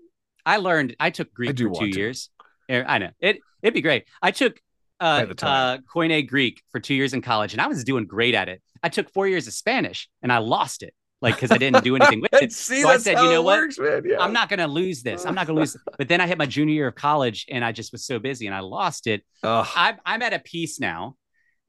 [0.47, 1.99] i learned i took greek do for two want to.
[1.99, 2.29] years
[2.69, 4.61] Eh, i know it it'd be great i took
[5.01, 8.49] uh, uh koine greek for two years in college and i was doing great at
[8.51, 11.83] it i took four years of spanish and i lost it like because i didn't
[11.85, 13.59] do anything with it see, So I said, you know what?
[13.61, 13.79] works.
[13.79, 14.19] Yeah.
[14.21, 15.25] I'm not going to lose this.
[15.27, 15.77] I'm not going to lose.
[15.99, 18.47] But then I hit my junior year of college and I just was so busy
[18.47, 19.25] and I lost it.
[19.43, 19.67] Ugh.
[19.75, 21.17] I'm, I'm at a piece now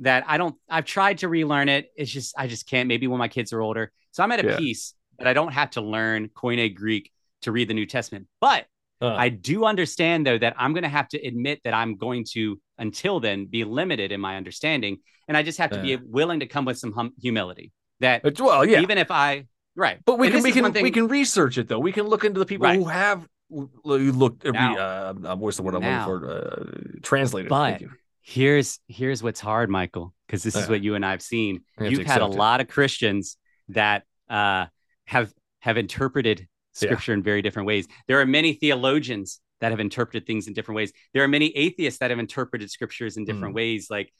[0.02, 1.88] that I don't, I've tried to relearn it.
[1.96, 2.88] It's just, I just can't.
[2.88, 3.92] Maybe when my kids are older.
[4.12, 4.58] So I'm at a Yeah.
[4.58, 7.12] piece that I don't have to learn Koine Greek
[7.42, 8.28] to read the New Testament.
[8.40, 8.66] But
[9.02, 9.16] Uh.
[9.16, 12.60] I do understand, though, that I'm going to have to admit that I'm going to,
[12.78, 14.98] until then, be limited in my understanding.
[15.28, 15.96] And I just have to Yeah.
[15.98, 19.46] be willing to come with some hum- humility that But, well, yeah, even if I,
[19.76, 20.00] right.
[20.06, 21.80] but we And can we can thing- we can research it though.
[21.80, 22.80] We can look into the people Right.
[22.80, 24.46] who have looked.
[24.46, 24.78] Now.
[24.78, 26.10] uh, what's the word I'm Now.
[26.10, 26.34] looking for?
[26.34, 27.50] Uh, translated.
[27.50, 27.92] But Thank you.
[28.22, 30.70] here's here's what's hard michael because this is Yeah.
[30.70, 32.32] what you and i've seen You you've had a it.
[32.46, 33.38] lot of christians
[33.70, 34.68] that uh
[35.06, 40.28] have have interpreted scripture in very different ways there are many theologians that have interpreted
[40.28, 43.62] things in different ways there are many atheists that have interpreted scriptures in different Mm.
[43.62, 44.14] ways like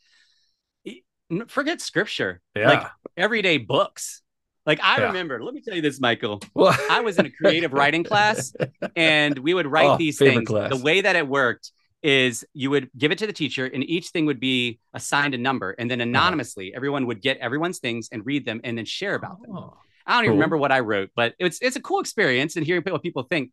[1.48, 2.70] forget scripture Yeah.
[2.70, 2.88] like
[3.20, 4.22] everyday books
[4.66, 5.08] like i Yeah.
[5.08, 8.54] remember let me tell you this michael well, I was in a creative writing class
[8.96, 10.48] and we would write Oh, these things.
[10.48, 10.70] class.
[10.70, 11.72] The way that it worked
[12.02, 15.38] is you would give it to the teacher and each thing would be assigned a
[15.38, 15.98] number and Uh-huh.
[15.98, 19.52] then anonymously everyone would get everyone's things and read them and then share about them.
[19.56, 19.78] Oh.
[20.08, 22.82] I don't even remember what I wrote, but it's it's a cool experience and hearing
[22.84, 23.52] what people think.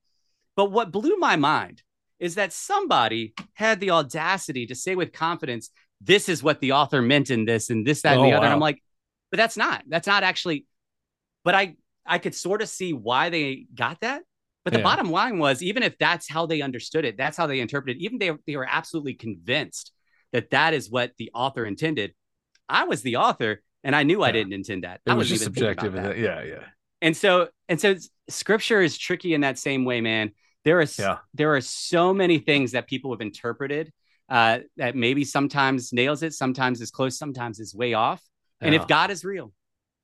[0.55, 1.83] But what blew my mind
[2.19, 5.71] is that somebody had the audacity to say with confidence,
[6.01, 8.47] this is what the author meant in this and this, that, and Oh, the other.
[8.47, 8.83] And I'm like,
[9.31, 10.67] but that's not, that's not actually,
[11.45, 11.77] but I
[12.07, 14.23] I could sort of see why they got that.
[14.65, 14.85] But the Yeah.
[14.85, 18.05] bottom line was, even if that's how they understood it, that's how they interpreted, it,
[18.05, 19.93] even they they were absolutely convinced
[20.33, 22.15] that that is what the author intended.
[22.69, 25.01] I was the author, and I knew I didn't intend that.
[25.07, 25.93] It I was just subjective.
[25.93, 26.19] that.
[26.19, 26.65] Yeah, yeah.
[27.01, 27.95] And so and so
[28.29, 30.33] scripture is tricky in that same way, man.
[30.65, 31.19] There is Yeah.
[31.35, 33.93] there are so many things that people have interpreted
[34.29, 38.21] uh, that maybe sometimes nails it, sometimes is close, sometimes is way off.
[38.61, 38.81] And Yeah.
[38.81, 39.53] if God is real,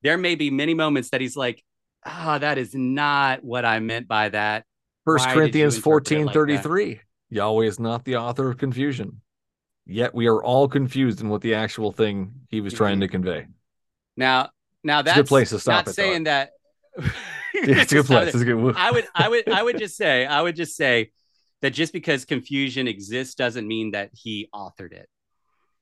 [0.01, 1.63] there may be many moments that He's like,
[2.05, 4.65] "Ah, that is not what I meant by that."
[5.05, 7.01] First Why Corinthians you 14 like 33.
[7.29, 9.21] Yahweh is not the author of confusion.
[9.85, 13.47] Yet we are all confused in what the actual thing he was trying to convey.
[14.15, 14.51] Now,
[14.83, 16.51] now that's a good place to stop Not it, saying that.
[17.53, 18.33] Yeah, it's a good place.
[18.33, 21.11] It's a good I would, I would, I would just say, I would just say
[21.61, 25.07] that just because confusion exists doesn't mean that he authored it.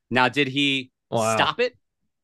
[0.10, 1.36] Now, did he Wow.
[1.36, 1.78] stop it?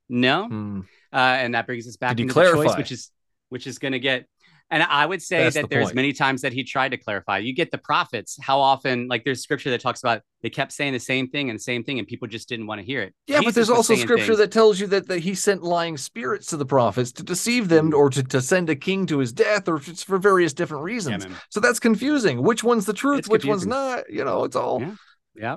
[0.10, 0.80] No, Hmm.
[1.14, 2.78] uh, and that brings us back he the choice, clarify?
[2.78, 3.12] which is
[3.50, 4.26] which is going to get.
[4.70, 5.96] And I would say That's that the there's point.
[5.96, 7.38] many times that he tried to clarify.
[7.38, 8.38] You get the prophets.
[8.42, 11.58] How often, like there's scripture that talks about they kept saying the same thing and
[11.58, 13.14] the same thing, and people just didn't want to hear it.
[13.28, 16.48] Yeah, but there's also scripture things- that tells you that, that he sent lying spirits
[16.48, 19.70] to the prophets to deceive them or to, to send a king to his death
[19.70, 21.26] or for various different reasons.
[21.26, 21.38] man.
[21.50, 22.44] so that's confusing.
[22.44, 23.20] Which one's the truth?
[23.20, 24.10] It's Which one's not?
[24.10, 24.96] You know, it's all Yeah.
[25.36, 25.56] yeah.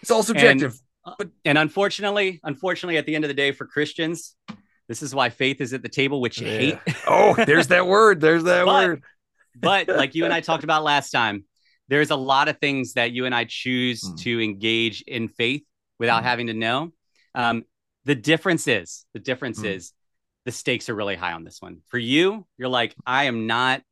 [0.00, 0.70] it's all subjective.
[0.74, 0.80] and
[1.44, 4.34] unfortunately, unfortunately, at the end of the day, for Christians,
[4.88, 6.78] this is why faith is at the table, which you hate.
[7.06, 8.20] Oh, there's that word.
[8.20, 9.02] There's that But- word.
[9.56, 11.44] But like you and I talked about last time,
[11.88, 14.14] there's a lot of things that you and I choose Hmm.
[14.16, 15.62] to engage in faith
[16.00, 16.28] without Hmm.
[16.28, 16.92] having to know.
[17.36, 17.64] Um,
[18.04, 19.66] the difference is the difference Hmm.
[19.66, 19.92] is
[20.44, 21.78] the stakes are really high on this one.
[21.86, 23.82] For you, you're like, I am not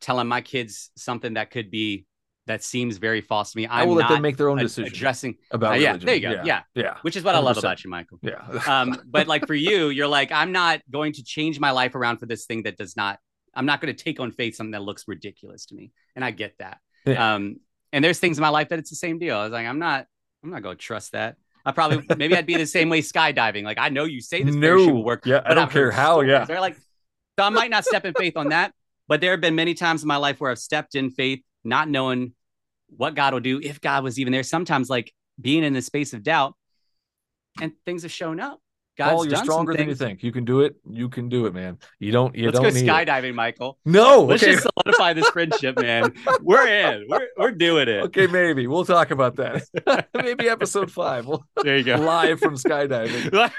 [0.00, 2.04] telling my kids something that could be
[2.46, 3.66] that seems very false to me.
[3.66, 6.06] I I'm will let them make their own decision addressing, about Uh, yeah, religion.
[6.06, 6.42] there you go.
[6.44, 6.62] Yeah.
[6.74, 8.18] yeah, which is what I love about you, Michael.
[8.22, 8.60] yeah.
[8.68, 12.18] Um, but like for you, you're like, I'm not going to change my life around
[12.18, 13.18] for this thing that does not.
[13.54, 16.30] I'm not going to take on faith something that looks ridiculous to me, and I
[16.32, 16.78] get that.
[17.04, 17.34] Yeah.
[17.34, 17.60] Um,
[17.92, 19.36] and there's things in my life that it's the same deal.
[19.36, 20.06] I was like, I'm not,
[20.42, 21.36] I'm not going to trust that.
[21.64, 23.62] I probably maybe I'd be the same way skydiving.
[23.62, 26.14] Like I know you say this no, will work, yeah, I don't I've care how.
[26.14, 26.30] stories.
[26.30, 26.74] Yeah, They're like,
[27.38, 28.72] so I might not step in faith on that,
[29.06, 31.88] but there have been many times in my life where I've stepped in faith, not
[31.88, 32.32] knowing
[32.96, 34.42] what God will do, if God was even there.
[34.42, 36.54] Sometimes, like being in the space of doubt,
[37.60, 38.60] and things have shown up.
[38.98, 40.22] God's Paul, you're stronger than you think.
[40.22, 40.76] You can do it.
[40.90, 41.78] You can do it, man.
[41.98, 42.34] You don't.
[42.36, 42.90] You Let's don't go need it.
[43.08, 43.78] skydiving, Michael.
[43.86, 46.12] No, Let's okay, just solidify this friendship, man.
[46.42, 47.06] We're in.
[47.08, 48.02] We're, we're doing it.
[48.04, 49.64] okay, maybe we'll talk about that.
[50.14, 51.24] maybe episode five.
[51.26, 51.94] We'll There you go.
[51.96, 53.32] live from skydiving.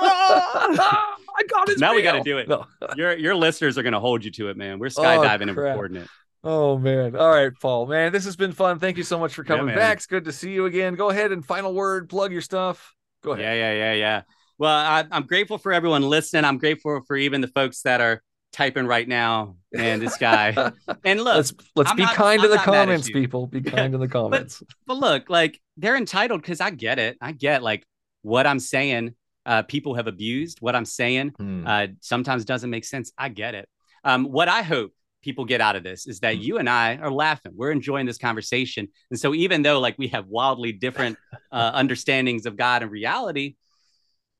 [0.00, 1.78] Ah, I got it.
[1.78, 2.48] Now we gotta do it.
[2.48, 2.66] No.
[2.96, 4.78] your your listeners are gonna hold you to it, man.
[4.78, 6.08] We're Oh, skydiving and recording it.
[6.44, 7.14] Oh man.
[7.16, 7.86] All right, Paul.
[7.86, 8.78] Man, this has been fun.
[8.78, 9.76] Thank you so much for coming man.
[9.76, 9.98] back.
[9.98, 10.94] It's good to see you again.
[10.96, 12.08] Go ahead and final word.
[12.08, 12.94] Plug your stuff.
[13.22, 13.44] Go ahead.
[13.44, 14.22] Yeah, yeah, yeah, yeah.
[14.58, 16.44] Well, I, I'm grateful for everyone listening.
[16.44, 19.56] I'm grateful for even the folks that are typing right now.
[19.76, 20.72] And this guy.
[21.04, 23.10] And look, let's let's I'm be not- kind I'm in the not mad at comments,
[23.10, 23.46] people.
[23.46, 24.62] Be kind to the comments.
[24.86, 27.16] but look, like they're entitled because I get it.
[27.20, 27.86] I get like
[28.22, 29.14] what I'm saying.
[29.46, 31.30] Uh, people have abused what I'm saying.
[31.30, 31.66] Hmm.
[31.66, 33.12] Uh, sometimes doesn't make sense.
[33.18, 33.68] I get it.
[34.04, 34.92] Um, what I hope
[35.22, 36.40] people get out of this is that Hmm.
[36.42, 37.52] you and I are laughing.
[37.54, 38.88] We're enjoying this conversation.
[39.10, 41.16] And so even though like we have wildly different
[41.52, 43.56] uh, understandings of God and reality,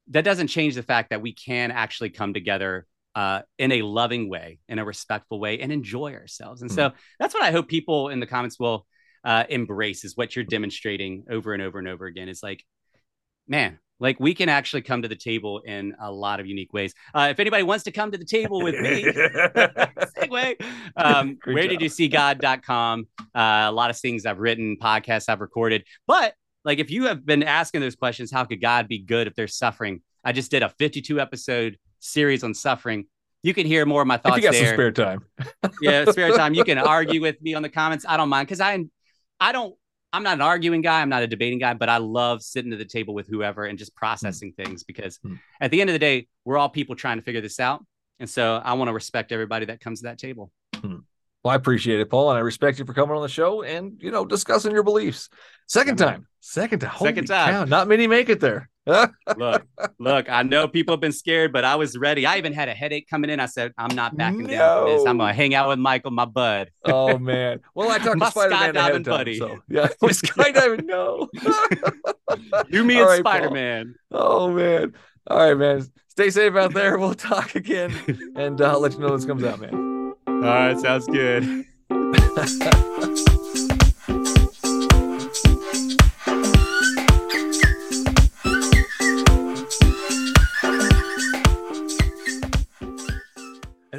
[0.09, 4.29] that doesn't change the fact that we can actually come together uh, in a loving
[4.29, 6.63] way, in a respectful way, and enjoy ourselves.
[6.63, 8.87] And so that's what I hope people in the comments will
[9.25, 12.29] uh, embrace is what you're demonstrating over and over and over again.
[12.29, 12.65] Is like,
[13.47, 16.93] man, like we can actually come to the table in a lot of unique ways.
[17.15, 19.05] Uh, if anybody wants to come to the table with me,
[20.19, 20.67] segue.
[20.97, 21.71] Um, where job.
[21.71, 23.07] did you see God.com?
[23.21, 25.85] Uh, a lot of things I've written, podcasts I've recorded.
[26.09, 26.35] But
[26.65, 29.55] like if you have been asking those questions, how could God be good if there's
[29.57, 30.03] suffering?
[30.25, 33.07] I just did a 52 episode series on suffering.
[33.45, 35.25] You can hear more of my if thoughts you got there some spare time.
[35.81, 36.55] yeah, spare time.
[36.55, 38.05] You can argue with me on the comments.
[38.09, 38.85] I don't mind because I,
[39.39, 39.77] I don't.
[40.13, 41.01] I'm not an arguing guy.
[41.01, 43.79] I'm not a debating guy, but I love sitting at the table with whoever and
[43.79, 45.35] just processing things because Hmm.
[45.61, 47.85] at the end of the day, we're all people trying to figure this out.
[48.19, 50.53] And so I want to respect everybody that comes to that table.
[51.45, 53.99] Well, I appreciate it, Paul, and I respect you for coming on the show and
[54.01, 55.29] you know discussing your beliefs.
[55.69, 57.53] Second time, second time, Second time.
[57.53, 58.69] cow, Not many make it there.
[59.37, 59.65] Look,
[60.01, 62.27] look, I know people have been scared, but I was ready.
[62.27, 63.39] I even had a headache coming in.
[63.39, 65.05] I said, I'm not backing down this.
[65.07, 66.69] I'm gonna hang out with Michael, my bud.
[66.85, 67.61] oh man.
[67.77, 69.39] Well, I talked My to Spider Man ahead of skydiving time, buddy.
[69.39, 70.85] so yeah, my skydiving.
[70.85, 71.29] No.
[72.71, 73.95] You, me, All and right, Spider Man.
[74.11, 74.95] Oh man.
[75.29, 75.87] All right, man.
[76.09, 76.99] Stay safe out there.
[76.99, 77.95] We'll talk again,
[78.35, 79.92] and uh, I'll let you know this comes out, man.
[80.43, 81.45] All right, sounds good.
[81.45, 81.65] And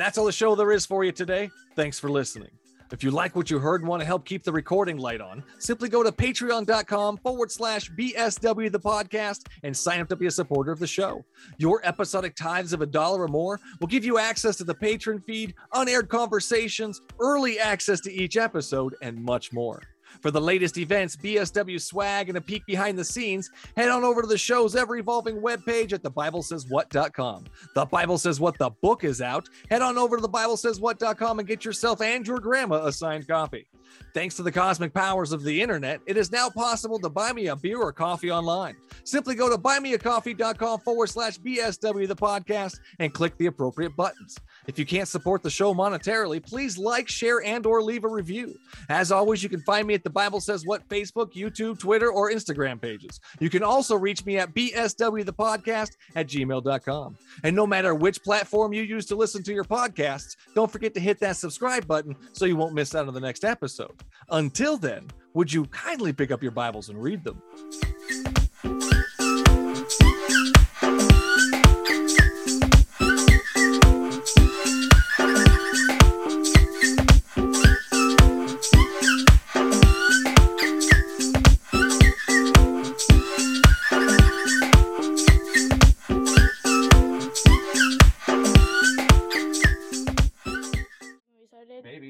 [0.02, 1.50] that's all the show there is for you today.
[1.78, 2.50] Thanks for listening.
[2.94, 5.44] If you like what you heard and want to help keep the recording light on,
[5.58, 10.32] simply go to patreon.com forward slash BSW the podcast and sign up to be a
[10.32, 11.26] supporter of the show.
[11.58, 15.20] Your episodic tithes of a dollar or more will give you access to the patron
[15.20, 19.82] feed, unaired conversations, early access to each episode, and much more.
[20.22, 24.22] For the latest events, BSW swag, and a peek behind the scenes, head on over
[24.22, 27.46] to the show's ever evolving webpage at thebiblesayswhat.com.
[27.76, 29.48] The Bible Says What the book is out.
[29.70, 33.68] Head on over to thebiblesayswhat.com and get yourself and your grandma a signed copy.
[34.14, 37.48] Thanks to the cosmic powers of the internet, it is now possible to buy me
[37.48, 38.76] a beer or coffee online.
[39.04, 44.38] Simply go to buymeacoffee.com forward slash BSW the podcast and click the appropriate buttons.
[44.68, 48.58] If you can't support the show monetarily, please like, share, and or leave a review.
[48.90, 52.32] As always, you can find me at the Bible Says What Facebook, YouTube, Twitter, or
[52.32, 53.20] Instagram pages.
[53.40, 57.18] You can also reach me at bswthepodcast the podcast at gmail.com.
[57.44, 61.00] And no matter which platform you use to listen to your podcasts, don't forget to
[61.00, 64.04] hit that subscribe button so you won't miss out on the next episode.
[64.30, 67.42] Until then, would you kindly pick up your Bibles and read them?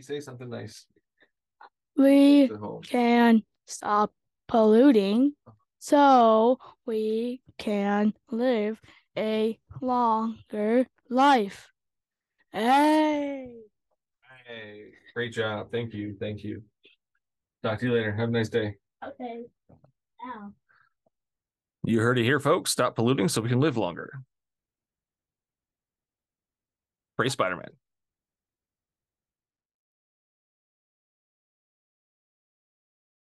[0.04, 0.86] Say something nice
[1.98, 2.52] We
[2.84, 4.12] can stop
[4.48, 5.34] polluting
[5.80, 8.80] so we can live
[9.18, 11.70] a longer life.
[12.52, 13.54] Hey.
[14.46, 15.72] Hey, great job.
[15.72, 16.16] Thank you.
[16.20, 16.64] Thank you.
[17.64, 18.14] Talk to you later.
[18.14, 18.76] Have a nice day.
[19.06, 19.44] Okay.
[20.24, 20.54] Now.
[21.84, 22.72] You heard it here, folks.
[22.72, 24.22] Stop polluting so we can live longer.
[27.18, 27.70] Pray Spider Man.